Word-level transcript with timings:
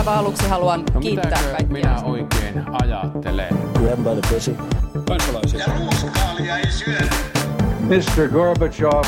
aivan 0.00 0.18
aluksi 0.18 0.48
haluan 0.48 0.84
No 0.94 1.00
kiittää 1.00 1.30
kaikkia. 1.42 1.66
minä 1.72 2.02
oikein 2.04 2.64
ajattelen? 2.82 3.48
Grab 3.74 3.98
by 3.98 4.20
the 4.20 4.34
pussy. 4.34 4.56
Kansalaisia. 5.08 5.60
Ja 5.60 5.66
ruuskaalia 5.78 6.56
ei 6.58 6.70
syödä. 6.70 7.10
Mr. 7.80 8.28
Gorbachev, 8.28 9.02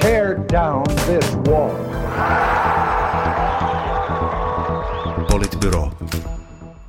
tear 0.00 0.36
down 0.52 0.82
this 1.06 1.36
wall. 1.48 1.70
Politbyro. 5.30 5.90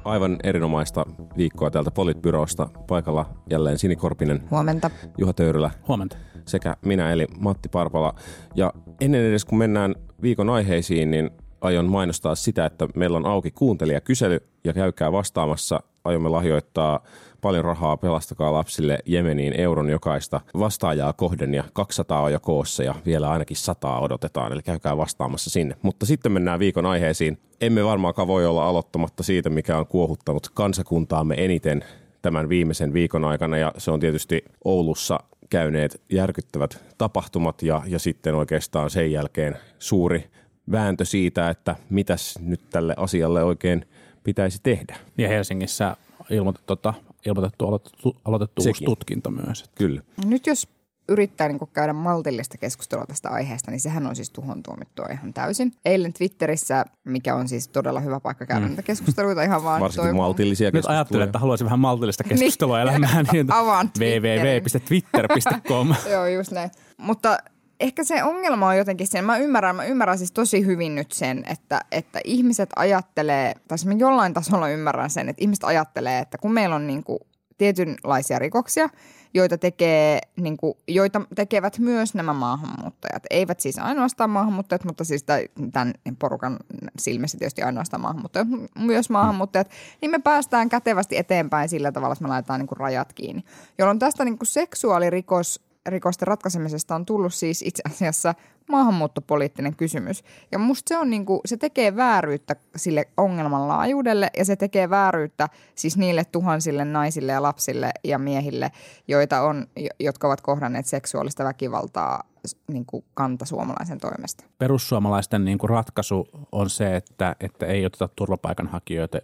Aivan 0.06 0.38
erinomaista 0.44 1.06
viikkoa 1.38 1.72
täältä 1.72 1.92
Politbyrosta. 1.92 2.70
Paikalla 2.88 3.26
jälleen 3.50 3.78
Sini 3.80 3.96
Korpinen, 3.96 4.44
Huomenta. 4.52 4.90
Juha 5.18 5.34
Töyrylä 5.34 5.72
Huomenta. 5.88 6.18
sekä 6.48 6.76
minä 6.86 7.12
eli 7.12 7.28
Matti 7.40 7.70
Parpala. 7.70 8.14
Ja 8.56 8.74
ennen 9.02 9.22
edes 9.26 9.46
kuin 9.46 9.60
mennään 9.60 9.96
viikon 10.22 10.50
aiheisiin, 10.50 11.12
niin 11.12 11.30
aion 11.64 11.90
mainostaa 11.90 12.36
sitä, 12.36 12.66
että 12.66 12.88
meillä 12.96 13.18
on 13.18 13.26
auki 13.26 13.52
kuuntelijakysely 13.52 14.40
ja 14.64 14.74
käykää 14.74 15.12
vastaamassa. 15.12 15.84
Aiomme 16.04 16.30
lahjoittaa 16.30 17.04
paljon 17.42 17.66
rahaa 17.66 17.98
Pelastakaa 17.98 18.54
lapsille 18.54 19.00
Jemeniin 19.06 19.54
euron 19.60 19.90
jokaista 19.90 20.42
vastaajaa 20.60 21.14
kohden 21.14 21.54
ja 21.54 21.64
200 21.74 22.22
on 22.22 22.32
jo 22.32 22.40
koossa 22.40 22.84
ja 22.84 22.96
vielä 23.06 23.30
ainakin 23.30 23.58
100 23.58 24.00
odotetaan, 24.00 24.54
eli 24.54 24.62
käykää 24.64 24.98
vastaamassa 24.98 25.50
sinne. 25.50 25.76
Mutta 25.82 26.06
sitten 26.06 26.32
mennään 26.32 26.60
viikon 26.60 26.86
aiheisiin. 26.86 27.38
Emme 27.62 27.86
varmaankaan 27.86 28.28
voi 28.28 28.46
olla 28.46 28.68
aloittamatta 28.68 29.24
siitä, 29.24 29.50
mikä 29.50 29.78
on 29.78 29.88
kuohuttanut 29.88 30.50
kansakuntaamme 30.54 31.36
eniten 31.38 31.84
tämän 32.22 32.50
viimeisen 32.50 32.94
viikon 32.94 33.26
aikana 33.26 33.58
ja 33.58 33.74
se 33.78 33.92
on 33.92 34.00
tietysti 34.00 34.46
Oulussa 34.66 35.20
käyneet 35.50 36.02
järkyttävät 36.10 36.84
tapahtumat 36.98 37.62
ja, 37.62 37.82
ja 37.88 38.00
sitten 38.00 38.36
oikeastaan 38.36 38.90
sen 38.90 39.12
jälkeen 39.12 39.58
suuri 39.80 40.30
vääntö 40.72 41.06
siitä, 41.06 41.50
että 41.50 41.76
mitäs 41.90 42.40
nyt 42.42 42.62
tälle 42.70 42.94
asialle 42.98 43.44
oikein 43.44 43.86
pitäisi 44.24 44.60
tehdä. 44.64 44.96
Ja 45.18 45.28
Helsingissä 45.28 45.96
ilmoitettu, 46.30 46.76
tota, 46.76 46.94
ilmoitettu 47.26 47.68
aloitettu, 47.68 48.18
aloitettu 48.26 48.62
uusi 48.62 48.70
Sekin. 48.74 48.86
tutkinto 48.86 49.32
myös. 49.32 49.64
Kyllä. 49.76 50.02
Nyt 50.26 50.48
jos 50.48 50.68
yrittää 51.10 51.48
niin 51.48 51.60
käydä 51.74 51.94
maltillista 51.94 52.58
keskustelua 52.58 53.06
tästä 53.06 53.30
aiheesta, 53.30 53.72
niin 53.72 53.80
sehän 53.80 54.08
on 54.08 54.16
siis 54.16 54.30
tuhon 54.30 54.64
tuomittua 54.64 55.06
ihan 55.12 55.34
täysin. 55.34 55.72
Eilen 55.86 56.14
Twitterissä, 56.14 56.86
mikä 57.04 57.36
on 57.36 57.48
siis 57.48 57.68
todella 57.68 58.00
hyvä 58.00 58.20
paikka 58.20 58.46
käydä 58.46 58.60
mm. 58.62 58.68
näitä 58.68 58.82
keskusteluita 58.82 59.44
ihan 59.44 59.64
vaan 59.64 59.82
Varsinkin 59.82 60.10
toivon- 60.10 60.16
maltillisia 60.18 60.72
Nyt 60.74 60.86
ajattelin, 60.86 61.24
että 61.26 61.40
haluaisin 61.40 61.66
vähän 61.66 61.80
maltillista 61.80 62.24
keskustelua 62.30 62.78
Niin. 62.78 62.88
elämään. 62.90 63.26
Niin 63.32 63.54
Avaan 63.54 63.92
www.twitter.com. 64.00 65.96
Joo, 66.12 66.26
just 66.28 66.52
näin. 66.52 66.72
Mutta 66.98 67.38
ehkä 67.84 68.04
se 68.04 68.24
ongelma 68.24 68.68
on 68.68 68.78
jotenkin 68.78 69.08
siinä, 69.08 69.26
mä 69.26 69.38
ymmärrän, 69.38 69.76
mä 69.76 69.86
ymmärrän 69.86 70.18
siis 70.18 70.32
tosi 70.32 70.66
hyvin 70.66 70.96
nyt 70.96 71.12
sen, 71.12 71.44
että, 71.50 71.82
että 71.92 72.20
ihmiset 72.24 72.70
ajattelee, 72.76 73.54
tai 73.68 73.78
siis 73.78 73.88
mä 73.88 73.94
jollain 73.94 74.34
tasolla 74.34 74.70
ymmärrän 74.70 75.10
sen, 75.10 75.30
että 75.30 75.44
ihmiset 75.44 75.64
ajattelee, 75.64 76.20
että 76.20 76.38
kun 76.38 76.54
meillä 76.54 76.76
on 76.76 76.88
niin 76.88 77.04
kuin 77.04 77.20
tietynlaisia 77.58 78.40
rikoksia, 78.40 78.90
joita, 79.34 79.58
tekee, 79.58 80.20
niin 80.38 80.58
kuin, 80.58 80.74
joita 80.88 81.22
tekevät 81.36 81.80
myös 81.80 82.14
nämä 82.14 82.34
maahanmuuttajat. 82.34 83.24
Eivät 83.30 83.60
siis 83.60 83.80
ainoastaan 83.80 84.30
maahanmuuttajat, 84.30 84.86
mutta 84.86 85.04
siis 85.04 85.26
tämän 85.72 85.94
porukan 86.20 86.58
silmissä 87.00 87.38
tietysti 87.38 87.62
ainoastaan 87.62 88.02
maahanmuuttajat, 88.02 88.48
myös 88.80 89.10
maahanmuuttajat, 89.10 89.70
niin 90.02 90.12
me 90.12 90.20
päästään 90.20 90.70
kätevästi 90.70 91.18
eteenpäin 91.18 91.70
sillä 91.70 91.92
tavalla, 91.92 92.14
että 92.14 92.24
me 92.24 92.30
laitetaan 92.30 92.60
niin 92.60 92.68
kuin 92.68 92.80
rajat 92.80 93.14
kiinni. 93.14 93.44
Jolloin 93.78 94.00
tästä 94.00 94.26
niin 94.26 94.38
kuin 94.38 94.48
seksuaalirikos 94.48 95.73
rikosten 95.86 96.28
ratkaisemisesta 96.28 96.96
on 96.96 97.06
tullut 97.06 97.34
siis 97.34 97.62
itse 97.62 97.84
asiassa 97.86 98.34
maahanmuuttopoliittinen 98.70 99.76
kysymys. 99.76 100.24
Ja 100.52 100.60
musta 100.60 100.90
se, 100.90 100.98
on 100.98 101.10
niinku, 101.10 101.42
se 101.46 101.58
tekee 101.58 101.96
vääryyttä 101.96 102.56
sille 102.76 103.06
ongelman 103.18 103.68
laajuudelle 103.68 104.30
ja 104.38 104.46
se 104.46 104.56
tekee 104.56 104.90
vääryyttä 104.90 105.50
siis 105.76 105.98
niille 105.98 106.26
tuhansille 106.26 106.86
naisille 106.86 107.32
ja 107.32 107.42
lapsille 107.42 107.92
ja 108.04 108.20
miehille, 108.20 108.72
joita 109.08 109.42
on, 109.42 109.68
jo- 109.76 109.90
jotka 110.00 110.28
ovat 110.28 110.42
kohdanneet 110.42 110.86
seksuaalista 110.86 111.44
väkivaltaa 111.44 112.24
niin 112.68 112.86
kuin 112.86 113.06
kantasuomalaisen 113.14 114.00
toimesta. 114.00 114.44
Perussuomalaisten 114.58 115.46
niin 115.46 115.58
kuin 115.58 115.70
ratkaisu 115.70 116.28
on 116.52 116.70
se, 116.70 116.96
että, 116.96 117.36
että 117.40 117.66
ei 117.66 117.86
oteta 117.86 118.10
turvapaikanhakijoita, 118.16 119.18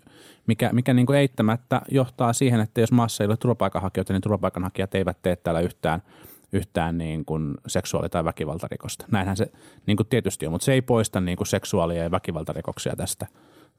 mikä, 0.48 0.70
mikä 0.74 0.94
niin 0.94 1.06
kuin 1.06 1.20
eittämättä 1.20 1.82
johtaa 1.92 2.34
siihen, 2.34 2.60
että 2.60 2.82
jos 2.82 2.92
maassa 2.92 3.24
ei 3.24 3.28
ole 3.28 3.38
turvapaikanhakijoita, 3.38 4.14
niin 4.14 4.22
turvapaikanhakijat 4.22 4.96
eivät 4.96 5.18
tee 5.22 5.36
täällä 5.36 5.60
yhtään 5.60 6.02
yhtään 6.54 6.98
niin 6.98 7.26
kuin 7.26 7.56
seksuaali- 7.68 8.10
tai 8.10 8.24
väkivaltarikosta. 8.26 9.06
Näinhän 9.12 9.38
se 9.38 9.52
niin 9.86 9.98
kuin 9.98 10.08
tietysti 10.08 10.46
on, 10.46 10.52
mutta 10.52 10.66
se 10.66 10.74
ei 10.74 10.82
poista 10.82 11.22
niin 11.22 11.38
kuin 11.38 11.48
seksuaali- 11.48 11.98
ja 11.98 12.12
väkivaltarikoksia 12.12 12.96
tästä, 12.96 13.28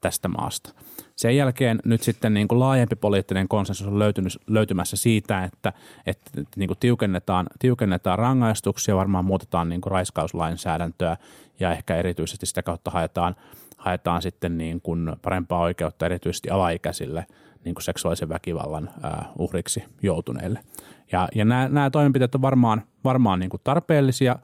tästä 0.01 0.27
maasta. 0.27 0.73
Sen 1.15 1.37
jälkeen 1.37 1.79
nyt 1.85 2.03
sitten 2.03 2.33
niin 2.33 2.47
kuin 2.47 2.59
laajempi 2.59 2.95
poliittinen 2.95 3.47
konsensus 3.47 3.87
on 3.87 3.99
löytynyt, 3.99 4.37
löytymässä 4.47 4.97
siitä, 4.97 5.43
että, 5.43 5.73
että 6.05 6.31
niin 6.55 6.67
kuin 6.67 6.79
tiukennetaan, 6.79 7.47
tiukennetaan 7.59 8.19
rangaistuksia, 8.19 8.95
varmaan 8.95 9.25
muutetaan 9.25 9.69
niin 9.69 9.81
kuin 9.81 9.91
raiskauslainsäädäntöä 9.91 11.17
ja 11.59 11.71
ehkä 11.71 11.95
erityisesti 11.95 12.45
sitä 12.45 12.63
kautta 12.63 12.91
haetaan, 12.91 13.35
haetaan 13.77 14.21
sitten 14.21 14.57
niin 14.57 14.81
kuin 14.81 15.11
parempaa 15.21 15.59
oikeutta 15.59 16.05
erityisesti 16.05 16.49
alaikäisille 16.49 17.25
niin 17.65 17.75
kuin 17.75 17.83
seksuaalisen 17.83 18.29
väkivallan 18.29 18.89
uhriksi 19.39 19.83
joutuneille. 20.01 20.59
Ja, 21.11 21.27
ja 21.35 21.45
nämä, 21.45 21.69
nämä 21.69 21.89
toimenpiteet 21.89 22.35
on 22.35 22.41
varmaan, 22.41 22.81
varmaan 23.03 23.39
niin 23.39 23.49
kuin 23.49 23.61
tarpeellisia. 23.63 24.35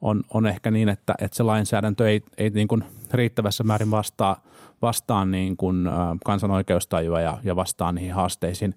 On, 0.00 0.22
on 0.34 0.46
ehkä 0.46 0.70
niin, 0.70 0.88
että, 0.88 1.14
että 1.18 1.36
se 1.36 1.42
lainsäädäntö 1.42 2.10
ei, 2.10 2.22
ei 2.38 2.50
niin 2.50 2.68
kuin 2.68 2.84
riittävässä 3.12 3.64
määrin 3.64 3.90
vastaa, 3.90 4.42
vastaa 4.82 5.24
niin 5.24 5.56
kuin, 5.56 5.88
kansan 6.24 6.50
oikeustajua 6.50 7.20
ja, 7.20 7.38
ja 7.44 7.56
vastaa 7.56 7.92
niihin 7.92 8.14
haasteisiin, 8.14 8.74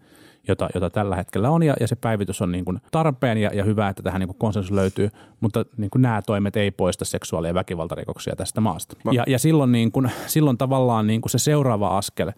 jota, 0.48 0.70
jota 0.76 0.90
tällä 0.90 1.16
hetkellä 1.16 1.50
on. 1.50 1.64
Ja, 1.64 1.74
ja 1.80 1.88
se 1.88 1.96
päivitys 1.96 2.42
on 2.42 2.52
niin 2.52 2.66
kuin 2.66 2.82
tarpeen 2.92 3.38
ja, 3.38 3.50
ja 3.54 3.64
hyvä, 3.64 3.90
että 3.90 4.04
tähän 4.04 4.20
niin 4.20 4.28
kuin 4.28 4.38
konsensus 4.38 4.72
löytyy, 4.72 5.10
mutta 5.40 5.66
niin 5.78 5.90
kuin 5.90 6.02
nämä 6.02 6.22
toimet 6.22 6.58
ei 6.58 6.72
poista 6.72 7.06
seksuaali- 7.06 7.48
ja 7.48 7.54
väkivaltarikoksia 7.54 8.36
tästä 8.36 8.62
maasta. 8.62 8.98
Ja, 9.12 9.24
ja 9.28 9.40
silloin, 9.40 9.72
niin 9.72 9.92
kuin, 9.92 10.12
silloin 10.28 10.58
tavallaan 10.58 11.08
niin 11.08 11.22
kuin 11.22 11.32
se 11.32 11.38
seuraava 11.38 11.98
askel, 11.98 12.32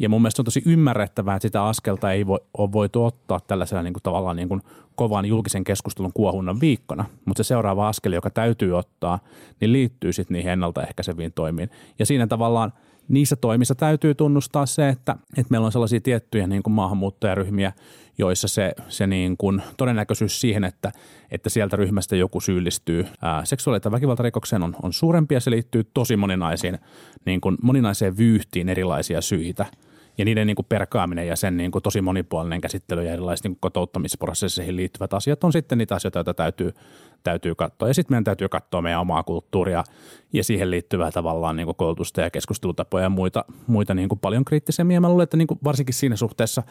ja 0.00 0.08
mun 0.08 0.22
mielestä 0.22 0.42
on 0.42 0.44
tosi 0.44 0.62
ymmärrettävää, 0.66 1.36
että 1.36 1.48
sitä 1.48 1.64
askelta 1.64 2.12
ei 2.12 2.26
voi, 2.26 2.38
ole 2.58 2.72
voitu 2.72 3.04
ottaa 3.04 3.40
tällaisella 3.40 3.82
niin 3.82 3.92
kuin 3.92 4.02
tavallaan 4.02 4.36
niin 4.36 4.48
kuin 4.48 4.62
kovan 4.94 5.26
julkisen 5.26 5.64
keskustelun 5.64 6.12
kuohunnan 6.14 6.60
viikkona. 6.60 7.04
Mutta 7.24 7.42
se 7.42 7.46
seuraava 7.46 7.88
askel, 7.88 8.12
joka 8.12 8.30
täytyy 8.30 8.78
ottaa, 8.78 9.18
niin 9.60 9.72
liittyy 9.72 10.12
sitten 10.12 10.34
niihin 10.34 10.52
ennaltaehkäiseviin 10.52 11.32
toimiin. 11.32 11.70
Ja 11.98 12.06
siinä 12.06 12.26
tavallaan 12.26 12.72
niissä 13.08 13.36
toimissa 13.36 13.74
täytyy 13.74 14.14
tunnustaa 14.14 14.66
se, 14.66 14.88
että, 14.88 15.16
että 15.36 15.50
meillä 15.50 15.64
on 15.64 15.72
sellaisia 15.72 16.00
tiettyjä 16.00 16.46
niin 16.46 16.62
kuin 16.62 16.74
maahanmuuttajaryhmiä, 16.74 17.72
joissa 18.18 18.48
se, 18.48 18.72
se 18.88 19.06
niin 19.06 19.36
kuin 19.36 19.62
todennäköisyys 19.76 20.40
siihen, 20.40 20.64
että, 20.64 20.92
että 21.30 21.50
sieltä 21.50 21.76
ryhmästä 21.76 22.16
joku 22.16 22.40
syyllistyy 22.40 23.06
ää, 23.22 23.44
seksuaali- 23.44 23.80
tai 23.80 23.92
väkivaltarikokseen 23.92 24.62
on, 24.62 24.76
on 24.82 24.92
suurempi 24.92 25.34
ja 25.34 25.40
se 25.40 25.50
liittyy 25.50 25.84
tosi 25.94 26.16
moninaisiin, 26.16 26.78
niin 27.24 27.40
kuin 27.40 27.56
moninaiseen 27.62 28.16
vyyhtiin 28.16 28.68
erilaisia 28.68 29.20
syitä– 29.20 29.66
ja 30.18 30.24
niiden 30.24 30.46
niin 30.46 30.56
kuin 30.56 30.66
perkaaminen 30.68 31.26
ja 31.26 31.36
sen 31.36 31.56
niin 31.56 31.70
kuin 31.70 31.82
tosi 31.82 32.00
monipuolinen 32.00 32.60
käsittely 32.60 33.04
ja 33.04 33.12
erilaiset 33.12 33.44
niin 33.44 33.52
kuin 33.52 33.60
kotouttamisprosesseihin 33.60 34.76
liittyvät 34.76 35.14
asiat 35.14 35.44
on 35.44 35.52
sitten 35.52 35.78
niitä 35.78 35.94
asioita, 35.94 36.18
joita 36.18 36.34
täytyy, 36.34 36.74
täytyy 37.22 37.54
katsoa. 37.54 37.88
Ja 37.88 37.94
sitten 37.94 38.12
meidän 38.12 38.24
täytyy 38.24 38.48
katsoa 38.48 38.82
meidän 38.82 39.00
omaa 39.00 39.22
kulttuuria 39.22 39.84
ja 40.32 40.44
siihen 40.44 40.70
liittyvää 40.70 41.10
tavallaan 41.10 41.56
niin 41.56 41.66
kuin 41.66 41.76
koulutusta 41.76 42.20
ja 42.20 42.30
keskustelutapoja 42.30 43.04
ja 43.04 43.10
muita, 43.10 43.44
muita 43.66 43.94
niin 43.94 44.08
kuin 44.08 44.18
paljon 44.18 44.44
kriittisemmin. 44.44 44.94
Ja 44.94 45.00
mä 45.00 45.08
luulen, 45.08 45.24
että 45.24 45.36
niin 45.36 45.48
kuin 45.48 45.60
varsinkin 45.64 45.94
siinä 45.94 46.16
suhteessa 46.16 46.62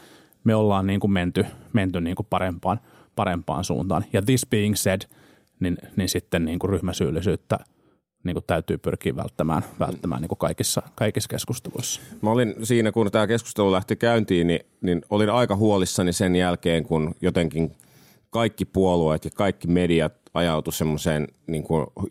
me 0.44 0.56
ollaan 0.56 0.88
niin 0.88 1.00
kuin 1.00 1.12
menty, 1.12 1.46
menty 1.74 2.02
niin 2.02 2.16
kuin 2.16 2.28
parempaan, 2.30 2.80
parempaan 3.16 3.64
suuntaan. 3.64 4.06
Ja 4.14 4.22
this 4.22 4.48
being 4.50 4.76
said, 4.76 5.02
niin, 5.60 5.78
niin 5.96 6.10
sitten 6.10 6.46
niin 6.46 6.60
kuin 6.60 6.70
ryhmäsyyllisyyttä 6.70 7.60
niin 8.24 8.36
kuin 8.36 8.44
täytyy 8.48 8.78
pyrkiä 8.78 9.16
välttämään, 9.16 9.64
välttämään 9.80 10.22
niin 10.22 10.30
kuin 10.30 10.40
kaikissa, 10.40 10.82
kaikissa 10.96 11.30
keskusteluissa. 11.30 12.02
Mä 12.22 12.32
olin 12.32 12.56
siinä, 12.64 12.92
kun 12.92 13.12
tämä 13.12 13.28
keskustelu 13.28 13.72
lähti 13.72 13.96
käyntiin, 13.96 14.48
niin, 14.48 14.60
niin 14.82 15.02
olin 15.10 15.30
aika 15.30 15.56
huolissani 15.56 16.14
sen 16.14 16.36
jälkeen, 16.36 16.84
kun 16.84 17.16
jotenkin 17.22 17.72
kaikki 18.30 18.66
puolueet 18.66 19.26
ja 19.26 19.32
kaikki 19.36 19.68
mediat 19.68 20.14
ajautui 20.34 20.74
semmoiseen 20.74 21.28
niin 21.48 21.64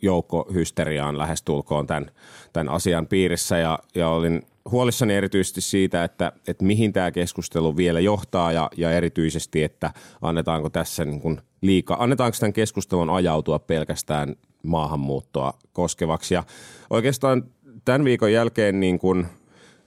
joukkohysteriaan 0.03 1.19
lähestulkoon 1.19 1.87
tämän, 1.87 2.11
tämän 2.53 2.69
asian 2.69 3.07
piirissä 3.07 3.59
ja, 3.59 3.79
ja 3.95 4.09
olin 4.09 4.43
huolissani 4.71 5.15
erityisesti 5.15 5.61
siitä, 5.61 6.05
että, 6.05 6.33
että 6.49 6.65
mihin 6.65 6.93
tämä 6.93 7.11
keskustelu 7.11 7.77
vielä 7.77 8.01
johtaa 8.01 8.53
ja, 8.53 8.71
ja 8.77 8.93
erityisesti, 8.93 9.65
että 9.65 9.93
annetaanko 10.23 10.71
tässä 10.71 11.05
niin 11.05 11.21
kuin 11.21 11.41
liikaa, 11.61 12.03
annetaanko 12.03 12.37
tämän 12.41 12.53
keskustelun 12.53 13.11
ajautua 13.11 13.59
pelkästään 13.59 14.37
maahanmuuttoa 14.69 15.53
koskevaksi. 15.73 16.35
Ja 16.35 16.43
oikeastaan 16.91 17.45
tämän 17.85 18.05
viikon 18.05 18.33
jälkeen 18.33 18.81
niin 18.81 18.99
kuin 18.99 19.27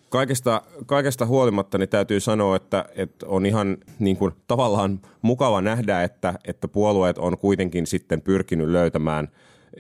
kaikesta, 0.10 0.62
kaikesta 0.86 1.26
huolimatta 1.26 1.78
niin 1.78 1.90
täytyy 1.90 2.20
sanoa, 2.20 2.56
että, 2.56 2.86
että 2.96 3.26
on 3.26 3.46
ihan 3.46 3.78
niin 4.00 4.18
kuin 4.18 4.32
tavallaan 4.48 5.00
mukava 5.22 5.62
nähdä, 5.62 6.04
että, 6.04 6.34
että 6.46 6.68
puolueet 6.68 7.18
on 7.18 7.38
kuitenkin 7.38 7.88
sitten 7.88 8.22
pyrkinyt 8.22 8.70
löytämään 8.70 9.28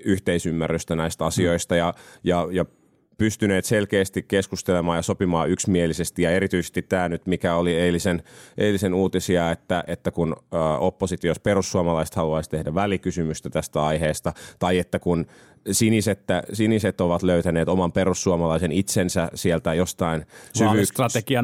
yhteisymmärrystä 0.05 0.95
näistä 0.95 1.25
asioista 1.25 1.75
ja, 1.75 1.93
ja, 2.23 2.47
ja 2.51 2.65
pystyneet 3.21 3.65
selkeästi 3.65 4.23
keskustelemaan 4.23 4.97
ja 4.97 5.01
sopimaan 5.01 5.49
yksimielisesti. 5.49 6.21
Ja 6.21 6.31
erityisesti 6.31 6.81
tämä 6.81 7.09
nyt, 7.09 7.27
mikä 7.27 7.55
oli 7.55 7.75
eilisen, 7.75 8.23
eilisen 8.57 8.93
uutisia, 8.93 9.51
että, 9.51 9.83
että 9.87 10.11
kun 10.11 10.35
oppositiossa 10.79 11.41
perussuomalaiset 11.41 12.15
haluaisi 12.15 12.49
tehdä 12.49 12.75
välikysymystä 12.75 13.49
tästä 13.49 13.83
aiheesta, 13.83 14.33
tai 14.59 14.77
että 14.77 14.99
kun 14.99 15.25
siniset, 15.71 16.19
siniset 16.53 17.01
ovat 17.01 17.23
löytäneet 17.23 17.69
oman 17.69 17.91
perussuomalaisen 17.91 18.71
itsensä 18.71 19.29
sieltä 19.35 19.73
jostain 19.73 20.25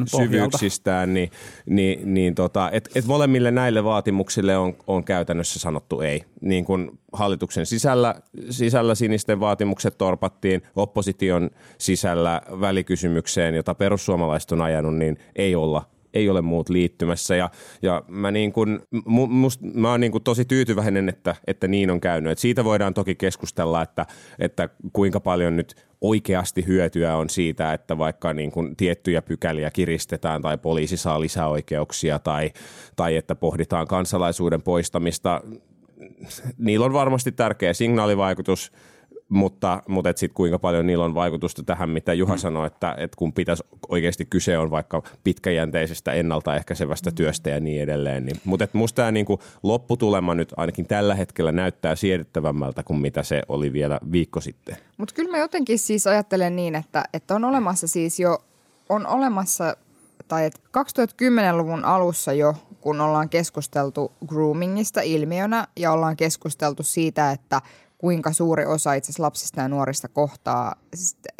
syvyyksistään, 0.06 1.14
niin, 1.14 1.30
niin, 1.66 2.14
niin 2.14 2.34
tota, 2.34 2.70
et, 2.72 2.88
et 2.94 3.06
molemmille 3.06 3.50
näille 3.50 3.84
vaatimuksille 3.84 4.56
on, 4.56 4.76
on 4.86 5.04
käytännössä 5.04 5.58
sanottu 5.58 6.00
ei. 6.00 6.24
Niin 6.40 6.64
kuin 6.64 6.98
hallituksen 7.12 7.66
sisällä, 7.66 8.14
sisällä 8.50 8.94
sinisten 8.94 9.40
vaatimukset 9.40 9.98
torpattiin, 9.98 10.62
opposition 10.76 11.50
sisällä 11.78 12.42
välikysymykseen, 12.60 13.54
jota 13.54 13.74
perussuomalaiset 13.74 14.52
on 14.52 14.62
ajanut, 14.62 14.96
niin 14.96 15.18
ei 15.36 15.54
olla 15.54 15.97
ei 16.14 16.28
ole 16.28 16.42
muut 16.42 16.68
liittymässä. 16.68 17.36
Ja, 17.36 17.50
ja 17.82 18.02
mä, 18.08 18.30
niin 18.30 18.52
kun, 18.52 18.80
must, 19.28 19.60
mä 19.74 19.90
oon 19.90 20.00
niin 20.00 20.12
kun 20.12 20.22
tosi 20.22 20.44
tyytyväinen, 20.44 21.08
että, 21.08 21.36
että 21.46 21.68
niin 21.68 21.90
on 21.90 22.00
käynyt. 22.00 22.32
Et 22.32 22.38
siitä 22.38 22.64
voidaan 22.64 22.94
toki 22.94 23.14
keskustella, 23.14 23.82
että, 23.82 24.06
että 24.38 24.68
kuinka 24.92 25.20
paljon 25.20 25.56
nyt 25.56 25.86
oikeasti 26.00 26.66
hyötyä 26.66 27.16
on 27.16 27.30
siitä, 27.30 27.72
että 27.72 27.98
vaikka 27.98 28.32
niin 28.32 28.50
kun 28.50 28.76
tiettyjä 28.76 29.22
pykäliä 29.22 29.70
kiristetään 29.70 30.42
tai 30.42 30.58
poliisi 30.58 30.96
saa 30.96 31.20
lisäoikeuksia 31.20 32.18
tai, 32.18 32.50
tai 32.96 33.16
että 33.16 33.34
pohditaan 33.34 33.86
kansalaisuuden 33.86 34.62
poistamista. 34.62 35.40
Niillä 36.58 36.86
on 36.86 36.92
varmasti 36.92 37.32
tärkeä 37.32 37.72
signaalivaikutus– 37.72 38.72
mutta, 39.28 39.82
mutta 39.88 40.12
sitten 40.16 40.34
kuinka 40.34 40.58
paljon 40.58 40.86
niillä 40.86 41.04
on 41.04 41.14
vaikutusta 41.14 41.62
tähän, 41.62 41.90
mitä 41.90 42.14
Juha 42.14 42.34
mm. 42.34 42.38
sanoi, 42.38 42.66
että, 42.66 42.94
että 42.98 43.16
kun 43.16 43.32
pitäisi 43.32 43.62
oikeasti 43.88 44.24
kyse 44.24 44.58
on 44.58 44.70
vaikka 44.70 45.02
pitkäjänteisestä 45.24 46.12
ennaltaehkäisevästä 46.12 47.10
työstä 47.10 47.50
ja 47.50 47.60
niin 47.60 47.82
edelleen. 47.82 48.26
Niin, 48.26 48.40
mutta 48.44 48.68
musta 48.72 48.96
tämä 48.96 49.12
niinku 49.12 49.40
lopputulema 49.62 50.34
nyt 50.34 50.54
ainakin 50.56 50.86
tällä 50.86 51.14
hetkellä 51.14 51.52
näyttää 51.52 51.96
siedettävämmältä 51.96 52.82
kuin 52.82 53.00
mitä 53.00 53.22
se 53.22 53.42
oli 53.48 53.72
vielä 53.72 54.00
viikko 54.12 54.40
sitten. 54.40 54.76
Mutta 54.96 55.14
kyllä 55.14 55.30
mä 55.30 55.38
jotenkin 55.38 55.78
siis 55.78 56.06
ajattelen 56.06 56.56
niin, 56.56 56.74
että, 56.74 57.04
että 57.12 57.34
on 57.34 57.44
olemassa 57.44 57.88
siis 57.88 58.20
jo, 58.20 58.38
on 58.88 59.06
olemassa, 59.06 59.76
tai 60.28 60.44
että 60.44 60.60
2010-luvun 60.78 61.84
alussa 61.84 62.32
jo, 62.32 62.54
kun 62.80 63.00
ollaan 63.00 63.28
keskusteltu 63.28 64.12
groomingista 64.26 65.00
ilmiönä 65.00 65.66
ja 65.76 65.92
ollaan 65.92 66.16
keskusteltu 66.16 66.82
siitä, 66.82 67.30
että 67.30 67.60
kuinka 67.98 68.32
suuri 68.32 68.66
osa 68.66 68.94
itse 68.94 69.12
lapsista 69.18 69.60
ja 69.60 69.68
nuorista 69.68 70.08
kohtaa 70.08 70.74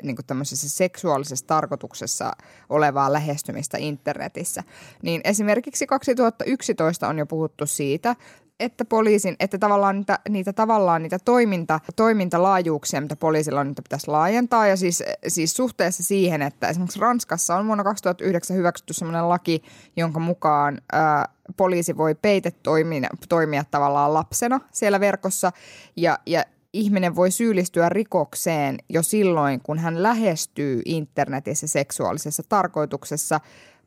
niin 0.03 0.17
kuin 0.17 0.27
tämmöisessä 0.27 0.69
seksuaalisessa 0.69 1.47
tarkoituksessa 1.47 2.33
olevaa 2.69 3.13
lähestymistä 3.13 3.79
internetissä. 3.79 4.63
Niin 5.03 5.21
esimerkiksi 5.25 5.87
2011 5.87 7.09
on 7.09 7.19
jo 7.19 7.27
puhuttu 7.27 7.67
siitä, 7.67 8.17
että 8.61 8.85
poliisin, 8.85 9.37
että 9.41 9.59
tavallaan 9.59 9.97
niitä, 9.97 10.19
niitä 10.29 10.53
tavallaan 10.53 11.03
niitä 11.03 11.19
toiminta, 11.25 11.81
toimintalaajuuksia, 11.97 13.01
mitä 13.01 13.17
poliisilla 13.17 13.61
on, 13.61 13.67
niitä 13.67 13.83
pitäisi 13.83 14.09
laajentaa. 14.09 14.67
Ja 14.67 14.77
siis, 14.77 15.03
siis 15.29 15.53
suhteessa 15.53 16.03
siihen, 16.03 16.43
että 16.43 16.69
esimerkiksi 16.69 17.01
Ranskassa 17.01 17.57
on 17.57 17.67
vuonna 17.67 17.85
2009 17.85 18.57
hyväksytty 18.57 18.93
sellainen 18.93 19.29
laki, 19.29 19.63
jonka 19.97 20.21
mukaan 20.21 20.81
ää, 20.93 21.29
poliisi 21.57 21.97
voi 21.97 22.15
peite 22.15 22.51
toimia, 22.51 23.09
toimia 23.29 23.65
tavallaan 23.71 24.15
lapsena 24.15 24.61
siellä 24.73 25.01
verkossa 25.01 25.53
ja, 25.97 26.19
ja 26.27 26.45
ihminen 26.73 27.17
voi 27.17 27.31
syyllistyä 27.31 27.89
rikokseen 27.89 28.79
jo 28.89 29.03
silloin, 29.03 29.61
kun 29.63 29.79
hän 29.79 30.03
lähestyy 30.03 30.83
internetissä 30.85 31.67
seksuaalisessa 31.67 32.43
tarkoituksessa 32.49 33.41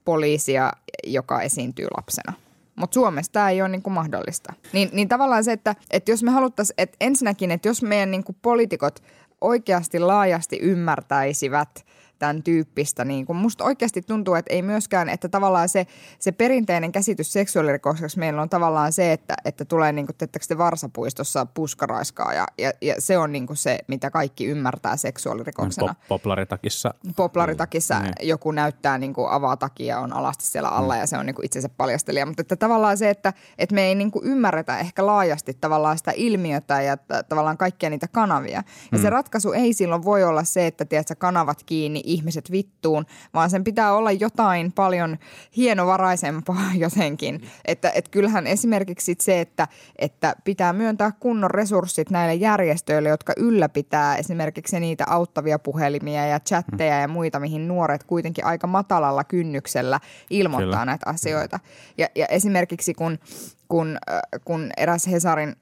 poliisia, 0.06 0.72
joka 1.04 1.42
esiintyy 1.42 1.88
lapsena. 1.98 2.34
Mutta 2.76 2.94
Suomessa 2.94 3.32
tämä 3.32 3.50
ei 3.50 3.62
ole 3.62 3.70
niinku 3.70 3.90
mahdollista. 3.90 4.54
Niin, 4.74 4.90
niin 4.94 5.08
tavallaan 5.08 5.44
se, 5.44 5.52
että, 5.52 5.76
että 5.92 6.12
jos 6.12 6.24
me 6.24 6.32
haluttaisiin, 6.32 6.76
että 6.78 6.98
ensinnäkin, 7.02 7.52
että 7.52 7.68
jos 7.68 7.82
meidän 7.82 8.12
niinku 8.12 8.36
poliitikot 8.42 9.04
oikeasti 9.42 10.00
laajasti 10.00 10.60
ymmärtäisivät– 10.62 11.70
tämän 12.22 12.44
tyyppistä. 12.44 13.06
Niin 13.06 13.26
kuin 13.26 13.38
musta 13.38 13.64
oikeasti 13.64 14.02
tuntuu, 14.02 14.34
että 14.36 14.54
ei 14.54 14.62
myöskään, 14.62 15.10
että 15.10 15.30
tavallaan 15.30 15.70
se, 15.70 15.88
se 16.20 16.32
perinteinen 16.32 16.92
käsitys 16.92 17.34
seksuaalirikoksessa 17.34 18.20
meillä 18.20 18.42
on 18.42 18.50
tavallaan 18.50 18.94
se, 18.94 19.12
että, 19.12 19.36
että 19.46 19.66
tulee 19.66 19.92
niin 19.92 20.06
kuin, 20.06 20.16
te 20.48 20.58
varsapuistossa 20.58 21.46
puskaraiskaa 21.46 22.34
ja, 22.34 22.48
ja, 22.58 22.72
ja 22.82 22.96
se 23.00 23.18
on 23.18 23.32
niin 23.32 23.48
kuin 23.48 23.58
se, 23.58 23.80
mitä 23.88 24.12
kaikki 24.12 24.46
ymmärtää 24.46 24.98
seksuaalirikoksena. 24.98 25.96
Pop- 26.00 26.08
poplaritakissa. 26.08 26.94
Poplaritakissa 27.16 28.00
mm. 28.00 28.12
joku 28.22 28.52
näyttää 28.52 28.98
niin 28.98 29.14
kuin 29.14 29.30
avaa 29.30 29.58
takia 29.58 30.00
on 30.00 30.14
alasti 30.14 30.46
siellä 30.46 30.70
alla 30.70 30.94
mm. 30.94 31.00
ja 31.00 31.08
se 31.08 31.18
on 31.18 31.26
niin 31.26 31.36
kuin 31.36 31.46
itsensä 31.46 31.70
paljastelija. 31.70 32.26
Mutta 32.26 32.42
että 32.42 32.56
tavallaan 32.56 32.98
se, 32.98 33.10
että, 33.10 33.34
että 33.58 33.76
me 33.76 33.82
ei 33.82 33.96
niin 33.96 34.12
kuin 34.12 34.26
ymmärretä 34.26 34.80
ehkä 34.80 35.06
laajasti 35.06 35.54
tavallaan 35.62 35.98
sitä 35.98 36.12
ilmiötä 36.16 36.82
ja 36.82 36.98
tavallaan 37.30 37.58
kaikkia 37.58 37.90
niitä 37.90 38.08
kanavia. 38.08 38.64
Ja 38.92 38.98
mm. 38.98 39.02
se 39.02 39.10
ratkaisu 39.10 39.52
ei 39.52 39.74
silloin 39.74 40.04
voi 40.04 40.24
olla 40.24 40.44
se, 40.44 40.68
että 40.68 40.86
tiedät, 40.86 41.08
kanavat 41.18 41.64
kiinni 41.64 42.02
ihmiset 42.14 42.52
vittuun, 42.52 43.06
vaan 43.34 43.50
sen 43.50 43.64
pitää 43.64 43.94
olla 43.94 44.12
jotain 44.12 44.72
paljon 44.72 45.18
hienovaraisempaa 45.58 46.72
jotenkin. 46.86 47.42
Että 47.66 47.92
et 47.96 48.10
kyllähän 48.10 48.48
esimerkiksi 48.48 49.16
se, 49.20 49.42
että, 49.42 49.68
että 49.96 50.36
pitää 50.44 50.74
myöntää 50.74 51.12
kunnon 51.20 51.52
resurssit 51.52 52.10
näille 52.10 52.34
järjestöille, 52.34 53.10
jotka 53.10 53.34
ylläpitää 53.38 54.16
esimerkiksi 54.16 54.80
niitä 54.80 55.04
auttavia 55.08 55.60
puhelimia 55.60 56.26
ja 56.26 56.40
chatteja 56.40 57.00
ja 57.00 57.08
muita, 57.08 57.40
mihin 57.40 57.68
nuoret 57.68 58.04
kuitenkin 58.04 58.46
aika 58.46 58.68
matalalla 58.68 59.24
kynnyksellä 59.24 60.00
ilmoittaa 60.30 60.72
Kyllä. 60.72 60.86
näitä 60.86 61.10
asioita. 61.10 61.60
Ja, 61.98 62.08
ja 62.16 62.26
esimerkiksi 62.26 62.94
kun, 62.94 63.20
kun, 63.68 63.98
äh, 64.10 64.22
kun 64.46 64.70
eräs 64.78 65.08
Hesarin– 65.08 65.56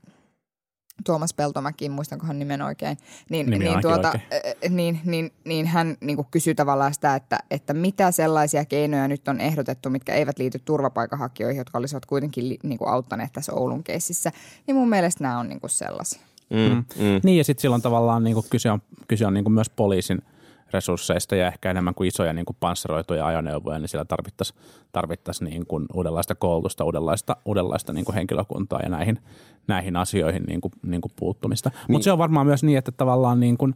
Tuomas 1.05 1.33
Peltomäki, 1.33 1.89
muistankohan 1.89 2.39
nimen 2.39 2.61
oikein, 2.61 2.97
niin, 3.29 3.45
Nimi 3.45 3.65
niin, 3.65 3.81
tuota, 3.81 4.11
oikein. 4.11 4.75
niin, 4.75 4.99
niin, 5.05 5.31
niin 5.45 5.67
hän 5.67 5.97
niin 6.01 6.17
kysyi 6.31 6.55
tavallaan 6.55 6.93
sitä, 6.93 7.15
että, 7.15 7.39
että 7.51 7.73
mitä 7.73 8.11
sellaisia 8.11 8.65
keinoja 8.65 9.07
nyt 9.07 9.27
on 9.27 9.41
ehdotettu, 9.41 9.89
mitkä 9.89 10.13
eivät 10.13 10.39
liity 10.39 10.59
turvapaikanhakijoihin, 10.65 11.57
jotka 11.57 11.77
olisivat 11.77 12.05
kuitenkin 12.05 12.57
niin 12.63 12.77
kuin 12.77 12.89
auttaneet 12.89 13.33
tässä 13.33 13.53
Oulun 13.53 13.83
keississä. 13.83 14.31
Niin 14.67 14.75
mun 14.75 14.89
mielestä 14.89 15.23
nämä 15.23 15.39
on 15.39 15.49
niin 15.49 15.59
kuin 15.59 15.71
sellaisia. 15.71 16.21
Mm, 16.49 16.75
mm. 16.75 17.21
Niin 17.23 17.37
ja 17.37 17.43
sitten 17.43 17.61
silloin 17.61 17.81
tavallaan 17.81 18.23
niin 18.23 18.33
kuin 18.33 18.45
kyse 18.49 18.71
on, 18.71 18.81
kyse 19.07 19.25
on 19.25 19.33
niin 19.33 19.43
kuin 19.43 19.53
myös 19.53 19.69
poliisin– 19.69 20.21
resursseista 20.73 21.35
ja 21.35 21.47
ehkä 21.47 21.71
enemmän 21.71 21.95
kuin 21.95 22.07
isoja 22.07 22.33
niin 22.33 22.45
kuin 22.45 22.57
panssaroituja 22.59 23.27
ajoneuvoja, 23.27 23.79
niin 23.79 23.89
siellä 23.89 24.05
tarvittaisiin 24.05 24.59
tarvittais 24.91 25.41
niin 25.41 25.65
kuin 25.65 25.85
uudenlaista 25.93 26.35
koulutusta, 26.35 26.85
uudenlaista, 26.85 27.35
uudenlaista 27.45 27.93
niin 27.93 28.05
kuin 28.05 28.15
henkilökuntaa 28.15 28.79
ja 28.83 28.89
näihin, 28.89 29.19
näihin 29.67 29.95
asioihin 29.95 30.43
niin 30.43 30.61
kuin, 30.61 30.71
niin 30.83 31.01
kuin 31.01 31.11
puuttumista. 31.19 31.69
Niin. 31.69 31.91
Mutta 31.91 32.03
se 32.03 32.11
on 32.11 32.17
varmaan 32.17 32.47
myös 32.47 32.63
niin, 32.63 32.77
että 32.77 32.91
tavallaan 32.91 33.39
niin 33.39 33.57
kuin, 33.57 33.75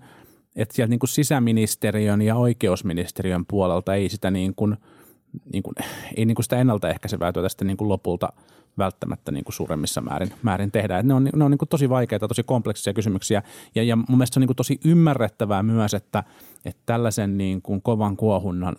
että 0.55 0.75
sieltä 0.75 0.89
niin 0.89 0.99
kuin 0.99 1.09
sisäministeriön 1.09 2.21
ja 2.21 2.35
oikeusministeriön 2.35 3.45
puolelta 3.45 3.95
ei 3.95 4.09
sitä 4.09 4.31
niin 4.31 4.55
kuin, 4.55 4.77
niin 5.53 5.63
kuin, 5.63 5.75
ei 6.15 6.25
niin 6.25 6.35
kuin 6.35 6.43
sitä 6.43 6.57
ennaltaehkäisevää 6.57 7.33
työtä 7.33 7.49
sitten 7.49 7.67
niin 7.67 7.77
kuin 7.77 7.89
lopulta– 7.89 8.33
välttämättä 8.77 9.31
niin 9.31 9.43
kuin 9.43 9.53
suuremmissa 9.53 10.01
määrin, 10.01 10.33
määrin 10.41 10.71
tehdään. 10.71 10.99
Et 10.99 11.05
ne 11.05 11.13
on, 11.13 11.29
ne 11.35 11.43
on 11.43 11.51
niin 11.51 11.57
kuin 11.57 11.69
tosi 11.69 11.89
vaikeita, 11.89 12.27
tosi 12.27 12.43
kompleksisia 12.43 12.93
kysymyksiä 12.93 13.43
ja, 13.75 13.83
ja 13.83 13.95
mun 13.95 14.05
mielestä 14.09 14.33
se 14.33 14.39
on 14.39 14.41
niin 14.41 14.47
kuin 14.47 14.55
tosi 14.55 14.79
ymmärrettävää 14.85 15.63
myös, 15.63 15.93
että, 15.93 16.23
että 16.65 16.83
tällaisen 16.85 17.37
niin 17.37 17.61
kuin 17.61 17.81
kovan 17.81 18.17
kuohunnan 18.17 18.75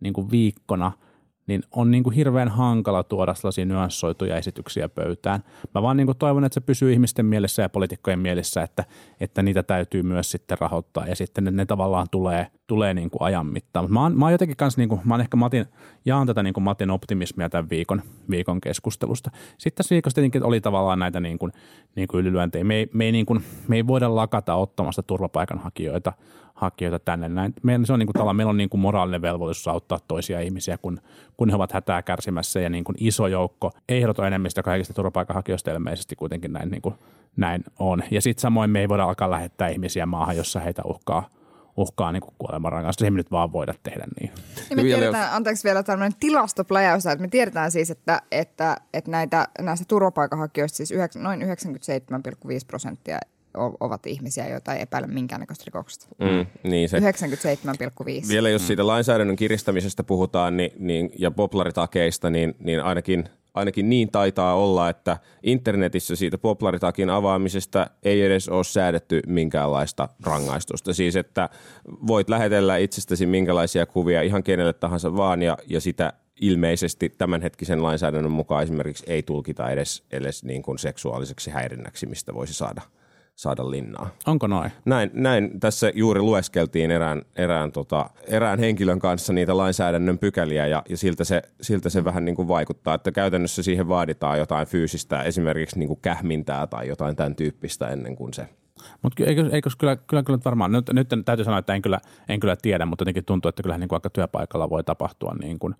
niin 0.00 0.12
kuin 0.12 0.30
viikkona– 0.30 0.92
niin 1.46 1.62
on 1.70 1.90
niin 1.90 2.02
kuin 2.02 2.14
hirveän 2.14 2.48
hankala 2.48 3.02
tuoda 3.02 3.34
sellaisia 3.34 3.64
nyanssoituja 3.64 4.36
esityksiä 4.36 4.88
pöytään. 4.88 5.40
Mä 5.74 5.82
vaan 5.82 5.96
niin 5.96 6.06
kuin 6.06 6.18
toivon, 6.18 6.44
että 6.44 6.54
se 6.54 6.60
pysyy 6.60 6.92
ihmisten 6.92 7.26
mielessä 7.26 7.62
ja 7.62 7.68
poliitikkojen 7.68 8.18
mielessä, 8.18 8.62
että, 8.62 8.84
että 9.20 9.42
niitä 9.42 9.62
täytyy 9.62 10.02
myös 10.02 10.30
sitten 10.30 10.58
rahoittaa 10.60 11.06
ja 11.06 11.16
sitten 11.16 11.44
ne, 11.44 11.50
ne 11.50 11.66
tavallaan 11.66 12.06
tulee, 12.10 12.46
tulee 12.66 12.94
niin 12.94 13.10
kuin 13.10 13.22
ajan 13.22 13.46
mittaan. 13.46 13.92
Mä 13.92 14.02
oon, 14.02 14.18
mä 14.18 14.24
oon 14.24 14.32
jotenkin 14.32 14.56
kanssa, 14.56 14.80
niin 14.80 14.88
kuin, 14.88 15.00
mä 15.04 15.14
oon 15.14 15.20
ehkä 15.20 15.36
Matin, 15.36 15.66
jaan 16.04 16.26
tätä 16.26 16.42
niin 16.42 16.54
kuin 16.54 16.64
Matin 16.64 16.90
optimismia 16.90 17.48
tämän 17.48 17.70
viikon, 17.70 18.02
viikon 18.30 18.60
keskustelusta. 18.60 19.30
Sitten 19.58 19.76
tässä 19.76 19.94
viikossa 19.94 20.14
tietenkin 20.14 20.44
oli 20.44 20.60
tavallaan 20.60 20.98
näitä 20.98 21.20
niin 21.20 21.38
kuin, 21.38 21.52
niin 21.96 22.08
kuin 22.08 22.20
ylilyöntejä. 22.20 22.64
Me 22.64 22.74
ei, 22.74 22.90
me, 22.92 23.04
ei 23.04 23.12
niin 23.12 23.26
kuin, 23.26 23.44
me 23.68 23.76
ei 23.76 23.86
voida 23.86 24.14
lakata 24.14 24.54
ottamasta 24.54 25.02
turvapaikanhakijoita 25.02 26.12
hakijoita 26.56 26.98
tänne. 26.98 27.28
Näin. 27.28 27.54
Meillä, 27.62 27.86
se 27.86 27.92
on 27.92 27.98
niin 27.98 28.08
kuin, 28.12 28.36
meillä 28.36 28.50
on 28.50 28.56
niin 28.56 28.68
kuin 28.68 28.80
moraalinen 28.80 29.22
velvollisuus 29.22 29.68
auttaa 29.68 29.98
toisia 30.08 30.40
ihmisiä, 30.40 30.78
kun, 30.78 31.00
kun 31.36 31.50
he 31.50 31.56
ovat 31.56 31.72
hätää 31.72 32.02
kärsimässä 32.02 32.60
ja 32.60 32.70
niin 32.70 32.84
kuin 32.84 32.96
iso 33.00 33.26
joukko, 33.26 33.70
ehdoton 33.88 34.26
enemmistö 34.26 34.62
kaikista 34.62 34.94
turvapaikanhakijoista 34.94 35.70
ilmeisesti 35.70 36.16
kuitenkin 36.16 36.52
näin, 36.52 36.70
niin 36.70 36.82
kuin, 36.82 36.94
näin 37.36 37.64
on. 37.78 38.02
Ja 38.10 38.20
sitten 38.20 38.42
samoin 38.42 38.70
me 38.70 38.80
ei 38.80 38.88
voida 38.88 39.04
alkaa 39.04 39.30
lähettää 39.30 39.68
ihmisiä 39.68 40.06
maahan, 40.06 40.36
jossa 40.36 40.60
heitä 40.60 40.82
uhkaa 40.84 41.36
uhkaa 41.76 42.12
niin 42.12 42.22
kuolemanrangaistusta. 42.38 43.00
Se 43.00 43.06
ei 43.06 43.10
me 43.10 43.16
nyt 43.16 43.30
vaan 43.30 43.52
voida 43.52 43.74
tehdä 43.82 44.04
niin. 44.20 44.32
niin 44.68 44.76
me 44.76 44.82
tiedetään, 44.82 45.32
anteeksi 45.32 45.64
vielä 45.64 45.82
tämmöinen 45.82 46.18
tilastopläjäys, 46.20 47.06
että 47.06 47.22
me 47.22 47.28
tiedetään 47.28 47.70
siis, 47.70 47.90
että, 47.90 48.22
että, 48.30 48.76
että 48.94 49.10
näitä, 49.10 49.48
näistä 49.60 49.84
turvapaikanhakijoista 49.88 50.76
siis 50.76 50.90
9, 50.90 51.22
noin 51.22 51.42
97,5 51.42 51.46
prosenttia 52.66 53.18
ovat 53.56 54.06
ihmisiä, 54.06 54.48
joita 54.48 54.74
ei 54.74 54.82
epäile 54.82 55.06
minkäännäköistä 55.06 55.64
rikoksesta. 55.66 56.06
Mm, 56.18 56.46
niin 56.70 56.88
se, 56.88 56.98
97,5. 56.98 58.28
Vielä 58.28 58.48
jos 58.48 58.66
siitä 58.66 58.86
lainsäädännön 58.86 59.36
kiristämisestä 59.36 60.04
puhutaan 60.04 60.56
niin, 60.56 60.72
niin, 60.78 61.10
ja 61.18 61.30
poplaritakeista, 61.30 62.30
niin, 62.30 62.56
niin 62.58 62.80
ainakin, 62.80 63.28
ainakin 63.54 63.88
niin 63.88 64.10
taitaa 64.10 64.54
olla, 64.54 64.88
että 64.88 65.16
internetissä 65.42 66.16
siitä 66.16 66.38
poplaritakin 66.38 67.10
avaamisesta 67.10 67.86
ei 68.02 68.22
edes 68.22 68.48
ole 68.48 68.64
säädetty 68.64 69.20
minkäänlaista 69.26 70.08
rangaistusta. 70.26 70.94
Siis 70.94 71.16
että 71.16 71.48
voit 72.06 72.28
lähetellä 72.28 72.76
itsestäsi 72.76 73.26
minkälaisia 73.26 73.86
kuvia 73.86 74.22
ihan 74.22 74.42
kenelle 74.42 74.72
tahansa 74.72 75.16
vaan 75.16 75.42
ja, 75.42 75.58
ja 75.66 75.80
sitä 75.80 76.12
ilmeisesti 76.40 77.08
tämänhetkisen 77.18 77.82
lainsäädännön 77.82 78.32
mukaan 78.32 78.62
esimerkiksi 78.62 79.04
ei 79.06 79.22
tulkita 79.22 79.70
edes, 79.70 80.04
edes 80.10 80.44
niin 80.44 80.62
kuin 80.62 80.78
seksuaaliseksi 80.78 81.50
häirinnäksi, 81.50 82.06
mistä 82.06 82.34
voisi 82.34 82.54
saada, 82.54 82.82
saada 83.36 83.70
linnaa. 83.70 84.10
Onko 84.26 84.46
noin? 84.46 84.70
Näin, 84.84 85.10
näin 85.14 85.60
tässä 85.60 85.92
juuri 85.94 86.20
lueskeltiin 86.20 86.90
erään, 86.90 87.22
erään, 87.36 87.72
tota, 87.72 88.10
erään 88.26 88.58
henkilön 88.58 88.98
kanssa 88.98 89.32
niitä 89.32 89.56
lainsäädännön 89.56 90.18
pykäliä 90.18 90.66
ja, 90.66 90.82
ja 90.88 90.96
siltä, 90.96 91.24
se, 91.24 91.42
siltä 91.60 91.88
se 91.88 92.04
vähän 92.04 92.24
niin 92.24 92.36
kuin 92.36 92.48
vaikuttaa, 92.48 92.94
että 92.94 93.12
käytännössä 93.12 93.62
siihen 93.62 93.88
vaaditaan 93.88 94.38
jotain 94.38 94.66
fyysistä, 94.66 95.22
esimerkiksi 95.22 95.78
niin 95.78 95.88
kuin 95.88 96.00
kähmintää 96.02 96.66
tai 96.66 96.88
jotain 96.88 97.16
tämän 97.16 97.36
tyyppistä 97.36 97.88
ennen 97.88 98.16
kuin 98.16 98.32
se 98.32 98.48
Mutta 99.02 99.24
eikö, 99.24 99.48
eikö 99.52 99.70
kyllä, 99.78 99.96
kyllä, 99.96 100.22
kyllä 100.22 100.38
varmaan, 100.44 100.72
nyt, 100.72 100.90
nyt 100.92 101.08
täytyy 101.24 101.44
sanoa, 101.44 101.58
että 101.58 101.74
en 101.74 101.82
kyllä, 101.82 102.00
en 102.28 102.40
kyllä 102.40 102.56
tiedä, 102.56 102.86
mutta 102.86 103.02
jotenkin 103.02 103.24
tuntuu, 103.24 103.48
että 103.48 103.62
kyllähän 103.62 103.80
niin 103.80 103.88
kuin 103.88 103.96
aika 103.96 104.10
työpaikalla 104.10 104.70
voi 104.70 104.84
tapahtua 104.84 105.34
niin 105.40 105.58
kuin, 105.58 105.74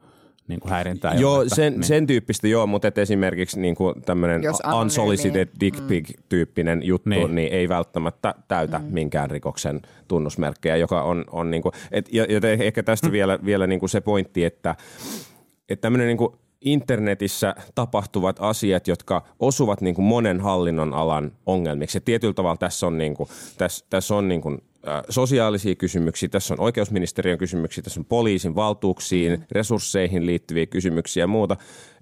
niin 0.49 0.61
kuin 0.61 0.71
häirintää. 0.71 1.15
Joo, 1.15 1.45
sen, 1.47 1.73
niin. 1.73 1.85
sen 1.85 2.07
tyyppistä 2.07 2.49
joo, 2.49 2.67
mutta 2.67 2.89
et 2.89 2.99
esimerkiksi 2.99 3.61
niin 3.61 3.75
kuin 3.75 4.03
tämmöinen 4.03 4.43
unsolicited 4.81 5.49
dick 5.61 5.87
pic-tyyppinen 5.87 6.83
juttu, 6.83 7.11
niin. 7.11 7.35
Niin. 7.35 7.53
ei 7.53 7.69
välttämättä 7.69 8.35
täytä 8.49 8.79
mm. 8.79 8.85
minkään 8.85 9.31
rikoksen 9.31 9.83
tunnusmerkkejä, 10.09 10.77
joka 10.77 11.03
on, 11.03 11.25
on 11.33 11.51
niin 11.51 11.63
kuin, 11.63 11.73
et, 11.93 12.11
te- 12.41 12.59
ehkä 12.61 12.83
tästä 12.83 13.07
mm. 13.07 13.13
vielä, 13.13 13.39
vielä 13.45 13.67
niin 13.67 13.81
kuin 13.81 13.91
se 13.91 14.01
pointti, 14.01 14.45
että, 14.45 14.75
että 15.69 15.81
tämmöinen 15.81 16.07
niin 16.07 16.19
kuin 16.19 16.33
internetissä 16.61 17.55
tapahtuvat 17.75 18.37
asiat, 18.41 18.89
jotka 18.89 19.23
osuvat 19.39 19.81
niin 19.81 19.95
kuin 19.95 20.05
monen 20.05 20.41
hallinnon 20.41 20.95
alan 20.95 21.33
ongelmiksi. 21.47 21.97
Ja 21.97 22.01
tietyllä 22.01 22.35
tavalla 22.35 22.57
tässä 22.57 22.87
on, 22.87 22.99
niin 22.99 23.15
kuin, 23.15 23.29
tässä, 23.59 23.87
tässä 23.91 24.15
on 24.15 24.29
niin 24.29 24.41
kuin, 24.41 24.63
sosiaalisia 25.09 25.75
kysymyksiä, 25.75 26.29
tässä 26.29 26.55
on 26.55 26.61
oikeusministeriön 26.61 27.39
kysymyksiä, 27.39 27.83
tässä 27.83 28.01
on 28.01 28.05
poliisin 28.05 28.55
valtuuksiin, 28.55 29.45
resursseihin 29.53 30.27
liittyviä 30.27 30.67
kysymyksiä 30.67 31.23
ja 31.23 31.27
muuta. 31.27 31.57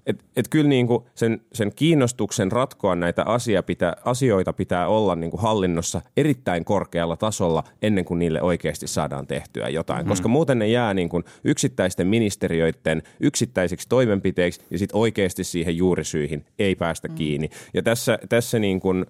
Et, 0.05 0.23
et 0.35 0.47
kyllä 0.47 0.69
niin 0.69 0.87
kuin 0.87 1.03
sen, 1.15 1.41
sen 1.53 1.71
kiinnostuksen 1.75 2.51
ratkoa 2.51 2.95
näitä 2.95 3.23
asia 3.23 3.63
pitää, 3.63 3.95
asioita 4.05 4.53
pitää 4.53 4.87
olla 4.87 5.15
niin 5.15 5.31
kuin 5.31 5.41
hallinnossa 5.41 6.01
erittäin 6.17 6.65
korkealla 6.65 7.17
tasolla 7.17 7.63
ennen 7.81 8.05
kuin 8.05 8.19
niille 8.19 8.41
oikeasti 8.41 8.87
saadaan 8.87 9.27
tehtyä 9.27 9.69
jotain, 9.69 10.05
mm. 10.05 10.09
koska 10.09 10.27
muuten 10.27 10.59
ne 10.59 10.67
jää 10.67 10.93
niin 10.93 11.09
kuin 11.09 11.23
yksittäisten 11.43 12.07
ministeriöiden 12.07 13.03
yksittäisiksi 13.19 13.89
toimenpiteiksi 13.89 14.61
ja 14.71 14.77
sitten 14.77 14.97
oikeasti 14.97 15.43
siihen 15.43 15.77
juurisyihin 15.77 16.45
ei 16.59 16.75
päästä 16.75 17.07
mm. 17.07 17.15
kiinni. 17.15 17.49
Ja 17.73 17.83
tässä, 17.83 18.19
tässä 18.29 18.59
niin 18.59 18.79
kuin, 18.79 19.05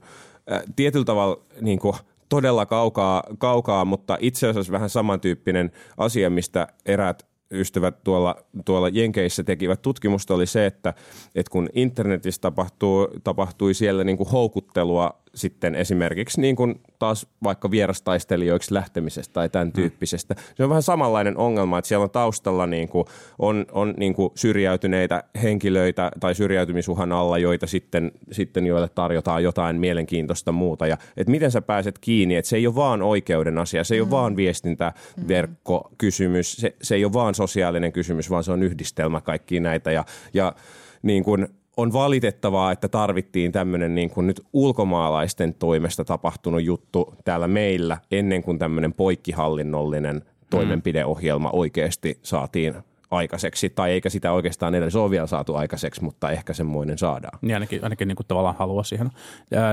äh, 0.51 0.63
tietyllä 0.75 1.05
tavalla 1.05 1.41
niin 1.61 1.79
kuin 1.79 1.95
todella 2.29 2.65
kaukaa, 2.65 3.23
kaukaa, 3.37 3.85
mutta 3.85 4.17
itse 4.19 4.47
asiassa 4.47 4.71
vähän 4.71 4.89
samantyyppinen 4.89 5.71
asia, 5.97 6.29
mistä 6.29 6.67
eräät 6.85 7.25
ystävät 7.51 8.03
tuolla, 8.03 8.35
tuolla 8.65 8.89
Jenkeissä 8.89 9.43
tekivät. 9.43 9.81
Tutkimusta 9.81 10.33
oli 10.33 10.45
se, 10.45 10.65
että, 10.65 10.93
että 11.35 11.51
kun 11.51 11.69
internetissä 11.73 12.41
tapahtuu, 12.41 13.07
tapahtui 13.23 13.73
siellä 13.73 14.03
niin 14.03 14.17
kuin 14.17 14.29
houkuttelua 14.29 15.21
sitten 15.35 15.75
esimerkiksi 15.75 16.41
niin 16.41 16.55
kuin 16.55 16.81
taas 16.99 17.27
vaikka 17.43 17.71
vierastaistelijoiksi 17.71 18.73
lähtemisestä 18.73 19.33
tai 19.33 19.49
tämän 19.49 19.71
tyyppisestä. 19.71 20.35
Se 20.55 20.63
on 20.63 20.69
vähän 20.69 20.83
samanlainen 20.83 21.37
ongelma, 21.37 21.77
että 21.77 21.87
siellä 21.87 22.03
on 22.03 22.09
taustalla 22.09 22.67
niin 22.67 22.89
kuin, 22.89 23.05
on, 23.39 23.65
on 23.71 23.93
niin 23.97 24.13
kuin 24.13 24.31
syrjäytyneitä 24.35 25.23
henkilöitä 25.43 26.11
tai 26.19 26.35
syrjäytymisuhan 26.35 27.11
alla, 27.11 27.37
joita 27.37 27.67
sitten, 27.67 28.11
sitten 28.31 28.65
joille 28.65 28.89
tarjotaan 28.89 29.43
jotain 29.43 29.75
mielenkiintoista 29.75 30.51
muuta. 30.51 30.87
Ja 30.87 30.97
että 31.17 31.31
miten 31.31 31.51
sä 31.51 31.61
pääset 31.61 31.99
kiinni, 31.99 32.35
että 32.35 32.49
se 32.49 32.57
ei 32.57 32.67
ole 32.67 32.75
vaan 32.75 33.01
oikeuden 33.01 33.57
asia, 33.57 33.83
se 33.83 33.95
ei 33.95 34.01
ole 34.01 34.11
vaan 34.11 34.35
viestintäverkkokysymys, 34.35 36.55
se, 36.55 36.75
se 36.81 36.95
ei 36.95 37.05
ole 37.05 37.13
vaan 37.13 37.35
sosiaalinen 37.35 37.91
kysymys, 37.91 38.29
vaan 38.29 38.43
se 38.43 38.51
on 38.51 38.63
yhdistelmä 38.63 39.21
kaikkia 39.21 39.61
näitä. 39.61 39.91
Ja, 39.91 40.05
ja 40.33 40.55
niin 41.03 41.23
kuin 41.23 41.47
on 41.77 41.93
valitettavaa, 41.93 42.71
että 42.71 42.87
tarvittiin 42.87 43.51
tämmöinen 43.51 43.95
niin 43.95 44.09
kuin 44.09 44.27
nyt 44.27 44.41
ulkomaalaisten 44.53 45.53
toimesta 45.53 46.05
tapahtunut 46.05 46.63
juttu 46.63 47.13
täällä 47.25 47.47
meillä 47.47 47.97
ennen 48.11 48.43
kuin 48.43 48.59
tämmöinen 48.59 48.93
poikkihallinnollinen 48.93 50.21
toimenpideohjelma 50.49 51.49
oikeasti 51.53 52.19
saatiin 52.23 52.75
aikaiseksi, 53.11 53.69
tai 53.69 53.91
eikä 53.91 54.09
sitä 54.09 54.31
oikeastaan 54.31 54.75
edes 54.75 54.95
ole 54.95 55.11
vielä 55.11 55.27
saatu 55.27 55.55
aikaiseksi, 55.55 56.03
mutta 56.03 56.31
ehkä 56.31 56.53
semmoinen 56.53 56.97
saadaan. 56.97 57.39
Niin 57.41 57.53
ainakin, 57.55 57.83
ainakin 57.83 58.07
niin 58.07 58.15
kuin 58.15 58.27
tavallaan 58.27 58.55
halua 58.55 58.83
siihen. 58.83 59.09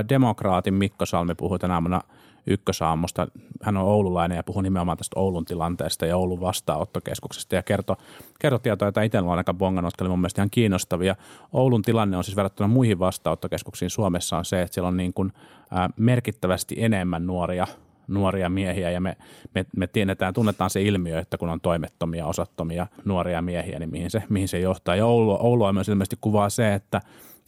Demokraatin 0.09 0.73
Mikko 0.73 1.05
Salmi 1.05 1.35
puhui 1.35 1.59
tänä 1.59 1.73
aamuna 1.73 2.01
ykkösaamusta. 2.47 3.27
Hän 3.61 3.77
on 3.77 3.85
oululainen 3.85 4.35
ja 4.35 4.43
puhui 4.43 4.63
nimenomaan 4.63 4.97
tästä 4.97 5.19
Oulun 5.19 5.45
tilanteesta 5.45 6.05
ja 6.05 6.17
Oulun 6.17 6.41
vastaanottokeskuksesta 6.41 7.55
ja 7.55 7.63
kertoi, 7.63 7.95
kertoi 8.39 8.59
tietoja, 8.59 8.87
joita 8.87 9.01
itsellä 9.01 9.31
on 9.31 9.37
aika 9.37 9.53
bongannut, 9.53 9.87
jotka 9.87 10.03
oli 10.03 10.09
mun 10.09 10.19
mielestä 10.19 10.41
ihan 10.41 10.49
kiinnostavia. 10.49 11.15
Oulun 11.53 11.81
tilanne 11.81 12.17
on 12.17 12.23
siis 12.23 12.35
verrattuna 12.35 12.67
muihin 12.67 12.99
vastaanottokeskuksiin 12.99 13.89
Suomessa 13.89 14.37
on 14.37 14.45
se, 14.45 14.61
että 14.61 14.73
siellä 14.73 14.87
on 14.87 14.97
niin 14.97 15.13
kuin, 15.13 15.33
ää, 15.71 15.89
merkittävästi 15.97 16.75
enemmän 16.77 17.27
nuoria 17.27 17.67
nuoria 18.07 18.49
miehiä 18.49 18.91
ja 18.91 19.01
me, 19.01 19.17
me, 19.55 19.65
me 19.75 19.87
tiedetään, 19.87 20.33
tunnetaan 20.33 20.69
se 20.69 20.81
ilmiö, 20.81 21.19
että 21.19 21.37
kun 21.37 21.49
on 21.49 21.61
toimettomia, 21.61 22.25
osattomia 22.25 22.87
nuoria 23.05 23.41
miehiä, 23.41 23.79
niin 23.79 23.91
mihin 23.91 24.11
se, 24.11 24.23
mihin 24.29 24.47
se 24.47 24.59
johtaa. 24.59 24.95
Ja 24.95 25.05
Oulu, 25.05 25.37
Oulua 25.39 25.73
myös 25.73 25.89
ilmeisesti 25.89 26.17
kuvaa 26.21 26.49
se, 26.49 26.73
että, 26.73 27.01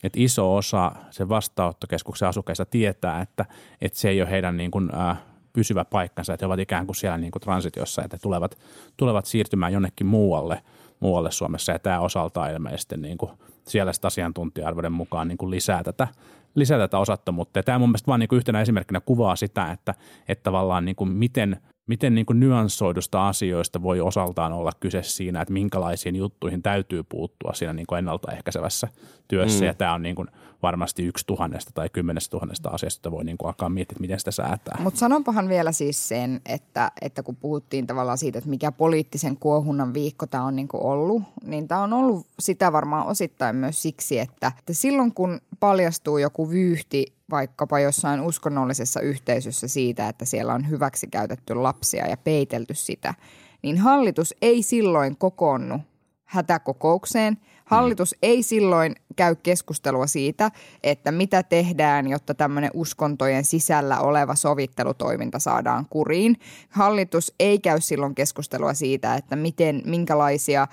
että 0.04 0.20
iso 0.20 0.56
osa 0.56 0.92
sen 1.12 1.30
vastaanottokeskuksen 1.30 2.28
asukkaista 2.28 2.66
tietää, 2.66 3.22
että, 3.22 3.46
että 3.82 4.00
se 4.00 4.10
ei 4.10 4.22
ole 4.22 4.30
heidän 4.30 4.58
niin 4.58 4.72
kuin, 4.72 4.96
äh, 4.96 5.18
pysyvä 5.56 5.86
paikkansa, 5.86 6.34
että 6.34 6.44
he 6.44 6.48
ovat 6.48 6.60
ikään 6.60 6.86
kuin 6.86 6.96
siellä 6.96 7.18
niin 7.18 7.32
kuin 7.32 7.42
transitiossa, 7.42 8.04
että 8.04 8.18
tulevat, 8.22 8.58
tulevat 8.98 9.26
siirtymään 9.26 9.74
jonnekin 9.74 10.08
muualle, 10.08 10.62
muualle 11.00 11.32
Suomessa 11.32 11.72
ja 11.72 11.80
tämä 11.80 12.00
osaltaan 12.00 12.52
ilmeisesti 12.52 12.98
niin 12.98 13.18
kuin 13.18 13.32
siellä 13.68 13.92
asiantuntija-arvoiden 14.04 14.92
mukaan 14.92 15.28
niin 15.28 15.38
kuin 15.38 15.52
lisää 15.52 15.84
tätä, 15.84 16.08
lisää 16.56 16.80
tätä 16.80 17.00
osattomuutta. 17.00 17.60
Ja 17.60 17.64
tämä 17.64 17.80
mun 17.80 17.90
mielestä 17.90 18.08
vaan 18.08 18.20
niin 18.20 18.30
yhtenä 18.32 18.62
esimerkkinä 18.62 19.02
kuvaa 19.02 19.36
sitä, 19.36 19.72
että, 19.72 19.94
että 20.28 20.44
tavallaan 20.44 20.86
niin 20.86 20.96
kuin 20.96 21.10
miten, 21.10 21.62
miten 21.88 22.16
niin 22.16 22.26
kuin 22.26 22.40
nyanssoidusta 22.40 23.28
asioista 23.28 23.82
voi 23.82 24.02
osaltaan 24.02 24.54
olla 24.54 24.72
kyse 24.80 25.04
siinä, 25.04 25.42
että 25.42 25.54
minkälaisiin 25.54 26.16
juttuihin 26.16 26.62
täytyy 26.62 27.04
puuttua 27.04 27.54
siinä 27.54 27.74
niin 27.74 27.88
kuin 27.88 28.00
ennaltaehkäisevässä 28.00 28.88
työssä. 29.28 29.60
Mm. 29.60 29.66
Ja 29.66 29.74
tämä 29.74 29.94
on 29.94 30.02
niin 30.02 30.16
kuin 30.16 30.28
varmasti 30.64 31.06
yksi 31.06 31.26
tuhannesta 31.28 31.72
tai 31.74 31.90
kymmenestä 31.90 32.32
tuhannesta 32.32 32.70
asiasta, 32.70 33.00
jota 33.00 33.16
voi 33.16 33.24
niin 33.24 33.38
kuin 33.38 33.48
alkaa 33.48 33.70
miettiä, 33.70 33.94
että 33.94 34.02
miten 34.02 34.20
sitä 34.20 34.32
säätää. 34.32 34.78
Mutta 34.80 35.00
sanonpahan 35.00 35.50
vielä 35.50 35.72
siis 35.72 36.08
sen, 36.08 36.42
että, 36.46 36.92
että 37.02 37.24
kun 37.24 37.36
puhuttiin 37.36 37.88
tavallaan 37.88 38.18
siitä, 38.18 38.38
että 38.38 38.50
mikä 38.50 38.72
poliittisen 38.72 39.38
kuohunnan 39.38 39.94
viikko 39.94 40.28
tämä 40.28 40.44
on 40.44 40.56
niinku 40.56 40.88
ollut, 40.88 41.24
niin 41.44 41.68
tämä 41.68 41.82
on 41.84 41.94
ollut 41.94 42.28
sitä 42.40 42.72
varmaan 42.72 43.08
osittain 43.08 43.56
myös 43.56 43.82
siksi, 43.82 44.20
että, 44.20 44.52
että 44.60 44.74
silloin 44.74 45.14
kun 45.14 45.42
paljastuu 45.60 46.18
joku 46.18 46.50
vyyhti 46.50 47.15
vaikkapa 47.32 47.80
jossain 47.80 48.22
uskonnollisessa 48.22 49.00
yhteisössä 49.00 49.68
siitä, 49.68 50.10
että 50.10 50.26
siellä 50.26 50.54
on 50.54 50.70
hyväksi 50.70 51.08
käytetty 51.08 51.56
lapsia 51.56 52.08
ja 52.08 52.18
peitelty 52.18 52.74
sitä, 52.74 53.14
niin 53.62 53.78
hallitus 53.78 54.36
ei 54.42 54.64
silloin 54.64 55.18
kokoonnu 55.18 55.80
hätäkokoukseen. 56.26 57.38
Hallitus 57.66 58.12
mm. 58.12 58.20
ei 58.22 58.44
silloin 58.44 58.96
käy 59.16 59.36
keskustelua 59.36 60.08
siitä, 60.08 60.52
että 60.84 61.12
mitä 61.12 61.44
tehdään, 61.44 62.08
jotta 62.08 62.34
tämmöinen 62.34 62.72
uskontojen 62.74 63.46
sisällä 63.46 64.00
oleva 64.00 64.36
sovittelutoiminta 64.36 65.40
saadaan 65.40 65.86
kuriin. 65.90 66.36
Hallitus 66.70 67.34
ei 67.40 67.60
käy 67.60 67.82
silloin 67.82 68.16
keskustelua 68.16 68.74
siitä, 68.74 69.16
että 69.16 69.36
miten, 69.36 69.82
minkälaisia 69.86 70.62
äh, 70.62 70.68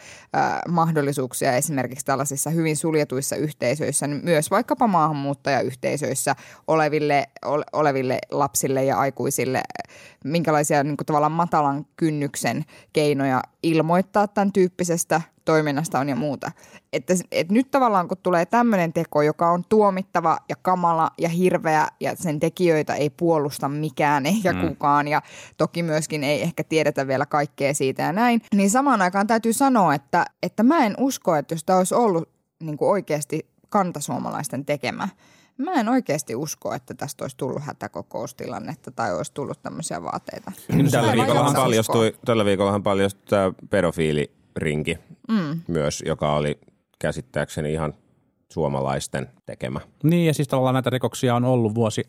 mahdollisuuksia 0.69 1.57
esimerkiksi 1.57 2.07
tällaisissa 2.07 2.51
hyvin 2.51 2.77
suljetuissa 2.77 3.37
yhteisöissä, 3.37 4.07
niin 4.07 4.25
myös 4.25 4.51
vaikkapa 4.51 4.87
maahanmuuttajayhteisöissä 4.87 6.37
oleville, 6.67 7.29
ole, 7.45 7.65
oleville 7.73 8.19
lapsille 8.31 8.85
ja 8.85 8.99
aikuisille, 8.99 9.63
minkälaisia 10.25 10.85
niin 10.85 10.97
kuin 10.97 11.07
tavallaan 11.07 11.33
matalan 11.33 11.87
kynnyksen 11.97 12.65
keinoja 12.93 13.43
ilmoittaa 13.63 14.29
tämän 14.29 14.53
tyyppisestä 14.53 15.21
toiminnasta 15.45 15.99
on 15.99 16.09
ja 16.09 16.17
muuta. 16.17 16.53
Että, 16.93 17.15
että 17.33 17.53
nyt 17.53 17.71
tavallaan 17.71 18.09
kun 18.09 18.17
tulee 18.23 18.47
tämmöinen 18.47 18.93
teko, 18.93 19.23
joka 19.23 19.51
on 19.51 19.65
tuomittava 19.69 20.39
ja 20.49 20.57
kamala 20.63 21.11
ja 21.19 21.29
hirveä 21.29 21.89
ja 22.01 22.17
sen 22.17 22.41
tekijöitä 22.41 22.95
ei 22.95 23.11
puolusta 23.11 23.69
mikään 23.69 24.27
eikä 24.27 24.53
mm. 24.53 24.69
kukaan 24.69 25.09
ja 25.09 25.23
toki 25.57 25.83
myöskin 25.83 26.25
ei 26.25 26.43
ehkä 26.43 26.65
tiedetä 26.65 27.07
vielä 27.07 27.27
kaikkea 27.27 27.75
siitä 27.75 28.03
ja 28.03 28.13
näin, 28.13 28.43
niin 28.55 28.71
samaan 28.71 29.03
aikaan 29.03 29.27
täytyy 29.27 29.53
sanoa, 29.53 29.95
että, 29.95 30.25
että 30.43 30.63
mä 30.63 30.87
en 30.87 30.95
usko, 30.99 31.37
että 31.37 31.55
jos 31.55 31.65
tämä 31.65 31.79
olisi 31.79 31.95
ollut 31.95 32.29
niin 32.63 32.77
kuin 32.77 32.91
oikeasti 32.91 33.47
kantasuomalaisten 33.69 34.65
tekemä, 34.65 35.09
Mä 35.59 35.73
en 35.73 35.89
oikeasti 35.89 36.35
usko, 36.35 36.75
että 36.75 36.95
tästä 36.95 37.25
olisi 37.25 37.37
tullut 37.37 37.63
hätäkokoustilannetta 37.63 38.91
tai 38.91 39.17
olisi 39.17 39.33
tullut 39.35 39.63
tämmöisiä 39.63 40.03
vaateita. 40.03 40.53
Tällä 40.91 41.13
viikollahan 41.13 41.55
paljastui, 41.55 42.17
tällä 42.25 42.45
viikollahan 42.45 42.83
paljastui 42.83 43.25
tämä 43.29 43.53
pedofiilirinki 44.55 44.99
mm. 45.29 45.61
myös, 45.69 46.03
joka 46.07 46.35
oli 46.37 46.61
käsittääkseni 46.99 47.73
ihan 47.73 47.95
suomalaisten 48.53 49.29
tekemä. 49.47 49.81
Niin, 50.03 50.27
ja 50.27 50.35
siis 50.35 50.49
tavallaan 50.49 50.75
näitä 50.75 50.91
rikoksia 50.91 51.35
on 51.35 51.45
ollut 51.45 51.75
vuosi, 51.75 52.03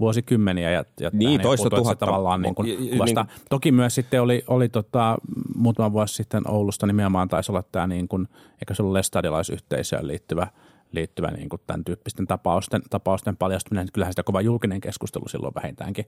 vuosikymmeniä. 0.00 0.70
Ja, 0.70 0.84
ja 1.00 1.10
Niin, 1.12 1.40
toista 1.40 1.64
se 1.64 1.76
tuhatta. 1.76 2.06
Tavallaan 2.06 2.42
niin 2.42 2.54
kuin 2.54 2.90
kuvasta. 2.90 3.22
niin- 3.22 3.40
Toki 3.50 3.72
myös 3.72 3.94
sitten 3.94 4.22
oli, 4.22 4.44
oli 4.46 4.68
tota, 4.68 5.18
muutama 5.54 5.92
vuosi 5.92 6.14
sitten 6.14 6.50
Oulusta 6.50 6.86
nimenomaan 6.86 7.28
taisi 7.28 7.52
olla 7.52 7.62
tämä, 7.72 7.86
niin 7.86 8.08
kuin, 8.08 8.28
eikö 8.60 8.74
se 8.74 8.82
ollut 8.82 8.92
lestadiolaisyhteisöön 8.92 10.06
liittyvä, 10.06 10.46
liittyvä 10.92 11.28
niin 11.28 11.48
kuin 11.48 11.62
tämän 11.66 11.84
tyyppisten 11.84 12.26
tapausten, 12.26 12.82
tapausten 12.90 13.36
paljastuminen. 13.36 13.88
Kyllähän 13.92 14.12
sitä 14.12 14.22
kova 14.22 14.40
julkinen 14.40 14.80
keskustelu 14.80 15.28
silloin 15.28 15.54
vähintäänkin, 15.54 16.04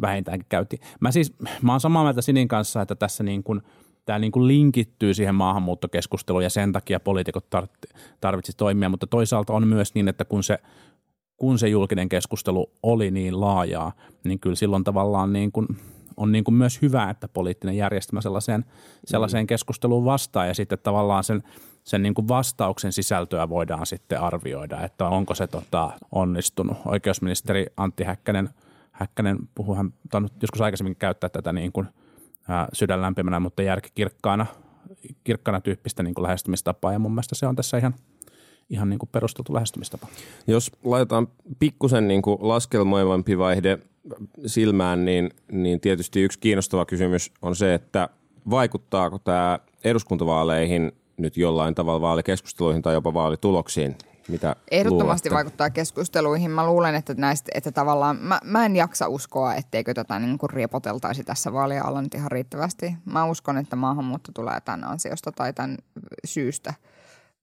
vähintäänkin 0.00 0.46
käytiin. 0.48 0.82
Mä 1.00 1.12
siis, 1.12 1.34
mä 1.62 1.72
oon 1.72 1.80
samaa 1.80 2.02
mieltä 2.02 2.22
Sinin 2.22 2.48
kanssa, 2.48 2.82
että 2.82 2.94
tässä 2.94 3.24
niin 3.24 3.42
kuin, 3.42 3.62
tämä 4.08 4.18
niin 4.18 4.32
kuin 4.32 4.46
linkittyy 4.46 5.14
siihen 5.14 5.34
maahanmuuttokeskusteluun 5.34 6.42
ja 6.42 6.50
sen 6.50 6.72
takia 6.72 7.00
poliitikot 7.00 7.46
tar- 7.56 7.98
tarvitsisi 8.20 8.58
toimia, 8.58 8.88
mutta 8.88 9.06
toisaalta 9.06 9.52
on 9.52 9.68
myös 9.68 9.94
niin, 9.94 10.08
että 10.08 10.24
kun 10.24 10.42
se, 10.42 10.58
kun 11.36 11.58
se 11.58 11.68
julkinen 11.68 12.08
keskustelu 12.08 12.70
oli 12.82 13.10
niin 13.10 13.40
laajaa, 13.40 13.92
niin 14.24 14.40
kyllä 14.40 14.56
silloin 14.56 14.84
tavallaan 14.84 15.32
niin 15.32 15.52
kuin, 15.52 15.66
on 16.16 16.32
niin 16.32 16.44
kuin 16.44 16.54
myös 16.54 16.82
hyvä, 16.82 17.10
että 17.10 17.28
poliittinen 17.28 17.76
järjestelmä 17.76 18.20
sellaiseen, 18.20 18.64
sellaiseen 19.04 19.46
keskusteluun 19.46 20.04
vastaa. 20.04 20.46
Ja 20.46 20.54
sitten 20.54 20.78
tavallaan 20.82 21.24
sen, 21.24 21.42
sen 21.84 22.02
niin 22.02 22.14
kuin 22.14 22.28
vastauksen 22.28 22.92
sisältöä 22.92 23.48
voidaan 23.48 23.86
sitten 23.86 24.20
arvioida, 24.20 24.80
että 24.84 25.08
onko 25.08 25.34
se 25.34 25.46
tota, 25.46 25.90
onnistunut. 26.12 26.76
Oikeusministeri 26.84 27.66
Antti 27.76 28.04
Häkkänen, 28.04 28.50
Häkkänen 28.92 29.38
puhuu, 29.54 29.74
hän 29.74 29.92
tainnut 30.10 30.32
joskus 30.42 30.60
aikaisemmin 30.60 30.96
käyttää 30.96 31.30
tätä 31.30 31.52
niin 31.52 31.72
kuin, 31.72 31.88
sydän 32.72 33.02
lämpimänä, 33.02 33.40
mutta 33.40 33.62
järki 33.62 33.88
kirkkaana, 33.94 34.46
kirkkaana 35.24 35.60
tyyppistä 35.60 36.02
niin 36.02 36.14
kuin 36.14 36.22
lähestymistapaa 36.22 36.92
ja 36.92 36.98
mun 36.98 37.12
mielestä 37.12 37.34
se 37.34 37.46
on 37.46 37.56
tässä 37.56 37.78
ihan, 37.78 37.94
ihan 38.70 38.90
niin 38.90 38.98
kuin 38.98 39.10
perusteltu 39.12 39.54
lähestymistapa. 39.54 40.06
Jos 40.46 40.70
laitetaan 40.84 41.28
pikkusen 41.58 42.08
niin 42.08 42.22
kuin 42.22 42.38
laskelmoivampi 42.40 43.38
vaihde 43.38 43.78
silmään, 44.46 45.04
niin, 45.04 45.30
niin 45.52 45.80
tietysti 45.80 46.22
yksi 46.22 46.38
kiinnostava 46.38 46.84
kysymys 46.84 47.32
on 47.42 47.56
se, 47.56 47.74
että 47.74 48.08
vaikuttaako 48.50 49.18
tämä 49.18 49.58
eduskuntavaaleihin 49.84 50.92
nyt 51.16 51.36
jollain 51.36 51.74
tavalla 51.74 52.00
vaalikeskusteluihin 52.00 52.82
tai 52.82 52.94
jopa 52.94 53.14
vaalituloksiin? 53.14 53.96
Mitä 54.28 54.56
Ehdottomasti 54.70 55.28
luulette? 55.28 55.34
vaikuttaa 55.34 55.70
keskusteluihin. 55.70 56.50
Mä 56.50 56.66
luulen, 56.66 56.94
että 56.94 57.14
näistä, 57.16 57.50
että 57.54 57.72
tavallaan, 57.72 58.16
mä, 58.20 58.40
mä 58.44 58.66
en 58.66 58.76
jaksa 58.76 59.08
uskoa, 59.08 59.54
etteikö 59.54 59.94
tätä 59.94 60.18
niin 60.18 60.38
kuin 60.38 60.50
riepoteltaisi 60.50 61.24
tässä 61.24 61.52
vaalien 61.52 61.84
alla 61.86 62.02
nyt 62.02 62.14
ihan 62.14 62.30
riittävästi. 62.30 62.94
Mä 63.04 63.24
uskon, 63.24 63.58
että 63.58 63.76
maahanmuutto 63.76 64.32
tulee 64.34 64.60
tämän 64.60 64.84
ansiosta 64.84 65.32
tai 65.32 65.52
tämän 65.52 65.76
syystä 66.24 66.74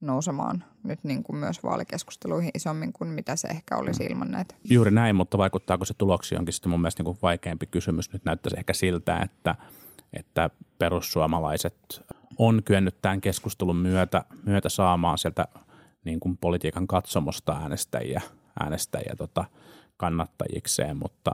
nousemaan 0.01 0.63
nyt 0.83 0.99
niin 1.03 1.23
kuin 1.23 1.37
myös 1.37 1.63
vaalikeskusteluihin 1.63 2.51
isommin 2.53 2.93
kuin 2.93 3.09
mitä 3.09 3.35
se 3.35 3.47
ehkä 3.47 3.77
olisi 3.77 4.03
ilman 4.03 4.31
näitä. 4.31 4.55
Juuri 4.63 4.91
näin, 4.91 5.15
mutta 5.15 5.37
vaikuttaako 5.37 5.85
se 5.85 5.93
tuloksiin 5.97 6.39
onkin 6.39 6.53
sitten 6.53 6.69
mun 6.69 6.81
mielestä 6.81 6.99
niin 6.99 7.05
kuin 7.05 7.17
vaikeampi 7.21 7.65
kysymys. 7.65 8.13
Nyt 8.13 8.25
näyttäisi 8.25 8.57
ehkä 8.59 8.73
siltä, 8.73 9.17
että, 9.17 9.55
että 10.13 10.49
perussuomalaiset 10.79 12.05
on 12.37 12.63
kyennyt 12.63 13.01
tämän 13.01 13.21
keskustelun 13.21 13.75
myötä, 13.75 14.25
myötä 14.45 14.69
saamaan 14.69 15.17
sieltä 15.17 15.47
niin 16.05 16.19
kuin 16.19 16.37
politiikan 16.37 16.87
katsomosta 16.87 17.57
äänestäjiä, 17.61 18.21
äänestäjiä 18.59 19.13
tota, 19.17 19.45
kannattajikseen, 19.97 20.97
mutta, 20.97 21.31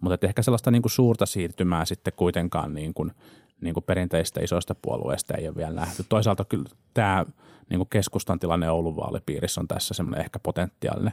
mutta 0.00 0.26
ehkä 0.26 0.42
sellaista 0.42 0.70
niin 0.70 0.82
kuin 0.82 0.92
suurta 0.92 1.26
siirtymää 1.26 1.84
sitten 1.84 2.12
kuitenkaan 2.16 2.74
niin 2.74 2.94
kuin, 2.94 3.12
niin 3.60 3.74
kuin 3.74 3.84
perinteistä 3.84 4.40
isoista 4.40 4.74
puolueista 4.74 5.34
ei 5.34 5.48
ole 5.48 5.56
vielä 5.56 5.74
nähty. 5.74 6.04
Toisaalta 6.08 6.44
kyllä 6.44 6.68
tämä 6.94 7.26
niin 7.70 7.78
kuin 7.78 7.88
keskustan 7.88 8.38
tilanne 8.38 8.70
Oulun 8.70 8.96
vaalipiirissä 8.96 9.60
on 9.60 9.68
tässä 9.68 9.94
semmoinen 9.94 10.20
ehkä 10.20 10.38
potentiaalinen, 10.38 11.12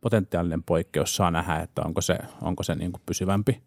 potentiaalinen 0.00 0.62
poikkeus. 0.62 1.16
Saa 1.16 1.30
nähdä, 1.30 1.60
että 1.60 1.82
onko 1.82 2.00
se, 2.00 2.18
onko 2.42 2.62
se 2.62 2.74
niin 2.74 2.92
kuin 2.92 3.02
pysyvämpi, 3.06 3.62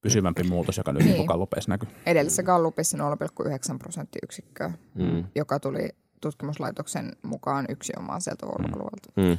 pysyvämpi 0.00 0.42
muutos, 0.42 0.76
joka 0.76 0.92
nyt 0.92 1.02
niin. 1.02 1.14
Niin. 1.14 1.26
kallupeissa 1.26 1.70
näkyy. 1.70 1.88
Edellisessä 2.06 2.42
Gallupissa 2.42 2.98
0,9 2.98 3.78
prosenttiyksikköä, 3.78 4.72
mm. 4.94 5.24
joka 5.34 5.60
tuli 5.60 5.88
tutkimuslaitoksen 6.20 7.12
mukaan 7.22 7.66
yksi 7.68 7.92
omaa 7.98 8.20
sieltä 8.20 8.46
Oulun 8.46 8.74
alueelta. 8.74 9.12
Mm. 9.16 9.38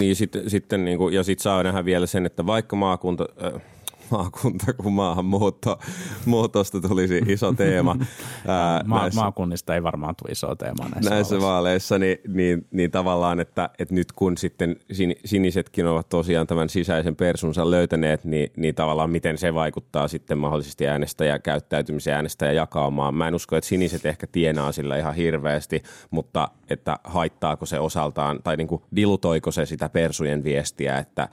Niin 0.00 0.16
sitten, 0.16 0.50
sitten 0.50 0.84
niin 0.84 0.98
kuin, 0.98 1.14
ja 1.14 1.22
sitten 1.22 1.42
saa 1.42 1.62
nähdä 1.62 1.84
vielä 1.84 2.06
sen, 2.06 2.26
että 2.26 2.46
vaikka 2.46 2.76
maakunta, 2.76 3.28
äh, 3.44 3.62
maakunta 4.10 4.72
kuin 4.72 4.94
maahanmuutto, 4.94 5.78
muutosta 6.24 6.80
tulisi 6.80 7.22
iso 7.26 7.52
teema 7.52 7.96
ää, 8.46 8.82
Ma- 8.86 9.00
näissä, 9.00 9.20
maakunnista 9.20 9.74
ei 9.74 9.82
varmaan 9.82 10.14
tule 10.16 10.32
isoa 10.32 10.56
teemaa 10.56 10.88
näissä, 10.88 11.10
näissä 11.10 11.40
vaaleissa. 11.40 11.48
vaaleissa, 11.48 11.98
niin, 11.98 12.18
niin, 12.28 12.66
niin 12.70 12.90
tavallaan, 12.90 13.40
että, 13.40 13.70
että 13.78 13.94
nyt 13.94 14.12
kun 14.12 14.36
sitten 14.36 14.76
sin, 14.92 15.16
sinisetkin 15.24 15.86
ovat 15.86 16.08
tosiaan 16.08 16.46
tämän 16.46 16.68
sisäisen 16.68 17.16
persunsa 17.16 17.70
löytäneet, 17.70 18.24
niin, 18.24 18.52
niin 18.56 18.74
tavallaan 18.74 19.10
miten 19.10 19.38
se 19.38 19.54
vaikuttaa 19.54 20.08
sitten 20.08 20.38
mahdollisesti 20.38 20.86
äänestäjäkäyttäytymiseen, 20.86 22.16
äänestäjäjakaumaan. 22.16 23.14
Mä 23.14 23.28
en 23.28 23.34
usko, 23.34 23.56
että 23.56 23.68
siniset 23.68 24.06
ehkä 24.06 24.26
tienaa 24.26 24.72
sillä 24.72 24.96
ihan 24.96 25.14
hirveästi, 25.14 25.82
mutta 26.10 26.48
että 26.70 26.98
haittaako 27.04 27.66
se 27.66 27.80
osaltaan, 27.80 28.42
tai 28.44 28.56
niin 28.56 28.68
kuin 28.68 28.82
dilutoiko 28.96 29.50
se 29.50 29.66
sitä 29.66 29.88
persujen 29.88 30.44
viestiä, 30.44 30.98
että 30.98 31.28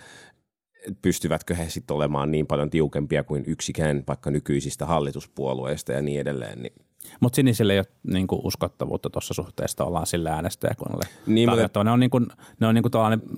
pystyvätkö 1.01 1.55
he 1.55 1.69
sitten 1.69 1.95
olemaan 1.95 2.31
niin 2.31 2.47
paljon 2.47 2.69
tiukempia 2.69 3.23
kuin 3.23 3.43
yksikään 3.47 4.03
vaikka 4.07 4.31
nykyisistä 4.31 4.85
hallituspuolueista 4.85 5.91
ja 5.91 6.01
niin 6.01 6.21
edelleen. 6.21 6.61
Niin 6.61 6.73
Mutta 7.19 7.35
sinisille 7.35 7.73
ei 7.73 7.79
ole 7.79 7.85
niin 8.03 8.27
kuin 8.27 8.41
uskottavuutta 8.43 9.09
tuossa 9.09 9.33
suhteesta, 9.33 9.85
ollaan 9.85 10.07
sillä 10.07 10.33
äänestäjäkunnalle 10.33 11.05
Niin, 11.27 11.49
mutta-. 11.49 11.83
Ne 11.83 11.91
on, 11.91 11.99
niin 11.99 12.09
kuin, 12.09 12.27
ne 12.59 12.67
on 12.67 12.75
niin 12.75 12.83
kuin 12.83 12.93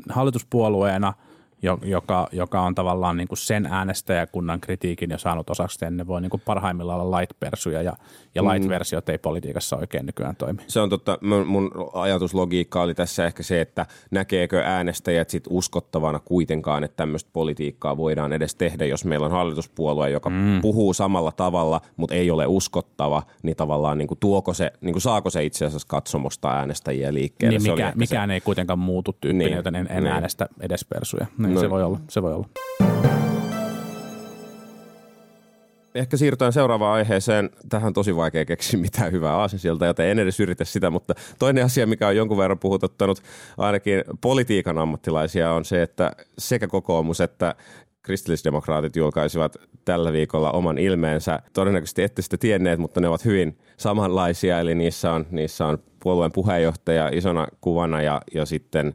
hallituspuolueena, 0.10 1.14
joka, 1.84 2.28
joka 2.32 2.62
on 2.62 2.75
tavallaan 2.75 3.17
niin 3.17 3.28
kuin 3.28 3.38
sen 3.38 3.65
äänestäjäkunnan 3.65 4.62
kritiikin 4.62 5.12
jo 5.12 5.17
saanut 5.17 5.49
osaksi, 5.49 5.86
ne 5.91 6.08
voi 6.08 6.21
niin 6.21 6.30
kuin 6.30 6.41
parhaimmillaan 6.45 7.01
olla 7.01 7.19
light-persuja 7.19 7.82
ja, 7.82 7.93
ja 8.36 8.41
Mm. 8.45 8.49
light-versiot 8.49 9.10
ei 9.10 9.17
politiikassa 9.17 9.78
oikein 9.78 10.06
nykyään 10.06 10.36
toimi. 10.36 10.62
Se 10.67 10.80
on 10.80 10.89
totta. 10.89 11.17
Mun, 11.21 11.47
mun 11.47 11.71
ajatuslogiikka 11.93 12.82
oli 12.82 12.93
tässä 12.93 13.25
ehkä 13.25 13.43
se, 13.43 13.62
että 13.62 13.86
näkeekö 14.12 14.62
äänestäjät 14.65 15.30
sit 15.30 15.43
uskottavana 15.49 16.19
kuitenkaan, 16.19 16.84
että 16.84 16.95
tämmöistä 16.95 17.30
politiikkaa 17.34 17.97
voidaan 17.97 18.34
edes 18.34 18.56
tehdä, 18.56 18.86
jos 18.86 19.06
meillä 19.06 19.25
on 19.25 19.32
hallituspuolue, 19.32 20.10
joka 20.10 20.30
mm. 20.30 20.62
puhuu 20.62 20.93
samalla 20.93 21.32
tavalla, 21.32 21.82
mutta 21.97 22.15
ei 22.15 22.32
ole 22.32 22.45
uskottava, 22.47 23.23
niin 23.43 23.56
tavallaan 23.56 23.97
niin 23.97 24.08
kuin 24.08 24.19
tuoko 24.19 24.54
se, 24.54 24.71
niin 24.82 24.93
kuin 24.93 25.01
saako 25.01 25.30
se 25.30 25.43
itse 25.43 25.65
asiassa 25.65 25.88
katsomosta 25.88 26.51
äänestäjiä 26.51 27.13
liikkeelle. 27.13 27.58
Niin 27.58 27.62
Se 27.62 27.71
mikä, 27.71 27.93
mikään 27.95 28.32
ei 28.32 28.41
kuitenkaan 28.41 28.80
muutu 28.80 29.13
tyyppinen, 29.21 29.47
niin, 29.47 29.56
joten 29.56 29.75
en, 29.75 29.88
en 29.89 30.04
niin. 30.04 30.13
äänestä 30.13 30.47
edes 30.60 30.86
persuja. 30.86 31.25
Niin, 31.38 31.55
Se 31.62 31.70
voi 31.70 31.84
olla, 31.84 32.00
se 32.10 32.22
voi 32.22 32.34
olla. 32.34 32.48
Ehkä 35.96 36.18
siirrytään 36.18 36.54
seuraavaan 36.54 36.94
aiheeseen. 36.94 37.50
Tähän 37.70 37.88
on 37.88 37.94
tosi 37.94 38.15
vaikea 38.15 38.46
keksiä 38.46 38.80
mitään 38.80 39.12
hyvää 39.12 39.36
aasinsilta, 39.36 39.86
joten 39.86 40.08
en 40.08 40.20
edes 40.20 40.39
yritä 40.39 40.65
sitä, 40.65 40.89
mutta 40.89 41.13
toinen 41.39 41.65
asia, 41.65 41.88
mikä 41.88 42.08
on 42.08 42.15
jonkun 42.15 42.38
verran 42.38 42.60
puhututtanut 42.60 43.22
ainakin 43.58 44.04
politiikan 44.22 44.78
ammattilaisia, 44.78 45.52
on 45.52 45.65
se, 45.65 45.82
että 45.82 46.12
sekä 46.38 46.68
kokoomus 46.68 47.22
että 47.22 47.56
kristillisdemokraatit 48.06 48.96
julkaisivat 48.96 49.56
tällä 49.86 50.13
viikolla 50.13 50.52
oman 50.52 50.78
ilmeensä. 50.78 51.39
Todennäköisesti 51.54 52.04
ette 52.04 52.22
sitä 52.22 52.38
tienneet, 52.38 52.80
mutta 52.80 53.02
ne 53.02 53.08
ovat 53.08 53.26
hyvin 53.26 53.58
samanlaisia, 53.78 54.60
eli 54.60 54.76
niissä 54.76 55.12
on, 55.12 55.26
niissä 55.32 55.65
on 55.65 55.78
puolueen 56.00 56.32
puheenjohtaja 56.32 57.10
isona 57.13 57.48
kuvana 57.62 58.02
ja, 58.02 58.22
ja 58.34 58.46
sitten 58.46 58.94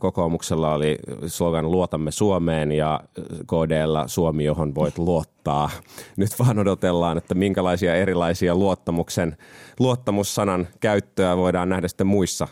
kokoomuksella 0.00 0.74
oli 0.74 0.98
slogan 1.26 1.70
Luotamme 1.70 2.10
Suomeen 2.10 2.72
ja 2.72 3.00
KDllä 3.46 4.04
Suomi, 4.06 4.44
johon 4.44 4.74
voit 4.74 4.98
luottaa. 4.98 5.70
Nyt 6.16 6.30
vaan 6.38 6.58
odotellaan, 6.58 7.18
että 7.18 7.34
minkälaisia 7.34 7.96
erilaisia 7.96 8.54
luottamuksen, 8.54 9.36
luottamussanan 9.78 10.68
käyttöä 10.80 11.36
voidaan 11.36 11.68
nähdä 11.68 11.88
sitten 11.88 12.06
muissa 12.06 12.48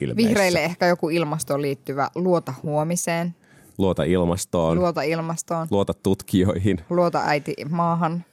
ilmeissä. 0.00 0.28
Vihreille 0.28 0.64
ehkä 0.64 0.86
joku 0.86 1.08
ilmastoon 1.08 1.62
liittyvä 1.62 2.08
luota 2.14 2.54
huomiseen, 2.62 3.34
Luota 3.78 4.02
ilmastoon, 4.02 4.78
luota 4.78 5.02
ilmastoon, 5.02 5.66
luota 5.70 5.94
tutkijoihin, 5.94 6.80
luota 6.90 7.22
äiti 7.26 7.54
maahan. 7.70 8.24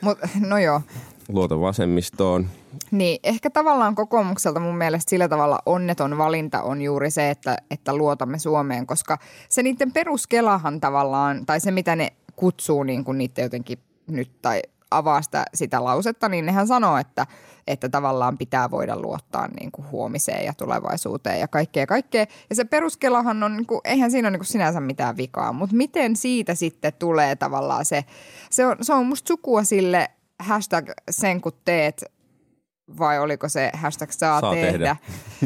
Mut, 0.00 0.18
no 0.40 0.58
joo, 0.58 0.80
luota 1.28 1.60
vasemmistoon. 1.60 2.46
Niin, 2.90 3.20
ehkä 3.24 3.50
tavallaan 3.50 3.94
kokoomukselta 3.94 4.60
mun 4.60 4.76
mielestä 4.76 5.10
sillä 5.10 5.28
tavalla 5.28 5.58
onneton 5.66 6.18
valinta 6.18 6.62
on 6.62 6.82
juuri 6.82 7.10
se, 7.10 7.30
että, 7.30 7.56
että 7.70 7.96
luotamme 7.96 8.38
Suomeen, 8.38 8.86
koska 8.86 9.18
se 9.48 9.62
niiden 9.62 9.92
peruskelahan 9.92 10.80
tavallaan, 10.80 11.46
tai 11.46 11.60
se 11.60 11.70
mitä 11.70 11.96
ne 11.96 12.12
kutsuu 12.36 12.82
niin 12.82 13.04
kuin 13.04 13.18
niiden 13.18 13.42
jotenkin 13.42 13.78
nyt, 14.06 14.30
tai 14.42 14.62
avaa 14.96 15.22
sitä, 15.22 15.44
sitä 15.54 15.84
lausetta, 15.84 16.28
niin 16.28 16.46
nehän 16.46 16.66
sanoo, 16.66 16.96
että, 16.96 17.26
että 17.66 17.88
tavallaan 17.88 18.38
pitää 18.38 18.70
voida 18.70 19.00
luottaa 19.00 19.48
niin 19.48 19.72
kuin 19.72 19.90
huomiseen 19.90 20.44
ja 20.44 20.52
tulevaisuuteen 20.54 21.40
ja 21.40 21.48
kaikkea 21.48 21.86
kaikkea. 21.86 22.26
Ja 22.50 22.56
se 22.56 22.64
peruskelahan 22.64 23.42
on, 23.42 23.56
niin 23.56 23.66
kuin, 23.66 23.80
eihän 23.84 24.10
siinä 24.10 24.28
ole 24.28 24.36
niin 24.36 24.44
sinänsä 24.44 24.80
mitään 24.80 25.16
vikaa, 25.16 25.52
mutta 25.52 25.76
miten 25.76 26.16
siitä 26.16 26.54
sitten 26.54 26.92
tulee 26.98 27.36
tavallaan 27.36 27.84
se, 27.84 28.04
se 28.50 28.66
on, 28.66 28.76
se 28.80 28.92
on 28.92 29.06
musta 29.06 29.28
sukua 29.28 29.64
sille 29.64 30.10
hashtag 30.38 30.90
sen 31.10 31.40
kun 31.40 31.52
teet 31.64 32.04
vai 32.98 33.18
oliko 33.20 33.48
se 33.48 33.70
hashtag 33.74 34.10
saa, 34.10 34.40
Saa 34.40 34.52
tehdä. 34.54 34.72
tehdä. 34.72 34.96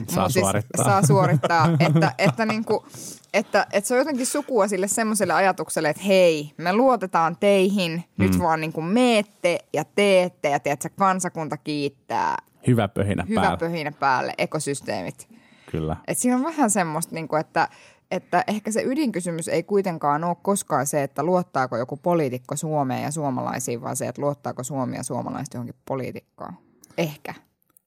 Saa 0.09 0.29
siis 0.29 0.43
suorittaa. 0.43 0.85
Saa 0.85 1.07
suorittaa, 1.07 1.69
että, 1.81 2.13
että, 2.19 2.47
niinku, 2.47 2.87
että, 3.35 3.67
että 3.73 3.89
se 3.89 3.95
on 3.95 3.99
jotenkin 3.99 4.27
sukua 4.27 4.69
sille 4.69 4.89
semmoiselle 4.89 5.33
ajatukselle, 5.33 5.89
että 5.89 6.03
hei, 6.03 6.53
me 6.57 6.73
luotetaan 6.73 7.37
teihin, 7.41 7.93
mm. 7.93 8.25
nyt 8.25 8.39
vaan 8.39 8.61
niinku 8.61 8.81
meette 8.81 9.59
ja 9.73 9.85
teette 9.85 10.51
ja 10.51 10.61
tiedätkö, 10.61 10.89
kansakunta 10.97 11.57
kiittää. 11.57 12.37
Hyvä 12.67 12.89
pöhinä 12.89 13.25
Hyvä 13.29 13.41
päällä. 13.41 13.57
pöhinä 13.57 13.93
päälle, 13.93 14.35
ekosysteemit. 14.39 15.29
Kyllä. 15.71 15.97
Et 16.07 16.19
siinä 16.19 16.37
on 16.37 16.45
vähän 16.45 16.71
semmoista, 16.71 17.15
niinku, 17.15 17.37
että, 17.37 17.69
että 18.11 18.45
ehkä 18.47 18.71
se 18.71 18.83
ydinkysymys 18.83 19.49
ei 19.49 19.63
kuitenkaan 19.63 20.25
ole 20.25 20.37
koskaan 20.43 20.87
se, 20.87 21.03
että 21.03 21.23
luottaako 21.23 21.77
joku 21.77 21.97
poliitikko 21.97 22.57
Suomeen 22.57 23.03
ja 23.03 23.11
suomalaisiin, 23.11 23.83
vaan 23.83 23.97
se, 23.97 24.09
että 24.09 24.23
luottaako 24.23 24.63
Suomi 24.63 24.97
ja 24.97 25.03
suomalaiset 25.03 25.55
johonkin 25.55 25.75
poliitikkoon. 25.89 26.53
Ehkä. 26.99 27.35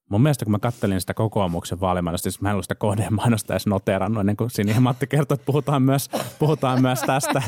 Mun 0.10 0.22
mielestä 0.22 0.46
kun 0.46 0.52
mä 0.52 0.60
kattelin 0.60 1.02
sitä 1.02 1.14
kokoomuksen 1.14 1.80
vaalimainosta, 1.80 2.24
siis 2.24 2.42
mä 2.42 2.50
en 2.50 2.54
ollut 2.54 2.66
sitä 2.66 2.76
kohdemainosta 2.76 3.54
edes 3.54 3.68
noterannut 3.68 4.20
ennen 4.20 4.38
kuin 4.38 4.50
Sini 4.50 4.72
ja 4.72 4.82
Matti 4.82 5.08
kertoi, 5.08 5.36
että 5.36 5.46
puhutaan 5.46 5.82
myös, 5.82 6.10
puhutaan 6.40 6.82
myös 6.82 7.02
tästä. 7.02 7.42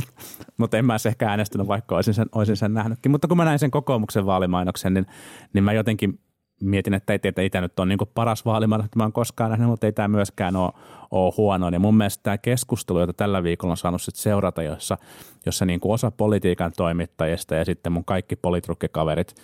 Mutta 0.58 0.78
en 0.78 0.86
mä 0.86 0.93
edes 0.93 1.06
ehkä 1.06 1.30
äänestänyt, 1.30 1.67
vaikka 1.67 1.95
olisin 1.95 2.13
sen, 2.13 2.26
olisin 2.36 2.58
sen 2.58 2.74
nähnytkin. 2.74 3.12
Mutta 3.12 3.28
kun 3.28 3.38
mä 3.38 3.45
näin 3.45 3.60
sen 3.60 3.71
kokoomuksen 3.71 4.26
vaalimainoksen, 4.26 4.93
niin, 4.93 5.06
niin 5.54 5.63
mä 5.63 5.74
jotenkin 5.74 6.19
mietin, 6.62 6.93
että 6.93 7.13
ei 7.13 7.19
tietä 7.19 7.41
itse 7.41 7.62
nyt 7.62 7.80
on 7.80 7.89
niin 7.89 8.00
paras 8.13 8.45
vaalimainos, 8.45 8.86
että 8.86 9.00
mä 9.00 9.04
oon 9.04 9.13
koskaan 9.13 9.50
nähnyt, 9.50 9.69
mutta 9.69 9.86
ei 9.86 9.93
tämä 9.93 10.08
myöskään 10.08 10.56
ole, 10.56 10.71
ole 11.12 11.34
huono. 11.38 11.69
Ja 11.69 11.80
mun 11.80 11.97
mielestä 11.97 12.24
tämä 12.24 12.38
keskustelu, 12.38 13.00
jota 13.00 13.13
tällä 13.13 13.43
viikolla 13.43 13.71
on 13.71 13.78
saanut 13.78 14.02
sit 14.02 14.15
seurata, 14.15 14.63
jossa, 14.63 14.97
jossa 15.45 15.65
niin 15.65 15.80
kuin 15.80 15.93
osa 15.93 16.12
politiikan 16.12 16.71
toimittajista 16.78 17.56
ja 17.56 17.65
sitten 17.65 17.91
mun 17.91 18.06
kaikki 18.06 18.36
politrukkikaverit 18.36 19.36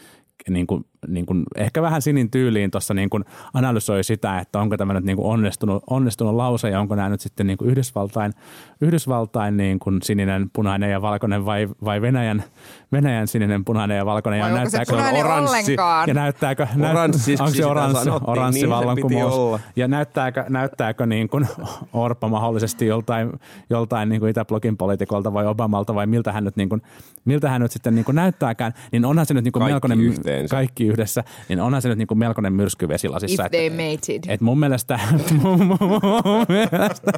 niin 0.49 0.67
kuin, 0.67 0.85
niin 1.07 1.25
kuin, 1.25 1.43
ehkä 1.55 1.81
vähän 1.81 2.01
sinin 2.01 2.31
tyyliin 2.31 2.71
tuossa 2.71 2.93
niin 2.93 3.09
kuin 3.09 3.25
analysoi 3.53 4.03
sitä, 4.03 4.39
että 4.39 4.59
onko 4.59 4.77
tämä 4.77 4.93
nyt 4.93 5.03
niin 5.03 5.17
kuin 5.17 5.27
onnistunut, 5.27 5.83
onnistunut 5.89 6.35
lause 6.35 6.69
ja 6.69 6.79
onko 6.79 6.95
nämä 6.95 7.09
nyt 7.09 7.21
sitten 7.21 7.47
niin 7.47 7.57
kuin 7.57 7.69
Yhdysvaltain, 7.69 8.33
Yhdysvaltain 8.81 9.57
niin 9.57 9.79
kuin 9.79 10.01
sininen, 10.03 10.49
punainen 10.53 10.91
ja 10.91 11.01
valkoinen 11.01 11.45
vai, 11.45 11.69
vai 11.83 12.01
Venäjän, 12.01 12.43
Venäjän 12.91 13.27
sininen, 13.27 13.65
punainen 13.65 13.97
ja 13.97 14.05
valkoinen. 14.05 14.41
Vai 14.41 14.49
ja 14.49 14.55
se 14.55 14.59
näyttääkö, 14.59 14.91
punainen 14.91 15.25
oranssi? 15.25 15.55
ollenkaan? 15.55 16.07
ja 16.07 16.13
näyttääkö, 16.13 16.67
Oranssiksi 16.89 17.43
onko 17.43 17.55
se 17.55 17.65
oranssi, 17.65 18.03
sanottiin, 18.03 18.29
oranssi 18.29 18.59
niin 18.59 18.69
se 18.69 18.75
vallankumous? 18.75 19.61
Ja 19.75 19.87
näyttääkö, 19.87 20.45
näyttääkö 20.49 21.05
niin 21.05 21.29
kuin 21.29 21.47
Orpa 21.93 22.27
mahdollisesti 22.27 22.85
joltain, 22.85 23.31
joltain 23.69 24.09
niin 24.09 24.19
kuin 24.19 24.29
Itäblogin 24.29 24.77
poliitikolta 24.77 25.33
vai 25.33 25.45
Obamalta 25.45 25.95
vai 25.95 26.07
miltä 26.07 26.31
hän 26.31 26.43
nyt, 26.43 26.55
niin 26.55 26.69
kuin, 26.69 26.81
miltä 27.25 27.49
hän 27.49 27.61
nyt 27.61 27.71
sitten 27.71 27.95
niin 27.95 28.05
kuin 28.05 28.15
näyttääkään, 28.15 28.73
niin 28.91 29.05
onhan 29.05 29.25
se 29.25 29.33
nyt 29.33 29.43
niin 29.43 29.51
kuin 29.51 29.61
Kaikki 29.61 29.73
melkoinen, 29.73 29.99
yhteensä. 29.99 30.55
kaikki 30.55 30.87
yhdessä, 30.97 31.23
niin 31.49 31.61
onhan 31.61 31.81
se 31.81 31.89
nyt 31.89 31.97
niin 31.97 32.07
kuin 32.07 32.17
melkoinen 32.17 32.53
myrsky 32.53 32.87
vesilasissa. 32.87 33.45
If 33.45 33.51
they 33.51 33.69
mated. 33.69 34.23
Et 34.27 34.41
mun 34.41 34.59
mielestä, 34.59 34.99
mun, 35.41 35.65
mun, 35.65 35.79
mun 36.25 36.45
mielestä, 36.49 37.11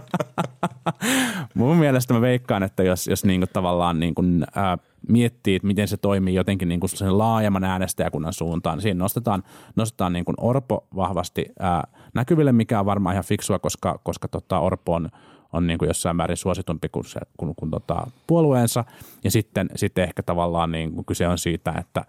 mun 1.54 1.78
mielestä 1.78 2.14
mä 2.14 2.22
veikkaan, 2.22 2.64
että 2.64 2.84
jos, 2.84 3.08
jos 3.08 3.26
niinku 3.26 3.48
tavallaan 3.54 4.00
niinku, 4.00 4.22
ää, 4.56 4.78
miettii, 5.08 5.56
että 5.56 5.68
miten 5.68 5.88
se 5.88 5.98
toimii 5.98 6.36
jotenkin 6.36 6.70
niinku 6.70 6.88
sen 6.88 7.18
laajemman 7.18 7.64
äänestäjäkunnan 7.64 8.34
suuntaan, 8.34 8.78
niin 8.78 8.84
siinä 8.84 8.98
nostetaan, 8.98 9.44
nostetaan 9.76 10.14
niinku 10.14 10.34
Orpo 10.38 10.88
vahvasti 10.96 11.46
ää, 11.60 11.88
näkyville, 12.14 12.52
mikä 12.52 12.80
on 12.80 12.86
varmaan 12.86 13.14
ihan 13.14 13.26
fiksua, 13.26 13.60
koska, 13.60 14.00
koska 14.04 14.28
tota 14.28 14.60
Orpo 14.60 14.94
on, 14.94 15.10
on 15.54 15.68
niin 15.68 15.80
kuin 15.80 15.88
jossain 15.88 16.16
määrin 16.16 16.38
suositumpi 16.38 16.90
kuin, 16.90 17.06
se, 17.06 17.20
kuin, 17.38 17.56
kuin 17.56 17.72
tota 17.72 18.08
puolueensa. 18.28 18.86
Ja 19.24 19.32
sitten, 19.32 19.70
sitten 19.76 20.04
ehkä 20.04 20.24
tavallaan 20.24 20.72
niin 20.72 20.92
kuin 20.92 21.06
kyse 21.06 21.28
on 21.28 21.38
siitä, 21.38 21.74
että 21.80 22.06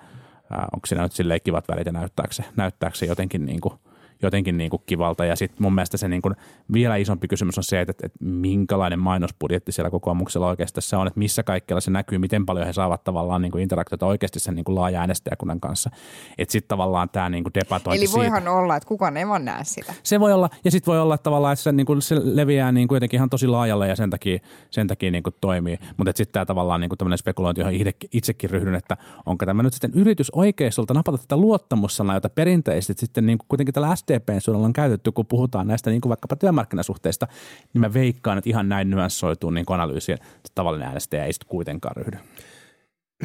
onko 0.50 0.86
siinä 0.86 1.02
nyt 1.02 1.12
silleen 1.12 1.40
kivat 1.44 1.68
välit 1.68 1.86
ja 1.86 1.92
näyttääkö 1.92 2.32
se, 2.32 2.44
näyttääkö 2.56 2.96
se 2.96 3.06
jotenkin, 3.06 3.46
niin 3.46 3.60
kuin, 3.60 3.74
jotenkin 4.22 4.56
niin 4.56 4.70
kuin 4.70 4.82
kivalta. 4.86 5.24
Ja 5.24 5.36
sitten 5.36 5.62
mun 5.62 5.74
mielestä 5.74 5.96
se 5.96 6.08
niin 6.08 6.22
kuin 6.22 6.34
vielä 6.72 6.96
isompi 6.96 7.28
kysymys 7.28 7.58
on 7.58 7.64
se, 7.64 7.80
että, 7.80 7.92
että, 8.02 8.18
minkälainen 8.20 8.98
mainosbudjetti 8.98 9.72
siellä 9.72 9.90
kokoomuksella 9.90 10.46
oikeasti 10.46 10.80
se 10.80 10.96
on, 10.96 11.06
että 11.06 11.18
missä 11.18 11.42
kaikkialla 11.42 11.80
se 11.80 11.90
näkyy, 11.90 12.18
miten 12.18 12.46
paljon 12.46 12.66
he 12.66 12.72
saavat 12.72 13.04
tavallaan 13.04 13.42
niin 13.42 13.52
kuin 13.52 13.62
interaktiota 13.62 14.06
oikeasti 14.06 14.40
sen 14.40 14.54
niin 14.54 14.64
kuin 14.64 14.74
laaja 14.74 15.00
äänestäjäkunnan 15.00 15.60
kanssa. 15.60 15.90
Että 16.38 16.52
sitten 16.52 16.68
tavallaan 16.68 17.08
tämä 17.08 17.28
niin 17.28 17.44
kuin 17.44 17.54
debatointi 17.54 17.98
Eli 17.98 18.06
siitä, 18.06 18.18
voihan 18.18 18.48
olla, 18.48 18.76
että 18.76 18.86
kukaan 18.86 19.16
ei 19.16 19.28
vaan 19.28 19.44
näe 19.44 19.64
sitä. 19.64 19.94
se 20.02 20.20
voi 20.20 20.32
olla, 20.32 20.50
ja 20.64 20.70
sitten 20.70 20.92
voi 20.92 21.00
olla 21.00 21.14
että 21.14 21.22
tavallaan, 21.22 21.52
että 21.52 21.62
se, 21.62 21.72
niin 21.72 21.86
kuin, 21.86 22.02
se 22.02 22.16
leviää 22.24 22.72
niin 22.72 22.88
kuin 22.88 22.96
jotenkin 22.96 23.18
ihan 23.18 23.30
tosi 23.30 23.46
laajalle 23.46 23.88
ja 23.88 23.96
sen 23.96 24.10
takia, 24.10 24.38
sen 24.70 24.86
takia 24.86 25.10
niin 25.10 25.22
kuin 25.22 25.34
toimii. 25.40 25.78
Mutta 25.96 26.12
sitten 26.16 26.32
tämä 26.32 26.46
tavallaan 26.46 26.80
niin 26.80 26.88
kuin 26.88 26.98
tämmöinen 26.98 27.18
spekulointi, 27.18 27.60
johon 27.60 27.74
itse, 27.74 27.92
itsekin 28.12 28.50
ryhdyn, 28.50 28.74
että 28.74 28.96
onko 29.26 29.46
tämä 29.46 29.62
nyt 29.62 29.72
sitten 29.72 29.92
yritys 29.94 30.30
oikeistolta 30.30 30.94
napata 30.94 31.18
tätä 31.18 31.36
luottamussanaa, 31.36 32.16
jota 32.16 32.30
perinteisesti 32.30 33.00
sitten 33.06 33.26
niin 33.26 33.38
kuin 33.38 33.46
kuitenkin 33.48 33.74
tällä 33.74 33.88
SDPn 34.10 34.40
suunnalla 34.40 34.66
on 34.66 34.72
käytetty, 34.72 35.12
kun 35.12 35.26
puhutaan 35.26 35.66
näistä 35.66 35.90
niin 35.90 36.00
kuin 36.00 36.08
vaikkapa 36.10 36.36
työmarkkinasuhteista, 36.36 37.26
niin 37.74 37.80
mä 37.80 37.94
veikkaan, 37.94 38.38
että 38.38 38.50
ihan 38.50 38.68
näin 38.68 38.90
nyanssoituu 38.90 39.50
niin 39.50 39.66
analyysiin, 39.68 40.18
tavallinen 40.54 40.88
äänestäjä 40.88 41.24
ei 41.24 41.32
sitten 41.32 41.48
kuitenkaan 41.48 41.96
ryhdy. 41.96 42.18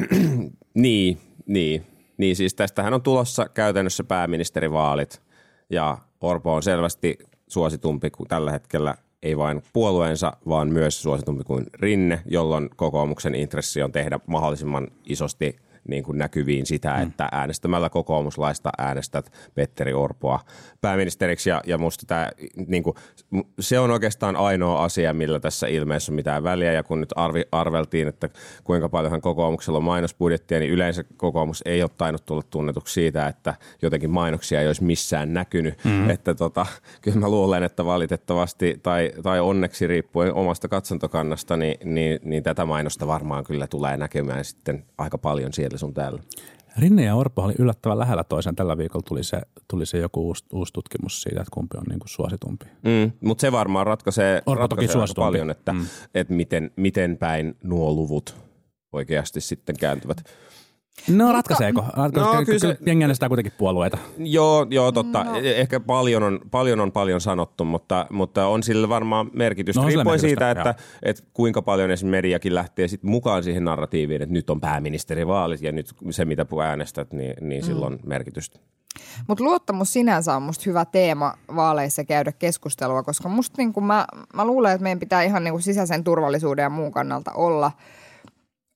Niin, 0.74 1.18
niin. 1.46 1.86
Niin 2.16 2.36
siis 2.36 2.54
tästähän 2.54 2.94
on 2.94 3.02
tulossa 3.02 3.48
käytännössä 3.48 4.04
pääministerivaalit 4.04 5.22
ja 5.70 5.98
Orpo 6.20 6.54
on 6.54 6.62
selvästi 6.62 7.18
suositumpi 7.48 8.10
kuin 8.10 8.28
tällä 8.28 8.50
hetkellä 8.50 8.94
ei 9.22 9.38
vain 9.38 9.62
puolueensa, 9.72 10.32
vaan 10.48 10.68
myös 10.68 11.02
suositumpi 11.02 11.44
kuin 11.44 11.66
Rinne, 11.74 12.22
jolloin 12.26 12.70
kokoomuksen 12.76 13.34
intressi 13.34 13.82
on 13.82 13.92
tehdä 13.92 14.20
mahdollisimman 14.26 14.88
isosti 15.06 15.56
niin 15.88 16.04
kuin 16.04 16.18
näkyviin 16.18 16.66
sitä, 16.66 16.94
mm. 16.96 17.02
että 17.02 17.28
äänestämällä 17.32 17.90
kokoomuslaista 17.90 18.70
äänestät 18.78 19.32
Petteri 19.54 19.92
Orpoa 19.94 20.40
pääministeriksi. 20.80 21.50
Ja, 21.50 21.60
ja 21.66 21.78
musta 21.78 22.06
tämä, 22.06 22.30
niin 22.66 22.82
kuin, 22.82 22.96
se 23.60 23.78
on 23.78 23.90
oikeastaan 23.90 24.36
ainoa 24.36 24.84
asia, 24.84 25.12
millä 25.12 25.40
tässä 25.40 25.66
ilmeessä 25.66 26.12
on 26.12 26.16
mitään 26.16 26.42
väliä. 26.42 26.72
Ja 26.72 26.82
kun 26.82 27.00
nyt 27.00 27.12
arvi, 27.16 27.44
arveltiin, 27.52 28.08
että 28.08 28.28
kuinka 28.64 28.88
paljonhan 28.88 29.20
kokoomuksella 29.20 29.76
on 29.76 29.84
mainosbudjettia, 29.84 30.58
niin 30.58 30.72
yleensä 30.72 31.04
kokoomus 31.16 31.62
ei 31.64 31.82
ole 31.82 31.90
tainnut 31.96 32.26
tulla 32.26 32.42
tunnetuksi 32.50 32.94
siitä, 32.94 33.26
että 33.26 33.54
jotenkin 33.82 34.10
mainoksia 34.10 34.60
ei 34.60 34.66
olisi 34.66 34.84
missään 34.84 35.34
näkynyt. 35.34 35.84
Mm. 35.84 36.10
Että 36.10 36.34
tota, 36.34 36.66
kyllä 37.02 37.18
mä 37.18 37.28
luulen, 37.28 37.62
että 37.62 37.84
valitettavasti 37.84 38.80
tai, 38.82 39.12
tai 39.22 39.40
onneksi 39.40 39.86
riippuen 39.86 40.34
omasta 40.34 40.68
katsantokannasta, 40.68 41.56
niin, 41.56 41.76
niin, 41.84 42.20
niin 42.24 42.42
tätä 42.42 42.64
mainosta 42.64 43.06
varmaan 43.06 43.44
kyllä 43.44 43.66
tulee 43.66 43.96
näkemään 43.96 44.44
sitten 44.44 44.84
aika 44.98 45.18
paljon 45.18 45.52
siellä 45.52 45.75
sun 45.78 45.94
täällä. 45.94 46.22
Rinne 46.78 47.04
ja 47.04 47.14
Orpo 47.14 47.42
oli 47.42 47.54
yllättävän 47.58 47.98
lähellä 47.98 48.24
toisen. 48.24 48.56
Tällä 48.56 48.78
viikolla 48.78 49.04
tuli 49.08 49.24
se, 49.24 49.40
tuli 49.68 49.86
se 49.86 49.98
joku 49.98 50.26
uusi, 50.26 50.44
uusi 50.52 50.72
tutkimus 50.72 51.22
siitä, 51.22 51.40
että 51.40 51.50
kumpi 51.54 51.76
on 51.78 51.84
niin 51.88 51.98
kuin 51.98 52.08
suositumpi. 52.08 52.66
Mm, 52.66 53.12
mutta 53.20 53.40
se 53.40 53.52
varmaan 53.52 53.86
ratkaisee, 53.86 54.42
Orpo 54.46 54.68
toki 54.68 54.80
ratkaisee 54.80 54.92
suositumpi. 54.92 55.26
paljon, 55.26 55.50
että, 55.50 55.72
mm. 55.72 55.86
että 56.14 56.34
miten, 56.34 56.70
miten 56.76 57.16
päin 57.16 57.56
nuo 57.62 57.92
luvut 57.92 58.36
oikeasti 58.92 59.40
sitten 59.40 59.76
kääntyvät. 59.80 60.24
No 61.08 61.32
ratkaiseeko? 61.32 61.84
Ratkaiseko? 61.96 62.32
no, 62.32 62.38
No, 62.40 62.44
kyllä 62.44 62.58
se- 62.58 62.78
jengi 62.86 63.04
äänestää 63.04 63.28
kuitenkin 63.28 63.52
puolueita. 63.58 63.98
Joo, 64.18 64.66
joo 64.70 64.92
totta. 64.92 65.24
No. 65.24 65.36
Ehkä 65.36 65.80
paljon 65.80 66.22
on, 66.22 66.40
paljon 66.50 66.80
on 66.80 66.92
paljon 66.92 67.20
sanottu, 67.20 67.64
mutta, 67.64 68.06
mutta 68.10 68.46
on 68.46 68.62
sillä 68.62 68.88
varmaan 68.88 69.30
merkitystä. 69.32 69.80
No, 69.80 69.84
on 69.84 69.90
sillä 69.90 70.02
riippuen 70.02 70.20
merkitystä, 70.22 70.50
siitä, 70.52 70.70
että, 70.70 70.74
että 71.02 71.22
kuinka 71.34 71.62
paljon 71.62 71.90
esimerkiksi 71.90 72.10
mediakin 72.16 72.54
lähtee 72.54 72.88
sit 72.88 73.02
mukaan 73.02 73.42
siihen 73.42 73.64
narratiiviin, 73.64 74.22
että 74.22 74.32
nyt 74.32 74.50
on 74.50 74.60
pääministerivaalit 74.60 75.62
ja 75.62 75.72
nyt 75.72 75.86
se, 76.10 76.24
mitä 76.24 76.46
äänestät, 76.64 77.12
niin, 77.12 77.34
niin 77.40 77.62
mm. 77.62 77.66
sillä 77.66 77.86
on 77.86 77.98
merkitystä. 78.06 78.58
Mutta 79.28 79.44
luottamus 79.44 79.92
sinänsä 79.92 80.36
on 80.36 80.42
musta 80.42 80.62
hyvä 80.66 80.84
teema 80.84 81.34
vaaleissa 81.56 82.04
käydä 82.04 82.32
keskustelua, 82.32 83.02
koska 83.02 83.28
musta 83.28 83.54
niin 83.58 83.72
kun 83.72 83.84
mä, 83.84 84.06
mä 84.34 84.44
luulen, 84.44 84.72
että 84.72 84.82
meidän 84.82 84.98
pitää 85.00 85.22
ihan 85.22 85.44
niin 85.44 85.52
kuin 85.52 85.62
sisäisen 85.62 86.04
turvallisuuden 86.04 86.62
ja 86.62 86.70
muun 86.70 86.92
kannalta 86.92 87.32
olla 87.32 87.72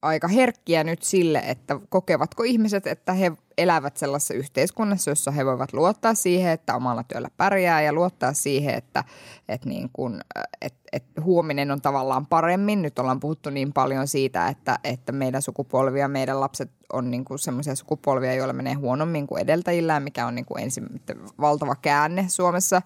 aika 0.02 0.28
herkkiä 0.28 0.84
nyt 0.84 1.02
sille, 1.02 1.38
että 1.38 1.80
kokevatko 1.88 2.42
ihmiset, 2.42 2.86
että 2.86 3.12
he 3.12 3.32
elävät 3.58 3.96
sellaisessa 3.96 4.34
yhteiskunnassa, 4.34 5.10
jossa 5.10 5.30
he 5.30 5.46
voivat 5.46 5.72
luottaa 5.72 6.14
siihen, 6.14 6.52
että 6.52 6.76
omalla 6.76 7.02
työllä 7.02 7.28
pärjää 7.36 7.82
ja 7.82 7.92
luottaa 7.92 8.32
siihen, 8.32 8.74
että, 8.74 9.04
että, 9.48 9.68
niin 9.68 9.90
kun, 9.92 10.20
että, 10.60 10.79
et 10.92 11.04
huominen 11.24 11.70
on 11.70 11.80
tavallaan 11.80 12.26
paremmin. 12.26 12.82
Nyt 12.82 12.98
ollaan 12.98 13.20
puhuttu 13.20 13.50
niin 13.50 13.72
paljon 13.72 14.08
siitä, 14.08 14.48
että, 14.48 14.78
että 14.84 15.12
meidän 15.12 15.42
sukupolvi 15.42 16.00
ja 16.00 16.08
meidän 16.08 16.40
lapset 16.40 16.70
on 16.92 17.10
niin 17.10 17.24
semmoisia 17.36 17.74
sukupolvia, 17.74 18.34
joilla 18.34 18.52
menee 18.52 18.74
huonommin 18.74 19.26
kuin 19.26 19.42
edeltäjillään, 19.42 20.02
mikä 20.02 20.26
on 20.26 20.34
niin 20.34 20.44
kuin 20.44 20.62
ensin 20.62 21.00
valtava 21.40 21.76
käänne 21.76 22.24
Suomessa. 22.28 22.82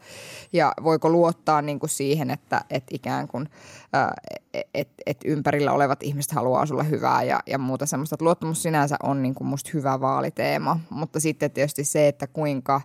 Ja 0.52 0.72
voiko 0.82 1.10
luottaa 1.10 1.62
niin 1.62 1.80
kuin 1.80 1.90
siihen, 1.90 2.30
että, 2.30 2.64
että 2.70 2.94
ikään 2.94 3.28
kuin 3.28 3.48
et, 4.74 4.88
et 5.06 5.18
ympärillä 5.24 5.72
olevat 5.72 6.02
ihmiset 6.02 6.32
haluaa 6.32 6.66
sulle 6.66 6.90
hyvää 6.90 7.22
ja, 7.22 7.40
ja 7.46 7.58
muuta 7.58 7.86
semmoista. 7.86 8.14
Että 8.14 8.24
luottamus 8.24 8.62
sinänsä 8.62 8.96
on 9.02 9.22
niin 9.22 9.34
kuin 9.34 9.48
musta 9.48 9.70
hyvä 9.74 10.00
vaaliteema, 10.00 10.80
mutta 10.90 11.20
sitten 11.20 11.50
tietysti 11.50 11.84
se, 11.84 12.08
että 12.08 12.26
kuinka 12.26 12.80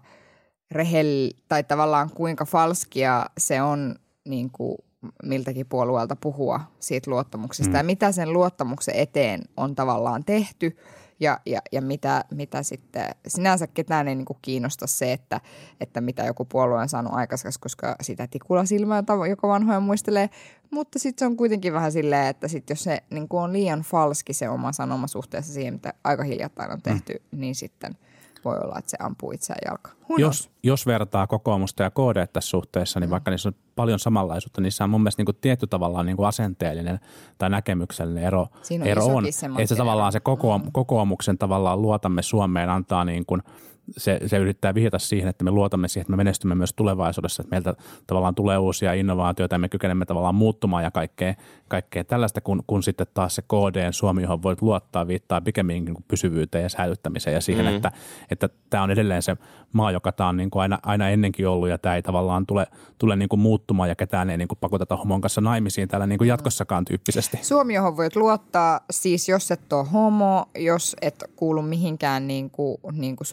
rehell, 0.71 1.29
tai 1.47 1.63
tavallaan 1.63 2.09
kuinka 2.09 2.45
falskia 2.45 3.25
se 3.37 3.61
on 3.61 3.95
niin 4.25 4.49
kuin 4.51 4.77
miltäkin 5.23 5.65
puolueelta 5.65 6.15
puhua 6.15 6.61
siitä 6.79 7.11
luottamuksesta 7.11 7.71
mm. 7.71 7.77
ja 7.77 7.83
mitä 7.83 8.11
sen 8.11 8.33
luottamuksen 8.33 8.95
eteen 8.95 9.41
on 9.57 9.75
tavallaan 9.75 10.25
tehty 10.25 10.77
ja, 11.19 11.39
ja, 11.45 11.61
ja 11.71 11.81
mitä, 11.81 12.25
mitä 12.31 12.63
sitten 12.63 13.09
sinänsä 13.27 13.67
ketään 13.67 14.07
ei 14.07 14.15
niin 14.15 14.25
kuin 14.25 14.37
kiinnosta 14.41 14.87
se, 14.87 15.13
että, 15.13 15.41
että 15.81 16.01
mitä 16.01 16.23
joku 16.23 16.45
puolue 16.45 16.77
on 16.77 16.89
saanut 16.89 17.13
aikaiseksi, 17.13 17.59
koska 17.59 17.95
sitä 18.01 18.27
tikula 18.27 18.65
silmää 18.65 19.03
joka 19.29 19.47
vanhoja 19.47 19.79
muistelee, 19.79 20.29
mutta 20.71 20.99
sitten 20.99 21.19
se 21.19 21.25
on 21.25 21.37
kuitenkin 21.37 21.73
vähän 21.73 21.91
silleen, 21.91 22.27
että 22.27 22.47
sit 22.47 22.69
jos 22.69 22.83
se 22.83 23.03
niin 23.09 23.27
kuin 23.27 23.43
on 23.43 23.53
liian 23.53 23.81
falski 23.81 24.33
se 24.33 24.49
oma 24.49 24.71
sanoma 24.71 25.07
suhteessa 25.07 25.53
siihen, 25.53 25.73
mitä 25.73 25.93
aika 26.03 26.23
hiljattain 26.23 26.71
on 26.71 26.81
tehty, 26.81 27.13
mm. 27.31 27.39
niin 27.39 27.55
sitten– 27.55 27.97
voi 28.45 28.57
olla, 28.63 28.79
että 28.79 28.91
se 28.91 28.97
ampuu 28.99 29.31
itseään 29.31 29.59
jalkaan. 29.65 29.95
Jos, 30.17 30.49
jos 30.63 30.85
vertaa 30.85 31.27
kokoomusta 31.27 31.83
ja 31.83 31.89
KD 31.89 32.27
tässä 32.33 32.49
suhteessa, 32.49 32.99
niin 32.99 33.09
mm. 33.09 33.11
vaikka 33.11 33.31
niissä 33.31 33.49
on 33.49 33.55
paljon 33.75 33.99
samanlaisuutta, 33.99 34.61
niissä 34.61 34.83
on 34.83 34.89
mun 34.89 35.01
mielestä 35.01 35.19
niin 35.19 35.25
kuin 35.25 35.37
tietty 35.41 35.67
tavallaan 35.67 36.05
niin 36.05 36.17
kuin 36.17 36.27
asenteellinen 36.27 36.99
tai 37.37 37.49
näkemyksellinen 37.49 38.23
ero, 38.23 38.41
on. 38.41 38.87
ero 38.87 39.05
on. 39.05 39.25
Että 39.25 39.65
se 39.65 39.75
tavallaan 39.75 40.11
se 40.11 40.19
koko, 40.19 40.57
mm. 40.57 40.71
kokoomuksen 40.71 41.37
tavallaan 41.37 41.81
luotamme 41.81 42.21
Suomeen 42.21 42.69
antaa 42.69 43.05
niin 43.05 43.25
kuin– 43.25 43.41
se, 43.97 44.19
se 44.25 44.37
yrittää 44.37 44.73
vihjata 44.73 44.99
siihen, 44.99 45.29
että 45.29 45.43
me 45.43 45.51
luotamme 45.51 45.87
siihen, 45.87 46.01
että 46.01 46.11
me 46.11 46.17
menestymme 46.17 46.55
myös 46.55 46.73
tulevaisuudessa, 46.73 47.43
että 47.43 47.55
meiltä 47.55 47.73
tavallaan 48.07 48.35
tulee 48.35 48.57
uusia 48.57 48.93
innovaatioita 48.93 49.55
ja 49.55 49.59
me 49.59 49.69
kykenemme 49.69 50.05
tavallaan 50.05 50.35
muuttumaan 50.35 50.83
ja 50.83 50.91
kaikkea, 50.91 51.33
kaikkea 51.67 52.03
tällaista, 52.03 52.41
kun, 52.41 52.63
kun 52.67 52.83
sitten 52.83 53.07
taas 53.13 53.35
se 53.35 53.41
KD 53.41 53.91
Suomi, 53.91 54.21
johon 54.21 54.43
voit 54.43 54.61
luottaa, 54.61 55.07
viittaa 55.07 55.41
pikemminkin 55.41 55.93
niin 55.93 56.05
pysyvyyteen 56.07 56.63
ja 56.63 56.69
säilyttämiseen 56.69 57.33
ja 57.33 57.41
siihen, 57.41 57.65
mm. 57.65 57.75
että, 57.75 57.91
että 58.31 58.49
tämä 58.69 58.83
on 58.83 58.91
edelleen 58.91 59.21
se 59.21 59.37
maa, 59.73 59.91
joka 59.91 60.11
tämä 60.11 60.29
on 60.29 60.37
niin 60.37 60.49
kuin 60.49 60.61
aina, 60.61 60.79
aina 60.83 61.09
ennenkin 61.09 61.47
ollut 61.47 61.69
ja 61.69 61.77
tämä 61.77 61.95
ei 61.95 62.01
tavallaan 62.01 62.45
tule, 62.45 62.67
tule 62.97 63.15
niin 63.15 63.29
kuin 63.29 63.39
muuttumaan 63.39 63.89
ja 63.89 63.95
ketään 63.95 64.29
ei 64.29 64.37
niin 64.37 64.47
kuin 64.47 64.57
pakoteta 64.61 64.97
homon 64.97 65.21
kanssa 65.21 65.41
naimisiin 65.41 65.87
täällä 65.87 66.07
niin 66.07 66.17
kuin 66.17 66.27
jatkossakaan 66.27 66.85
tyyppisesti. 66.85 67.37
Suomi, 67.41 67.73
johon 67.73 67.97
voit 67.97 68.15
luottaa, 68.15 68.79
siis 68.91 69.29
jos 69.29 69.51
et 69.51 69.73
ole 69.73 69.87
homo, 69.93 70.45
jos 70.55 70.95
et 71.01 71.23
kuulu 71.35 71.61
mihinkään 71.61 72.27
niin 72.27 72.49
kuin, 72.49 72.77
niin 72.91 73.15
kuin 73.15 73.27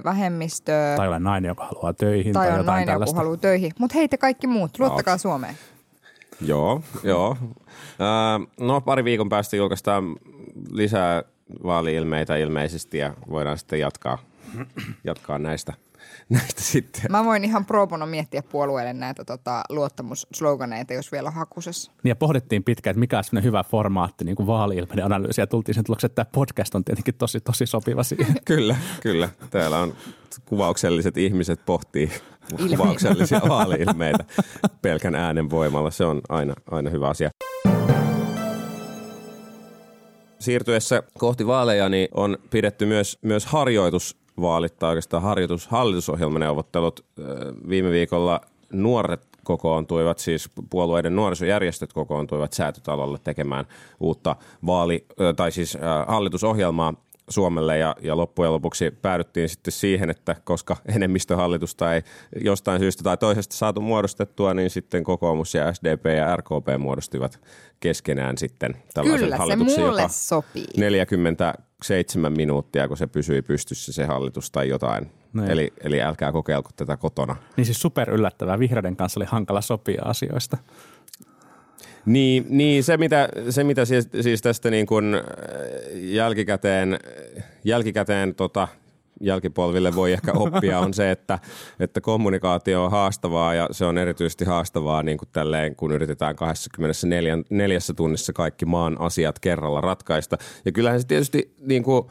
sukupuolivähemmistöön. 0.00 0.96
Tai 0.96 1.08
ole 1.08 1.18
nainen, 1.18 1.48
joka 1.48 1.64
haluaa 1.64 1.92
töihin. 1.92 2.32
Tai, 2.32 2.46
tai 2.46 2.52
on 2.52 2.58
jotain 2.58 2.66
nainen, 2.66 2.86
tällaista. 2.86 3.14
joka 3.14 3.20
haluaa 3.20 3.36
töihin. 3.36 3.72
Mutta 3.78 3.94
hei 3.94 4.08
te 4.08 4.16
kaikki 4.16 4.46
muut, 4.46 4.78
luottakaa 4.78 5.14
no. 5.14 5.18
Suomeen. 5.18 5.54
Joo, 6.40 6.82
joo. 7.02 7.36
no 8.60 8.80
pari 8.80 9.04
viikon 9.04 9.28
päästä 9.28 9.56
julkaistaan 9.56 10.16
lisää 10.70 11.22
vaali-ilmeitä 11.64 12.36
ilmeisesti 12.36 12.98
ja 12.98 13.14
voidaan 13.30 13.58
sitten 13.58 13.80
jatkaa, 13.80 14.18
jatkaa 15.04 15.38
näistä, 15.38 15.72
näistä 16.28 16.62
sitten. 16.62 17.02
Mä 17.10 17.24
voin 17.24 17.44
ihan 17.44 17.64
pro 17.64 17.86
bono 17.86 18.06
miettiä 18.06 18.42
puolueelle 18.42 18.92
näitä 18.92 19.24
tota, 19.24 19.62
luottamussloganeita, 19.68 20.94
jos 20.94 21.12
vielä 21.12 21.28
on 21.28 21.34
hakusessa. 21.34 21.92
Niin 22.02 22.10
ja 22.10 22.16
pohdittiin 22.16 22.64
pitkään, 22.64 22.92
että 22.92 23.00
mikä 23.00 23.18
on 23.18 23.24
sellainen 23.24 23.46
hyvä 23.46 23.64
formaatti, 23.64 24.24
niin 24.24 24.36
kuin 24.36 24.46
vaali-ilmeiden 24.46 25.04
analyysi, 25.04 25.40
ja 25.40 25.46
tultiin 25.46 25.74
sen 25.74 25.84
tulokseen, 25.84 26.08
että 26.08 26.24
tämä 26.24 26.32
podcast 26.34 26.74
on 26.74 26.84
tietenkin 26.84 27.14
tosi, 27.14 27.40
tosi 27.40 27.66
sopiva 27.66 28.02
siihen. 28.02 28.34
kyllä, 28.44 28.76
kyllä. 29.02 29.28
Täällä 29.50 29.78
on 29.78 29.94
kuvaukselliset 30.44 31.16
ihmiset 31.16 31.60
pohtii 31.66 32.10
Ilmi. 32.58 32.76
kuvauksellisia 32.76 33.40
vaali-ilmeitä 33.48 34.24
pelkän 34.82 35.14
äänen 35.14 35.50
voimalla. 35.50 35.90
Se 35.90 36.04
on 36.04 36.20
aina, 36.28 36.54
aina 36.70 36.90
hyvä 36.90 37.08
asia 37.08 37.30
siirtyessä 40.40 41.02
kohti 41.18 41.46
vaaleja 41.46 41.88
niin 41.88 42.08
on 42.14 42.38
pidetty 42.50 42.86
myös, 42.86 43.18
myös 43.22 43.46
harjoitusvaalit 44.36 44.78
tai 44.78 44.88
oikeastaan 44.88 45.22
harjoitus, 45.22 45.68
hallitusohjelmaneuvottelut. 45.68 47.04
Viime 47.68 47.90
viikolla 47.90 48.40
nuoret 48.72 49.28
kokoontuivat, 49.44 50.18
siis 50.18 50.50
puolueiden 50.70 51.16
nuorisojärjestöt 51.16 51.92
kokoontuivat 51.92 52.52
säätötalolle 52.52 53.18
tekemään 53.24 53.64
uutta 54.00 54.36
vaali- 54.66 55.06
tai 55.36 55.52
siis 55.52 55.78
hallitusohjelmaa 56.06 56.94
Suomelle 57.30 57.78
ja, 57.78 57.96
ja 58.02 58.16
loppujen 58.16 58.52
lopuksi 58.52 58.90
päädyttiin 58.90 59.48
sitten 59.48 59.72
siihen, 59.72 60.10
että 60.10 60.36
koska 60.44 60.76
enemmistöhallitusta 60.96 61.94
ei 61.94 62.02
jostain 62.44 62.80
syystä 62.80 63.02
tai 63.02 63.16
toisesta 63.16 63.56
saatu 63.56 63.80
muodostettua, 63.80 64.54
niin 64.54 64.70
sitten 64.70 65.04
kokoomus 65.04 65.54
ja 65.54 65.72
SDP 65.72 66.04
ja 66.16 66.36
RKP 66.36 66.78
muodostivat 66.78 67.40
keskenään 67.80 68.38
sitten 68.38 68.76
tällaisen 68.94 69.20
Kyllä, 69.20 69.36
hallituksen, 69.36 69.74
se 69.74 69.80
mulle 69.80 70.02
joka 70.02 70.12
sopii. 70.12 70.66
47 70.76 72.32
minuuttia, 72.32 72.88
kun 72.88 72.96
se 72.96 73.06
pysyi 73.06 73.42
pystyssä 73.42 73.92
se 73.92 74.04
hallitus 74.04 74.50
tai 74.50 74.68
jotain. 74.68 75.10
Niin. 75.32 75.50
Eli, 75.50 75.72
eli 75.84 76.02
älkää 76.02 76.32
kokeilko 76.32 76.70
tätä 76.76 76.96
kotona. 76.96 77.36
Niin 77.56 77.64
siis 77.64 77.80
super 77.80 78.10
yllättävää. 78.10 78.58
Vihreiden 78.58 78.96
kanssa 78.96 79.20
oli 79.20 79.26
hankala 79.28 79.60
sopia 79.60 80.02
asioista. 80.04 80.58
Niin, 82.06 82.46
niin 82.48 82.84
se, 82.84 82.96
mitä, 82.96 83.28
se 83.50 83.64
mitä 83.64 83.84
siis, 83.84 84.08
siis 84.20 84.42
tästä 84.42 84.70
niin 84.70 84.86
kuin 84.86 85.14
äh, 85.14 85.22
jälkikäteen, 85.94 86.98
jälkikäteen 87.64 88.34
tota, 88.34 88.68
jälkipolville 89.20 89.94
voi 89.94 90.12
ehkä 90.12 90.32
oppia 90.32 90.78
on 90.80 90.94
se, 90.94 91.10
että, 91.10 91.38
että 91.80 92.00
kommunikaatio 92.00 92.84
on 92.84 92.90
haastavaa 92.90 93.54
ja 93.54 93.68
se 93.70 93.84
on 93.84 93.98
erityisesti 93.98 94.44
haastavaa 94.44 95.02
niin 95.02 95.18
kuin 95.18 95.28
tälleen, 95.32 95.76
kun 95.76 95.92
yritetään 95.92 96.36
24 96.36 97.78
tunnissa 97.96 98.32
kaikki 98.32 98.66
maan 98.66 99.00
asiat 99.00 99.38
kerralla 99.38 99.80
ratkaista. 99.80 100.38
Ja 100.64 100.72
kyllähän 100.72 101.00
se 101.00 101.06
tietysti 101.06 101.54
niin 101.60 101.82
kuin, 101.82 102.06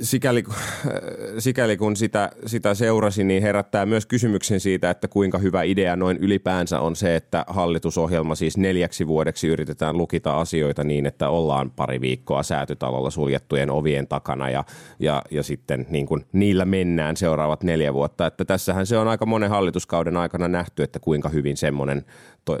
sikäli, 0.00 0.44
sikäli 1.38 1.76
kun 1.76 1.96
sitä, 1.96 2.30
sitä 2.46 2.74
seurasi, 2.74 3.24
niin 3.24 3.42
herättää 3.42 3.86
myös 3.86 4.06
kysymyksen 4.06 4.60
siitä, 4.60 4.90
että 4.90 5.08
kuinka 5.08 5.38
hyvä 5.38 5.62
idea 5.62 5.96
noin 5.96 6.16
ylipäänsä 6.16 6.80
on 6.80 6.96
se, 6.96 7.16
että 7.16 7.44
hallitusohjelma 7.48 8.34
siis 8.34 8.56
neljäksi 8.56 9.06
vuodeksi 9.06 9.48
yritetään 9.48 9.98
lukita 9.98 10.40
asioita 10.40 10.84
niin, 10.84 11.06
että 11.06 11.28
ollaan 11.28 11.70
pari 11.70 12.00
viikkoa 12.00 12.42
säätytalolla 12.42 13.10
suljettujen 13.10 13.70
ovien 13.70 14.08
takana 14.08 14.50
ja, 14.50 14.64
ja, 14.98 15.22
ja 15.30 15.42
sitten 15.42 15.86
niin 15.90 16.06
kuin 16.06 16.26
niillä 16.32 16.64
mennään 16.64 17.16
seuraavat 17.16 17.62
neljä 17.62 17.94
vuotta. 17.94 18.26
Että 18.26 18.44
tässähän 18.44 18.86
se 18.86 18.98
on 18.98 19.08
aika 19.08 19.26
monen 19.26 19.50
hallituskauden 19.50 20.16
aikana 20.16 20.48
nähty, 20.48 20.82
että 20.82 20.98
kuinka 20.98 21.28
hyvin 21.28 21.56
semmoinen 21.56 22.04
to- 22.44 22.58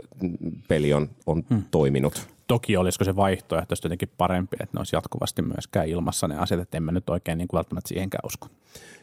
peli 0.68 0.92
on, 0.92 1.10
on 1.26 1.44
hmm. 1.50 1.62
toiminut. 1.70 2.35
Toki 2.46 2.76
olisiko 2.76 3.04
se 3.04 3.16
vaihtoehto 3.16 3.74
jotenkin 3.84 4.10
parempi, 4.18 4.56
että 4.60 4.76
ne 4.76 4.80
olisi 4.80 4.96
jatkuvasti 4.96 5.42
myöskään 5.42 5.88
ilmassa 5.88 6.28
ne 6.28 6.38
asiat, 6.38 6.60
että 6.60 6.76
en 6.76 6.82
mä 6.82 6.92
nyt 6.92 7.10
oikein 7.10 7.38
niin 7.38 7.48
kuin 7.48 7.58
välttämättä 7.58 7.88
siihenkään 7.88 8.26
usko. 8.26 8.48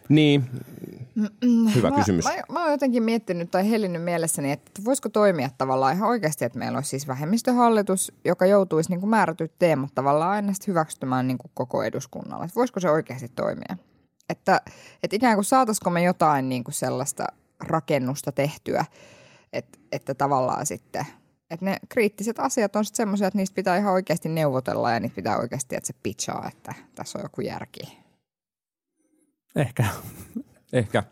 Niin, 0.10 0.50
hyvä 1.76 1.90
mä, 1.90 1.96
kysymys. 1.96 2.26
Mä, 2.26 2.32
mä 2.52 2.62
oon 2.62 2.72
jotenkin 2.72 3.04
miettinyt 3.04 3.52
tai 3.52 3.70
hellinnyt 3.70 4.04
mielessäni, 4.04 4.52
että 4.52 4.72
voisiko 4.86 5.10
toimia 5.10 5.50
tavallaan 5.58 5.96
ihan 5.96 6.10
oikeasti, 6.10 6.46
että 6.46 6.60
meillä 6.60 6.78
olisi 6.78 6.90
siis 6.90 7.08
vähemmistöhallitus, 7.08 8.12
joka 8.26 8.46
joutuisi 8.46 8.90
niin 8.90 9.00
kuin 9.00 9.10
määrätyt 9.10 9.52
teemat 9.60 9.96
tavallaan 9.96 10.32
aina 10.32 10.54
hyväksymään 10.68 11.28
niin 11.28 11.38
kuin 11.38 11.52
koko 11.54 11.84
eduskunnalle. 11.84 12.46
Että 12.46 12.56
voisiko 12.56 12.80
se 12.80 12.90
oikeasti 12.90 13.28
toimia? 13.36 13.78
Että, 14.30 14.62
että 15.04 15.16
ikään 15.16 15.36
kuin 15.36 15.46
saataisiko 15.46 15.90
me 15.90 16.04
jotain 16.04 16.50
niin 16.50 16.64
kuin 16.64 16.76
sellaista 16.76 17.26
rakennusta 17.60 18.32
tehtyä, 18.32 18.86
että, 19.54 19.80
että 19.92 20.14
tavallaan 20.14 20.66
sitten– 20.66 21.06
että 21.54 21.66
ne 21.66 21.78
kriittiset 21.90 22.40
asiat 22.40 22.76
on 22.76 22.86
sitten 22.86 22.98
semmoisia, 22.98 23.28
että 23.28 23.38
niistä 23.38 23.56
pitää 23.56 23.78
ihan 23.78 23.94
oikeasti 23.94 24.30
neuvotella 24.30 24.92
ja 24.92 25.00
niitä 25.00 25.16
pitää 25.16 25.38
oikeasti, 25.38 25.76
että 25.76 25.88
se 25.88 25.94
pitchaa, 26.04 26.48
että 26.48 26.74
tässä 26.96 27.20
on 27.20 27.26
joku 27.26 27.42
järki. 27.42 27.98
Ehkä. 29.56 29.86
Ehkä. 30.74 31.04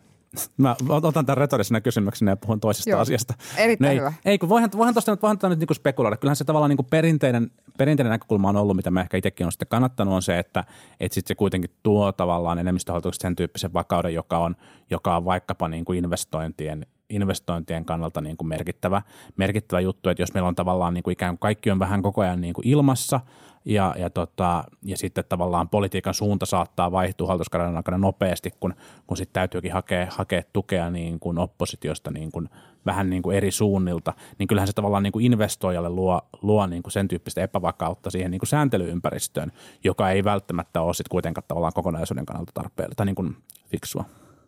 Mä 0.56 0.76
otan 0.88 1.26
tämän 1.26 1.36
retorisena 1.36 1.80
kysymyksenä 1.80 2.30
ja 2.30 2.36
puhun 2.36 2.60
toisesta 2.60 2.90
Joo, 2.90 3.00
asiasta. 3.00 3.34
erittäin 3.56 3.88
no 3.88 3.92
ei, 3.92 3.98
hyvä. 3.98 4.12
Ei, 4.24 4.38
kun 4.38 4.48
voihan, 4.48 4.70
voihan 4.76 4.94
tuosta 4.94 5.16
voihan 5.22 5.38
nyt 5.50 5.58
niinku 5.58 5.74
spekuloida. 5.74 6.16
Kyllähän 6.16 6.36
se 6.36 6.44
tavallaan 6.44 6.68
niinku 6.68 6.82
perinteinen, 6.82 7.50
perinteinen 7.78 8.10
näkökulma 8.10 8.48
on 8.48 8.56
ollut, 8.56 8.76
mitä 8.76 8.90
mä 8.90 9.00
ehkä 9.00 9.16
itsekin 9.16 9.46
on 9.46 9.52
sitten 9.52 9.68
kannattanut, 9.68 10.14
on 10.14 10.22
se, 10.22 10.38
että 10.38 10.64
et 11.00 11.12
sit 11.12 11.26
se 11.26 11.34
kuitenkin 11.34 11.70
tuo 11.82 12.12
tavallaan 12.12 12.58
enemmistöhallitukset 12.58 13.20
sen 13.20 13.36
tyyppisen 13.36 13.72
vakauden, 13.72 14.14
joka 14.14 14.38
on, 14.38 14.56
joka 14.90 15.16
on 15.16 15.24
vaikkapa 15.24 15.68
niinku 15.68 15.92
investointien 15.92 16.86
investointien 17.12 17.84
kannalta 17.84 18.20
niin 18.20 18.36
kuin 18.36 18.48
merkittävä, 18.48 19.02
merkittävä 19.36 19.80
juttu, 19.80 20.08
että 20.08 20.22
jos 20.22 20.34
meillä 20.34 20.48
on 20.48 20.54
tavallaan 20.54 20.94
niin 20.94 21.02
kuin 21.02 21.12
ikään 21.12 21.34
kuin 21.34 21.40
kaikki 21.40 21.70
on 21.70 21.78
vähän 21.78 22.02
koko 22.02 22.20
ajan 22.20 22.40
niin 22.40 22.54
kuin 22.54 22.68
ilmassa 22.68 23.20
ja, 23.64 23.94
ja, 23.98 24.10
tota, 24.10 24.64
ja 24.82 24.96
sitten 24.96 25.24
tavallaan 25.28 25.68
politiikan 25.68 26.14
suunta 26.14 26.46
saattaa 26.46 26.92
vaihtua 26.92 27.26
hallituskauden 27.26 27.76
aikana 27.76 27.98
nopeasti, 27.98 28.50
kun, 28.60 28.74
kun 29.06 29.16
sitten 29.16 29.32
täytyykin 29.32 29.72
hakea, 29.72 30.06
hakea 30.10 30.42
tukea 30.52 30.90
niin 30.90 31.20
kuin 31.20 31.38
oppositiosta 31.38 32.10
niin 32.10 32.32
kuin 32.32 32.48
vähän 32.86 33.10
niin 33.10 33.22
kuin 33.22 33.36
eri 33.36 33.50
suunnilta, 33.50 34.12
niin 34.38 34.46
kyllähän 34.46 34.66
se 34.66 34.72
tavallaan 34.72 35.02
niin 35.02 35.12
kuin 35.12 35.24
investoijalle 35.24 35.88
luo, 35.88 36.20
luo 36.42 36.66
niin 36.66 36.82
kuin 36.82 36.92
sen 36.92 37.08
tyyppistä 37.08 37.42
epävakautta 37.42 38.10
siihen 38.10 38.30
niin 38.30 38.38
kuin 38.38 38.48
sääntelyympäristöön, 38.48 39.52
joka 39.84 40.10
ei 40.10 40.24
välttämättä 40.24 40.80
ole 40.80 40.94
sitten 40.94 41.10
kuitenkaan 41.10 41.44
tavallaan 41.48 41.72
kokonaisuuden 41.72 42.26
kannalta 42.26 42.52
tarpeellista 42.54 42.96
tai 42.96 43.06
niin 43.06 43.14
kuin 43.14 43.36
fiksua. 43.68 44.04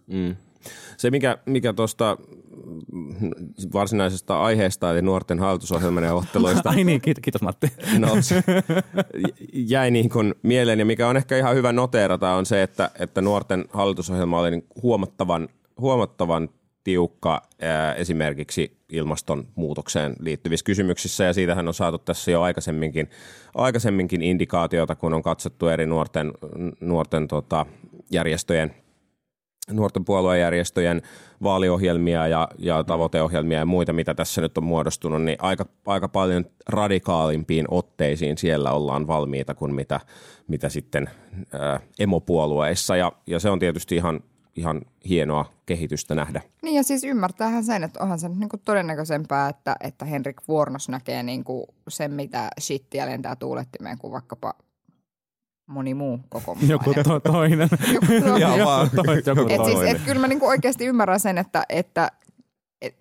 Mm. 0.07 0.37
Se, 0.97 1.11
mikä, 1.11 1.39
mikä 1.47 1.73
tuosta 1.73 2.17
varsinaisesta 3.73 4.43
aiheesta, 4.43 4.91
eli 4.91 5.03
nuorten 5.03 5.39
hallitusohjelmaneuvotteluista, 5.39 6.71
Ai 6.77 6.85
niin, 6.85 7.01
kiitos, 7.01 7.23
kiitos 7.23 7.43
Matti. 7.43 7.67
no, 7.99 8.09
jäi 9.53 9.91
niin 9.91 10.09
kuin 10.09 10.35
mieleen, 10.43 10.79
ja 10.79 10.85
mikä 10.85 11.09
on 11.09 11.17
ehkä 11.17 11.39
ihan 11.39 11.55
hyvä 11.55 11.73
noteerata, 11.73 12.35
on 12.35 12.47
se, 12.47 12.63
että, 12.63 12.91
että 12.99 13.21
nuorten 13.21 13.65
hallitusohjelma 13.73 14.41
oli 14.41 14.51
niin 14.51 14.67
huomattavan, 14.83 15.49
huomattavan 15.81 16.49
tiukka 16.85 17.43
ää, 17.61 17.95
esimerkiksi 17.95 18.77
ilmastonmuutokseen 18.89 20.17
liittyvissä 20.21 20.65
kysymyksissä, 20.65 21.25
ja 21.25 21.33
siitähän 21.33 21.69
on 21.69 21.75
saatu 21.75 21.99
tässä 21.99 22.31
jo 22.31 22.43
aikaisemminkin, 22.43 23.11
aikaisemminkin 23.55 24.23
indikaatiota, 24.23 24.95
kun 24.95 25.15
on 25.15 25.23
katsottu 25.23 25.69
eri 25.69 25.87
nuorten, 25.87 26.33
nuorten 26.81 27.29
tota, 27.29 27.67
järjestöjen 28.11 28.75
nuorten 29.73 30.05
puoluejärjestöjen 30.05 31.03
vaaliohjelmia 31.43 32.29
ja, 32.29 32.49
ja 32.59 32.85
tavoiteohjelmia 32.85 33.59
ja 33.59 33.67
muita, 33.67 33.93
mitä 33.93 34.15
tässä 34.15 34.41
nyt 34.41 34.59
on 34.59 34.65
muodostunut, 34.65 35.23
niin 35.23 35.39
aika, 35.41 35.67
aika 35.87 36.09
paljon 36.09 36.45
radikaalimpiin 36.69 37.67
otteisiin 37.71 38.39
siellä 38.39 38.73
ollaan 38.73 39.07
valmiita 39.07 39.55
kuin 39.55 39.75
mitä, 39.75 40.01
mitä 40.49 40.69
sitten 40.69 41.11
ää, 41.53 41.81
emopuolueissa. 41.99 42.97
Ja, 42.97 43.13
ja 43.27 43.41
se 43.41 43.51
on 43.51 43.59
tietysti 43.59 43.97
ihan, 43.97 44.21
ihan 44.57 44.83
hienoa 45.09 45.53
kehitystä 45.67 46.15
nähdä. 46.15 46.41
Niin 46.63 46.75
ja 46.75 46.83
siis 46.83 47.05
ymmärtäähän 47.05 47.65
sen, 47.65 47.85
että 47.85 48.03
onhan 48.03 48.19
se 48.19 48.29
nyt 48.29 48.39
niinku 48.39 48.57
todennäköisempää, 48.65 49.49
että, 49.49 49.77
että 49.81 50.05
Henrik 50.05 50.37
Vuornos 50.49 50.89
näkee 50.89 51.23
niinku 51.23 51.67
sen, 51.89 52.13
mitä 52.13 52.49
shittiä 52.61 53.07
lentää 53.07 53.37
tuulettimeen 53.37 53.99
kuin 53.99 54.13
vaikkapa 54.13 54.55
moni 55.67 55.95
muu 55.95 56.21
kokoomus. 56.29 56.69
Joku 56.71 56.95
to, 56.95 57.21
toinen. 57.21 57.69
Joku 57.95 58.07
toinen. 58.07 58.37
Ihan 58.37 58.59
vaan. 58.65 58.91
joku 59.27 59.41
Et 59.49 59.65
siis, 59.65 59.77
toinen. 59.77 59.97
et 59.97 60.03
kyllä 60.03 60.21
mä 60.21 60.29
niinku 60.29 60.47
oikeasti 60.47 60.87
ymmärrän 60.87 61.21
sen, 61.21 61.39
että, 61.39 61.65
että, 61.69 62.07
et, 62.07 62.24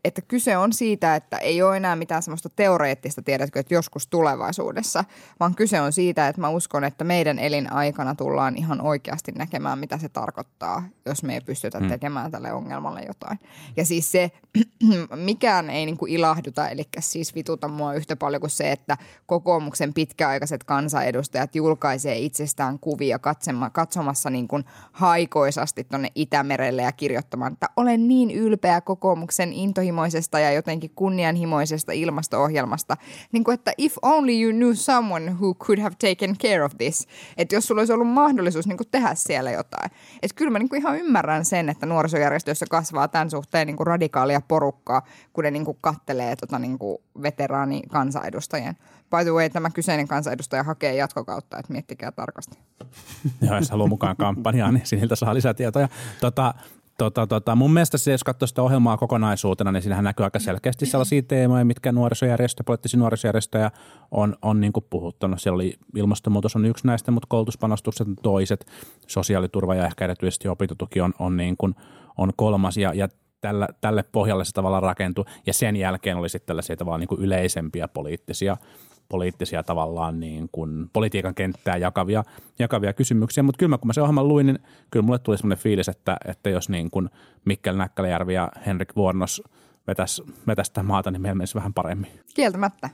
että 0.04 0.22
kyse 0.22 0.58
on 0.58 0.74
siitä, 0.74 1.16
että 1.16 1.38
ei 1.38 1.62
ole 1.62 1.78
enää 1.78 1.96
mitään 1.96 2.24
semmoista 2.24 2.50
teoreettista, 2.50 3.22
tiedätkö, 3.22 3.60
että 3.60 3.74
joskus 3.74 4.08
tulevaisuudessa, 4.08 5.04
vaan 5.40 5.56
kyse 5.56 5.82
on 5.82 5.94
siitä, 5.94 6.28
että 6.28 6.42
mä 6.42 6.50
uskon, 6.50 6.84
että 6.84 7.04
meidän 7.04 7.40
elinaikana 7.40 8.16
tullaan 8.16 8.58
ihan 8.58 8.82
oikeasti 8.82 9.32
näkemään, 9.32 9.80
mitä 9.80 9.98
se 9.98 10.10
tarkoittaa, 10.10 10.84
jos 11.06 11.24
me 11.24 11.34
ei 11.34 11.42
pystytä 11.42 11.80
Hmm. 11.80 11.90
tekemään 11.90 12.32
tälle 12.32 12.54
ongelmalle 12.54 13.02
jotain. 13.02 13.40
Ja 13.78 13.86
siis 13.86 14.12
se, 14.12 14.32
mikään 15.16 15.70
ei 15.70 15.86
niinku 15.86 16.06
ilahduta, 16.06 16.70
eli 16.70 16.84
siis 17.00 17.36
vituta 17.36 17.68
mua 17.68 17.94
yhtä 17.94 18.16
paljon 18.16 18.40
kuin 18.40 18.50
se, 18.50 18.72
että 18.72 18.98
kokoomuksen 19.26 19.94
pitkäaikaiset 19.94 20.64
kansanedustajat 20.64 21.56
julkaisee 21.56 22.18
itsestään 22.18 22.80
kuvia 22.80 23.20
katsema, 23.20 23.70
katsomassa 23.70 24.30
niin 24.30 24.48
kuin 24.48 24.66
haikoisasti 24.92 25.84
tuonne 25.84 26.12
Itämerelle 26.16 26.82
ja 26.82 26.92
kirjoittamaan, 26.92 27.54
että 27.54 27.70
olen 27.78 28.08
niin 28.08 28.32
ylpeä 28.32 28.82
kokoomuksen 28.82 29.54
intohimoisesta 29.74 30.40
ja 30.40 30.52
jotenkin 30.52 30.92
kunnianhimoisesta 30.96 31.92
ilmasto-ohjelmasta. 31.92 32.98
Niin 33.32 33.44
kuin, 33.44 33.54
että 33.54 33.72
if 33.78 33.96
only 34.02 34.42
you 34.42 34.54
knew 34.54 34.74
someone 34.74 35.32
who 35.32 35.54
could 35.54 35.80
have 35.80 35.96
taken 35.96 36.38
care 36.38 36.64
of 36.64 36.72
this. 36.78 37.08
Että 37.38 37.56
jos 37.56 37.68
sulla 37.68 37.82
olisi 37.82 37.94
ollut 37.94 38.08
mahdollisuus 38.08 38.68
niin 38.68 38.78
kuin 38.78 38.88
tehdä 38.92 39.16
siellä 39.16 39.52
jotain. 39.52 39.92
Että 40.22 40.36
kyllä 40.36 40.52
mä 40.52 40.60
niin 40.60 40.70
kuin 40.70 40.82
ihan 40.82 40.98
ymmärrän 40.98 41.46
sen, 41.46 41.70
että 41.70 41.86
nuorisojärjestöissä 41.86 42.66
kasvaa 42.70 43.08
tämän 43.08 43.30
suhteen 43.30 43.68
niin 43.68 43.78
kuin 43.78 43.88
radikaalia 43.88 44.42
porukkaa, 44.42 45.02
kun 45.34 45.44
ne 45.44 45.52
niin 45.52 45.66
kuin 45.66 45.78
kattelee 45.82 46.36
tota 46.36 46.60
niin 46.60 46.80
kuin 46.80 46.98
veteraanikansanedustajien. 47.22 48.76
By 49.10 49.24
the 49.24 49.32
way, 49.32 49.50
tämä 49.50 49.70
kyseinen 49.70 50.08
kansanedustaja 50.08 50.64
hakee 50.64 50.96
jatkokautta, 50.96 51.60
että 51.60 51.72
miettikää 51.74 52.12
tarkasti. 52.12 52.58
Joo, 53.48 53.56
jos 53.56 53.70
haluaa 53.70 53.88
mukaan 53.88 54.16
kampanjaan, 54.16 54.74
niin 54.74 54.86
siniltä 54.86 55.16
saa 55.16 55.34
lisätietoja. 55.34 55.90
Tota, 56.22 56.54
tota, 57.12 57.28
tota, 57.28 57.56
mun 57.56 57.74
mielestä 57.74 57.98
se, 57.98 58.12
jos 58.12 58.24
katsoo 58.24 58.48
sitä 58.48 58.62
ohjelmaa 58.62 58.98
kokonaisuutena, 58.98 59.72
niin 59.72 59.82
siinähän 59.82 60.04
näkyy 60.04 60.24
aika 60.24 60.40
selkeästi 60.40 60.86
sellaisia 60.86 61.22
teemoja, 61.22 61.66
mitkä 61.66 61.92
nuorisojärjestö, 61.92 62.64
poliittisia 62.64 63.00
nuorisojärjestöjä 63.00 63.72
on, 64.12 64.36
on 64.42 64.62
niin 64.62 64.74
kuin 64.74 64.86
puhuttanut. 64.90 65.42
Siellä 65.42 65.56
oli 65.56 65.78
ilmastonmuutos 65.96 66.56
on 66.56 66.66
yksi 66.66 66.88
näistä, 66.88 67.12
mutta 67.12 67.28
koulutuspanostukset 67.30 68.08
on 68.08 68.16
toiset. 68.24 68.66
Sosiaaliturva 69.08 69.76
ja 69.76 69.86
ehkä 69.86 70.06
erityisesti 70.06 70.48
opintotuki 70.48 71.02
on, 71.02 71.14
on, 71.20 71.38
niin 71.38 71.58
kuin, 71.58 71.76
on 72.18 72.32
kolmas 72.36 72.78
ja, 72.78 72.94
ja 72.94 73.08
tällä, 73.42 73.68
tälle 73.82 74.04
pohjalle 74.04 74.46
se 74.46 74.52
tavallaan 74.52 74.84
rakentui. 74.84 75.26
Ja 75.46 75.54
sen 75.54 75.76
jälkeen 75.76 76.18
oli 76.18 76.30
sitten 76.30 76.48
tällaisia 76.48 76.78
tavallaan 76.78 77.00
niin 77.00 77.08
kuin 77.08 77.22
yleisempiä 77.22 77.88
poliittisia 77.88 78.58
poliittisia 79.10 79.64
tavallaan 79.64 80.20
niin 80.20 80.50
kuin 80.52 80.90
politiikan 80.94 81.36
kenttää 81.36 81.78
jakavia, 81.78 82.24
jakavia 82.60 82.94
kysymyksiä. 82.94 83.44
Mutta 83.44 83.60
kyllä 83.60 83.70
mä, 83.70 83.78
kun 83.78 83.88
mä 83.88 83.94
sen 83.94 84.04
ohjelman 84.04 84.28
luin, 84.28 84.46
niin 84.46 84.60
kyllä 84.92 85.06
mulle 85.06 85.20
tuli 85.20 85.38
sellainen 85.38 85.64
fiilis, 85.64 85.90
että, 85.90 86.18
että 86.26 86.50
jos 86.50 86.70
niin 86.70 86.92
kuin 86.92 87.10
Mikkel 87.46 87.76
Näkkäläjärvi 87.76 88.34
ja 88.34 88.52
Henrik 88.66 88.96
Vuornos 88.96 89.44
vetäisi 89.88 90.24
vetäis 90.48 90.70
tätä 90.70 90.84
maata, 90.84 91.12
niin 91.12 91.22
meillä 91.22 91.36
menisi 91.36 91.56
vähän 91.56 91.74
paremmin. 91.74 92.12
Kieltämättä. 92.34 92.90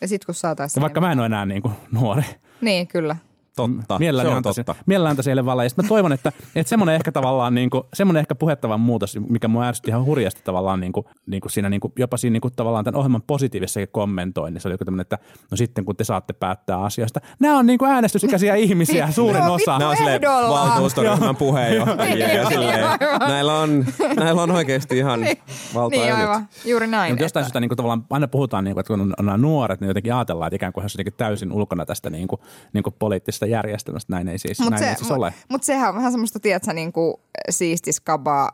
Ja 0.00 0.08
sitten 0.08 0.26
kun 0.26 0.34
saataisiin... 0.34 0.80
Vaikka 0.80 1.00
mä 1.00 1.12
en 1.12 1.18
ole 1.18 1.26
enää 1.26 1.46
niin 1.46 1.62
kuin 1.62 1.74
nuori. 1.90 2.22
Niin, 2.60 2.86
kyllä. 2.86 3.16
Totta, 3.56 3.98
Mielelläni 3.98 4.26
se 4.26 4.30
on 4.30 4.36
antaisin, 4.36 4.64
totta. 4.64 4.82
mielelläni 4.86 5.10
antaisin 5.10 5.30
heille 5.30 5.44
vallan. 5.44 5.66
Ja 5.66 5.70
mä 5.82 5.88
toivon, 5.88 6.12
että, 6.12 6.32
että 6.56 6.68
semmoinen 6.68 6.94
ehkä 6.94 7.12
tavallaan, 7.12 7.54
niin 7.54 7.70
kuin, 7.70 7.82
semmoinen 7.94 8.20
ehkä 8.20 8.34
puhettavan 8.34 8.80
muutos, 8.80 9.18
mikä 9.28 9.48
mua 9.48 9.64
ärsytti 9.64 9.90
ihan 9.90 10.04
hurjasti 10.04 10.40
tavallaan 10.44 10.80
niin 10.80 10.92
kuin, 10.92 11.06
niin 11.26 11.40
kuin 11.40 11.52
siinä, 11.52 11.68
niin 11.70 11.80
kuin, 11.80 11.92
jopa 11.98 12.16
siinä 12.16 12.32
niin 12.32 12.40
kuin, 12.40 12.54
tavallaan 12.56 12.84
tämän 12.84 12.98
ohjelman 12.98 13.22
positiivisessakin 13.22 13.88
kommentoinnissa 13.92 14.68
oli 14.68 14.74
joku 14.74 14.84
tämmöinen, 14.84 15.02
että 15.02 15.18
no 15.50 15.56
sitten 15.56 15.84
kun 15.84 15.96
te 15.96 16.04
saatte 16.04 16.32
päättää 16.32 16.78
asioista. 16.80 17.20
Nämä 17.40 17.58
on 17.58 17.66
niin 17.66 17.78
kuin 17.78 17.90
äänestysikäisiä 17.90 18.54
ihmisiä, 18.54 19.10
suurin 19.10 19.42
osa. 19.42 19.78
Nämä 19.78 19.90
on 19.90 19.96
silleen 19.96 20.22
valtuustoryhmän 20.22 21.36
puheenjohtajia 21.36 22.28
ja 22.28 22.34
Niin, 22.42 22.48
silleen, 22.48 22.84
aivan. 22.84 23.28
näillä 23.28 23.58
on, 23.58 23.84
näillä 24.16 24.42
on 24.42 24.50
oikeasti 24.50 24.98
ihan 24.98 25.20
valtaa 25.74 25.98
Niin 26.00 26.08
jo 26.08 26.16
nyt. 26.16 26.24
aivan, 26.26 26.48
juuri 26.64 26.86
näin. 26.86 27.12
Mutta 27.12 27.24
jostain 27.24 27.44
syystä 27.44 27.60
niin 27.60 27.68
kuin, 27.68 27.76
tavallaan 27.76 28.04
aina 28.10 28.28
puhutaan, 28.28 28.64
niin 28.64 28.74
kuin, 28.74 28.80
että 28.80 28.92
kun 28.92 29.00
on, 29.00 29.14
on 29.18 29.26
nämä 29.26 29.38
nuoret, 29.38 29.80
niin 29.80 29.88
jotenkin 29.88 30.14
ajatellaan, 30.14 30.46
että 30.48 30.56
ikään 30.56 30.72
kuin 30.72 30.82
he 30.82 30.88
jotenkin 30.94 31.14
täysin 31.16 31.52
ulkona 31.52 31.86
tästä 31.86 32.10
niin 32.10 32.28
kuin, 32.28 32.40
niin 32.72 32.82
kuin 32.82 32.94
poliittisesta 32.98 33.41
järjestelmästä. 33.46 34.12
Näin 34.12 34.28
ei 34.28 34.38
siis, 34.38 34.60
Mut 34.60 34.70
näin 34.70 34.82
se, 34.82 34.88
ei 34.88 34.96
siis 34.96 35.08
mut- 35.08 35.16
ole. 35.18 35.34
Mut 35.48 35.62
sehän 35.62 35.88
on 35.88 35.94
vähän 35.94 36.12
semmoista, 36.12 36.40
tiedätkö, 36.40 36.72
niin 36.72 36.92
kuin 36.92 37.14
siistiskabaa 37.50 38.50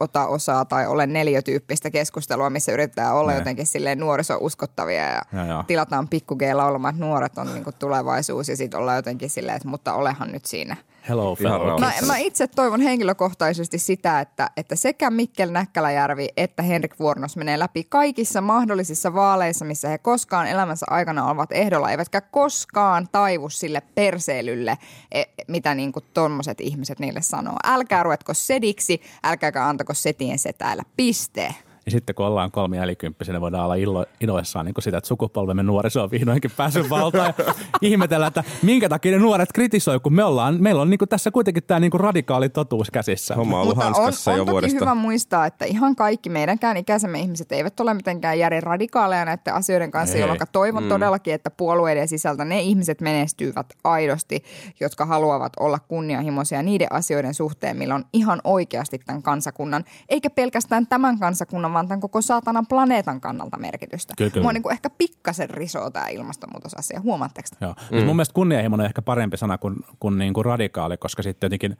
ota 0.00 0.26
osaa 0.26 0.64
tai 0.64 0.86
ole 0.86 1.06
neljätyyppistä 1.06 1.90
keskustelua, 1.90 2.50
missä 2.50 2.72
yritetään 2.72 3.14
olla 3.14 3.30
Ne. 3.32 3.38
jotenkin 3.38 3.66
silleen 3.66 3.98
nuorisouskottavia 3.98 5.02
ja 5.10 5.22
Joo, 5.32 5.44
joo. 5.46 5.62
tilataan 5.66 6.08
pikkugeilla 6.08 6.66
olemaan, 6.66 6.94
että 6.94 7.04
nuoret 7.06 7.38
on 7.38 7.46
niin 7.54 7.64
kuin 7.64 7.76
tulevaisuus 7.78 8.48
ja 8.48 8.56
sitten 8.56 8.80
ollaan 8.80 8.96
jotenkin 8.96 9.30
silleen, 9.30 9.56
että 9.56 9.68
mutta 9.68 9.94
olehan 9.94 10.32
nyt 10.32 10.44
siinä. 10.46 10.76
Hello, 11.08 11.34
fellow. 11.34 11.80
Mä, 11.80 11.92
mä 12.06 12.16
itse 12.16 12.46
toivon 12.46 12.80
henkilökohtaisesti 12.80 13.78
sitä, 13.78 14.20
että, 14.20 14.50
että 14.56 14.76
sekä 14.76 15.10
Mikkel 15.10 15.50
Näkkäläjärvi 15.50 16.28
että 16.36 16.62
Henrik 16.62 16.98
Vuornos 16.98 17.36
menee 17.36 17.58
läpi 17.58 17.84
kaikissa 17.84 18.40
mahdollisissa 18.40 19.14
vaaleissa, 19.14 19.64
missä 19.64 19.88
he 19.88 19.98
koskaan 19.98 20.46
elämänsä 20.46 20.86
aikana 20.90 21.30
ovat 21.30 21.52
ehdolla, 21.52 21.90
eivätkä 21.90 22.20
koskaan 22.20 23.08
taivu 23.12 23.48
sille 23.48 23.82
perseilylle, 23.94 24.78
e- 25.12 25.22
mitä 25.48 25.74
niin 25.74 25.92
kuin 25.92 26.04
tommoset 26.14 26.60
ihmiset 26.60 26.98
niille 26.98 27.22
sanoo. 27.22 27.56
Älkää 27.64 28.02
ruvetko 28.02 28.34
sediksi, 28.34 29.02
älkääkä 29.24 29.66
antako 29.66 29.94
setien 29.94 30.38
setäillä. 30.38 30.82
Piste. 30.96 31.54
Ja 31.86 31.90
sitten 31.92 32.14
kun 32.14 32.26
ollaan 32.26 32.50
kolmi 32.50 32.76
neljäkymppisenä, 32.76 33.40
voidaan 33.40 33.64
olla 33.64 33.74
ilo, 33.74 34.06
iloissaan 34.20 34.66
niin 34.66 34.74
kuin 34.74 34.82
sitä, 34.82 34.98
että 34.98 35.08
sukupolvemme 35.08 35.62
nuoriso 35.62 36.02
on 36.02 36.10
vihdoinkin 36.10 36.50
päässyt 36.56 36.90
valtaan. 36.90 37.34
Ja 37.82 37.88
ihmetellä, 37.88 38.26
että 38.26 38.44
minkä 38.62 38.88
takia 38.88 39.12
ne 39.12 39.18
nuoret 39.18 39.52
kritisoi, 39.54 40.00
kun 40.00 40.14
me 40.14 40.24
ollaan, 40.24 40.56
meillä 40.60 40.82
on 40.82 40.90
niin 40.90 40.98
kuin 40.98 41.08
tässä 41.08 41.30
kuitenkin 41.30 41.62
tämä 41.62 41.80
niin 41.80 41.90
kuin 41.90 42.00
radikaali 42.00 42.48
totuus 42.48 42.90
käsissä. 42.90 43.34
Homma 43.34 43.56
on 43.56 43.62
ollut 43.62 43.76
Mutta 43.76 43.88
on, 43.88 43.94
hanskassa 43.94 44.30
on 44.30 44.36
jo 44.36 44.44
toki 44.44 44.52
vuodesta. 44.52 44.78
hyvä 44.80 44.94
muistaa, 44.94 45.46
että 45.46 45.64
ihan 45.64 45.96
kaikki 45.96 46.30
meidänkään 46.30 46.76
ikäisemme 46.76 47.20
ihmiset 47.20 47.52
eivät 47.52 47.80
ole 47.80 47.94
mitenkään 47.94 48.38
järin 48.38 48.62
radikaaleja 48.62 49.24
näiden 49.24 49.54
asioiden 49.54 49.90
kanssa, 49.90 50.16
Ei. 50.16 50.20
jolloin 50.20 50.40
toivon 50.52 50.82
mm. 50.82 50.88
todellakin, 50.88 51.34
että 51.34 51.50
puolueiden 51.50 52.08
sisältä 52.08 52.44
ne 52.44 52.60
ihmiset 52.60 53.00
menestyvät 53.00 53.66
aidosti, 53.84 54.44
jotka 54.80 55.06
haluavat 55.06 55.52
olla 55.60 55.78
kunnianhimoisia 55.78 56.62
niiden 56.62 56.92
asioiden 56.92 57.34
suhteen, 57.34 57.76
millä 57.76 57.94
on 57.94 58.04
ihan 58.12 58.40
oikeasti 58.44 58.98
tämän 58.98 59.22
kansakunnan, 59.22 59.84
eikä 60.08 60.30
pelkästään 60.30 60.86
tämän 60.86 61.18
kansakunnan, 61.18 61.71
vaan 61.72 61.88
tämän 61.88 62.00
koko 62.00 62.20
saatanan 62.20 62.66
planeetan 62.66 63.20
kannalta 63.20 63.58
merkitystä. 63.58 64.14
Kyllä, 64.18 64.30
kyllä. 64.30 64.44
Mua 64.44 64.52
niin 64.52 64.62
kuin 64.62 64.72
ehkä 64.72 64.90
pikkasen 64.90 65.50
risoo 65.50 65.90
tämä 65.90 66.08
ilmastonmuutosasia, 66.08 67.00
huomaatteko? 67.00 67.48
Joo. 67.60 67.74
Mm. 67.90 68.04
Mun 68.04 68.16
mielestä 68.16 68.34
kunnianhimoinen 68.34 68.84
on 68.84 68.88
ehkä 68.88 69.02
parempi 69.02 69.36
sana 69.36 69.58
kuin, 69.58 69.76
kuin, 70.00 70.18
niin 70.18 70.34
kuin 70.34 70.44
radikaali, 70.44 70.96
koska 70.96 71.22
sitten 71.22 71.46
jotenkin 71.46 71.76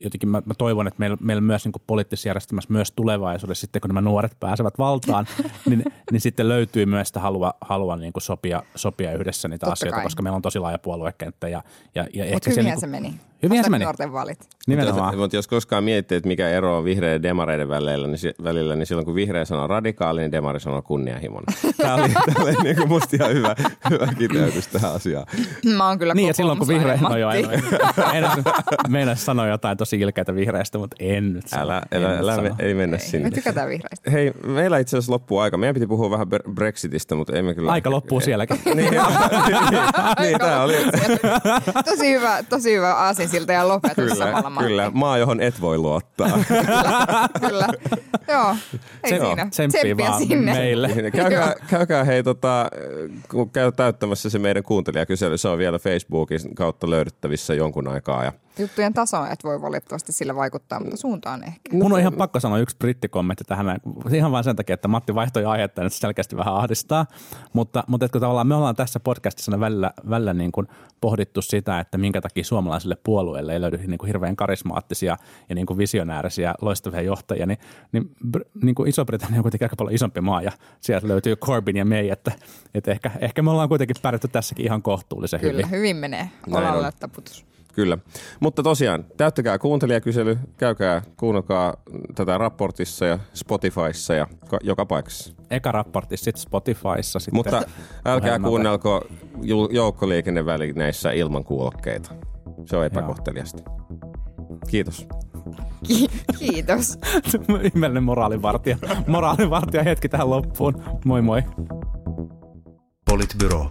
jotenkin 0.00 0.28
mä, 0.28 0.42
mä 0.46 0.54
toivon, 0.54 0.86
että 0.86 0.98
meillä, 0.98 1.16
meillä 1.20 1.40
myös 1.40 1.64
niin 1.64 1.72
poliittisessa 1.86 2.28
järjestelmässä 2.28 2.72
myös 2.72 2.92
tulevaisuudessa, 2.92 3.60
sitten 3.60 3.80
kun 3.80 3.88
nämä 3.88 4.00
nuoret 4.00 4.36
pääsevät 4.40 4.78
valtaan, 4.78 5.26
niin, 5.68 5.84
niin 6.12 6.20
sitten 6.20 6.48
löytyy 6.48 6.86
myös 6.86 7.08
sitä 7.08 7.20
halua, 7.20 7.54
halua 7.60 7.96
niin 7.96 8.12
kuin 8.12 8.22
sopia, 8.22 8.62
sopia 8.74 9.12
yhdessä 9.12 9.48
niitä 9.48 9.66
Totta 9.66 9.72
asioita, 9.72 9.96
kai. 9.96 10.04
koska 10.04 10.22
meillä 10.22 10.36
on 10.36 10.42
tosi 10.42 10.58
laaja 10.58 10.78
puoluekenttä. 10.78 11.48
Ja, 11.48 11.62
ja, 11.94 12.06
ja 12.12 12.24
Mutta 12.24 12.50
ehkä 12.50 12.50
hyvinhän 12.50 12.72
niin 12.72 12.80
se 12.80 12.86
meni. 12.86 13.20
Hyvinhän 13.42 13.64
se 13.64 13.70
meni. 13.70 13.84
nuorten 13.84 14.12
vaalit. 14.12 14.38
Nimenomaan. 14.66 15.18
Mutta 15.18 15.36
jos 15.36 15.48
koskaan 15.48 15.84
miettii, 15.84 16.16
että 16.16 16.28
mikä 16.28 16.48
ero 16.48 16.78
on 16.78 16.84
vihreiden 16.84 17.14
ja 17.14 17.22
demareiden 17.22 17.68
välillä, 17.68 18.06
niin, 18.08 18.18
si- 18.18 18.34
välillä, 18.44 18.76
niin 18.76 18.86
silloin 18.86 19.04
kun 19.04 19.14
vihreä 19.14 19.44
sanoo 19.44 19.66
radikaali, 19.66 20.20
niin 20.20 20.32
demari 20.32 20.60
sanoo 20.60 20.82
kunnianhimoinen. 20.82 21.54
Tämä 21.76 21.94
oli, 21.94 22.08
tämä 22.08 22.44
oli 22.44 22.54
niin 22.62 22.76
kuin 22.76 22.88
musta 22.88 23.16
ihan 23.16 23.34
hyvä, 23.34 23.54
hyvä 23.90 24.06
kiteytys 24.18 24.68
tähän 24.68 24.92
asiaan. 24.92 25.26
Mä 25.76 25.88
oon 25.88 25.98
kyllä 25.98 26.14
Niin, 26.14 26.28
ja 26.28 26.34
silloin 26.34 26.58
kun 26.58 26.68
vihreä, 26.68 26.98
no 27.08 27.16
joo, 27.16 27.32
Matti. 27.32 27.76
en, 28.12 28.24
en, 28.24 28.30
meinas 28.88 29.24
sanoa 29.24 29.46
jotain 29.46 29.78
tosi 29.78 30.00
ilkeitä 30.00 30.34
vihreästä, 30.34 30.78
mutta 30.78 30.96
en 31.00 31.32
nyt 31.32 31.48
sano. 31.48 31.62
Älä, 31.62 31.82
En 31.92 32.04
älä, 32.04 32.18
älä 32.18 32.34
sano. 32.34 32.48
me, 32.48 32.54
ei 32.58 32.74
mennä 32.74 32.96
Ei, 32.96 33.02
sinne. 33.02 33.28
Me 33.28 33.34
tykätään 33.34 33.68
vihreistä. 33.68 34.10
Hei, 34.10 34.32
meillä 34.46 34.78
itse 34.78 34.96
asiassa 34.96 35.12
loppuu 35.12 35.38
aika. 35.38 35.56
Meidän 35.56 35.74
piti 35.74 35.86
puhua 35.86 36.10
vähän 36.10 36.26
Bre- 36.26 36.52
Brexitistä, 36.54 37.14
mutta 37.14 37.32
emme 37.36 37.54
kyllä... 37.54 37.72
Aika 37.72 37.90
loppuu 37.90 38.20
sielläkin. 38.20 38.60
niin, 38.74 38.76
niin 40.20 40.38
tämä 40.38 40.62
oli 40.62 40.76
Tosi 41.84 42.12
hyvä, 42.12 42.42
tosi 42.48 42.74
hyvä 42.76 42.94
aasinsilta 43.28 43.52
ja 43.52 43.60
samalla 43.62 43.94
kyllä, 43.94 44.50
Matti. 44.50 44.64
kyllä, 44.68 44.90
maa, 44.94 45.18
johon 45.18 45.40
et 45.40 45.60
voi 45.60 45.78
luottaa. 45.78 46.28
kyllä. 47.48 47.68
Joo, 48.28 48.56
ei 49.04 49.10
Se 49.10 49.20
on. 49.20 49.26
siinä. 49.26 49.46
Tsemppiä 49.50 49.80
Tsemppiä 49.82 50.06
vaan 50.06 50.18
sinne. 50.18 50.52
meille. 50.52 50.88
käykää, 51.12 51.54
käykää 51.70 52.04
hei, 52.04 52.22
tota, 52.22 52.70
kun 53.30 53.50
käy 53.50 53.72
täyttämässä 53.72 54.30
se 54.30 54.38
meidän 54.38 54.62
kuuntelijakysely, 54.62 55.38
se 55.38 55.48
on 55.48 55.58
vielä 55.58 55.78
Facebookin 55.78 56.54
kautta 56.54 56.90
löydettävissä 56.90 57.54
jonkun 57.54 57.88
aikaa. 57.88 58.24
Ja 58.24 58.32
Juttujen 58.58 58.94
taso, 58.94 59.24
et 59.24 59.44
voi 59.44 59.62
valitettavasti 59.62 60.12
sillä 60.12 60.34
vaikuttaa, 60.34 60.80
mutta 60.80 60.96
suuntaan 60.96 61.44
ehkä. 61.44 61.76
Mun 61.76 61.92
on 61.92 62.00
ihan 62.00 62.12
pakko 62.12 62.40
sanoa 62.40 62.58
yksi 62.58 62.76
brittikommentti 62.76 63.44
tähän, 63.44 63.80
ihan 64.12 64.32
vain 64.32 64.44
sen 64.44 64.56
takia, 64.56 64.74
että 64.74 64.88
Matti 64.88 65.14
vaihtoi 65.14 65.44
aihetta, 65.44 65.88
se 65.88 65.96
selkeästi 65.96 66.36
vähän 66.36 66.54
ahdistaa. 66.54 67.06
Mutta, 67.52 67.84
mutta 67.88 68.06
että 68.06 68.12
kun 68.12 68.20
tavallaan 68.20 68.46
me 68.46 68.54
ollaan 68.54 68.76
tässä 68.76 69.00
podcastissa 69.00 69.60
välillä, 69.60 69.90
välillä 70.10 70.34
niin 70.34 70.52
kuin 70.52 70.68
pohdittu 71.00 71.42
sitä, 71.42 71.80
että 71.80 71.98
minkä 71.98 72.20
takia 72.20 72.44
suomalaisille 72.44 72.96
puolueille 73.04 73.52
ei 73.52 73.60
löydy 73.60 73.76
niin 73.76 73.98
kuin 73.98 74.06
hirveän 74.06 74.36
karismaattisia 74.36 75.16
ja 75.48 75.54
niin 75.54 75.66
kuin 75.66 75.78
visionäärisiä 75.78 76.54
loistavia 76.60 77.00
johtajia, 77.00 77.46
niin, 77.46 77.58
niin, 77.92 78.16
niin 78.62 78.74
kuin 78.74 78.88
Iso-Britannia 78.88 79.38
on 79.38 79.42
kuitenkin 79.42 79.64
aika 79.64 79.76
paljon 79.76 79.94
isompi 79.94 80.20
maa 80.20 80.42
ja 80.42 80.52
sieltä 80.80 81.08
löytyy 81.08 81.36
Corbyn 81.36 81.76
ja 81.76 81.84
May, 81.84 82.08
että, 82.08 82.32
että 82.74 82.90
ehkä, 82.90 83.10
ehkä 83.20 83.42
me 83.42 83.50
ollaan 83.50 83.68
kuitenkin 83.68 83.96
pärjätty 84.02 84.28
tässäkin 84.28 84.64
ihan 84.64 84.82
kohtuullisen 84.82 85.40
Kyllä, 85.40 85.52
hyvin. 85.52 85.70
hyvin 85.70 85.96
menee. 85.96 86.30
Olalle 86.50 86.86
on. 86.86 86.92
taputus. 87.00 87.48
Kyllä. 87.78 87.98
Mutta 88.40 88.62
tosiaan, 88.62 89.04
täyttäkää 89.16 89.58
kuuntelijakysely, 89.58 90.38
käykää, 90.56 91.02
kuunnelkaa 91.16 91.74
tätä 92.14 92.38
raportissa 92.38 93.04
ja 93.06 93.18
Spotifyssa 93.34 94.14
ja 94.14 94.26
ka- 94.48 94.58
joka 94.62 94.86
paikassa. 94.86 95.34
Eka 95.50 95.72
raportti 95.72 96.16
sitten 96.16 96.40
Spotifyssa. 96.42 97.18
Sitten 97.18 97.34
Mutta 97.34 97.62
älkää 98.04 98.38
kuunnelko 98.38 99.06
joukkoliikennevälineissä 99.70 101.10
ilman 101.12 101.44
kuulokkeita. 101.44 102.10
Se 102.66 102.76
on 102.76 102.86
epäkohteliasta. 102.86 103.62
Kiitos. 104.70 105.06
Ki- 105.86 106.08
kiitos. 106.38 106.98
Ihmeellinen 107.74 108.02
moraalivartija. 108.02 108.76
Moraalivartija 109.06 109.82
hetki 109.82 110.08
tähän 110.08 110.30
loppuun. 110.30 110.82
Moi 111.04 111.22
moi. 111.22 111.42
Politbyro. 113.10 113.68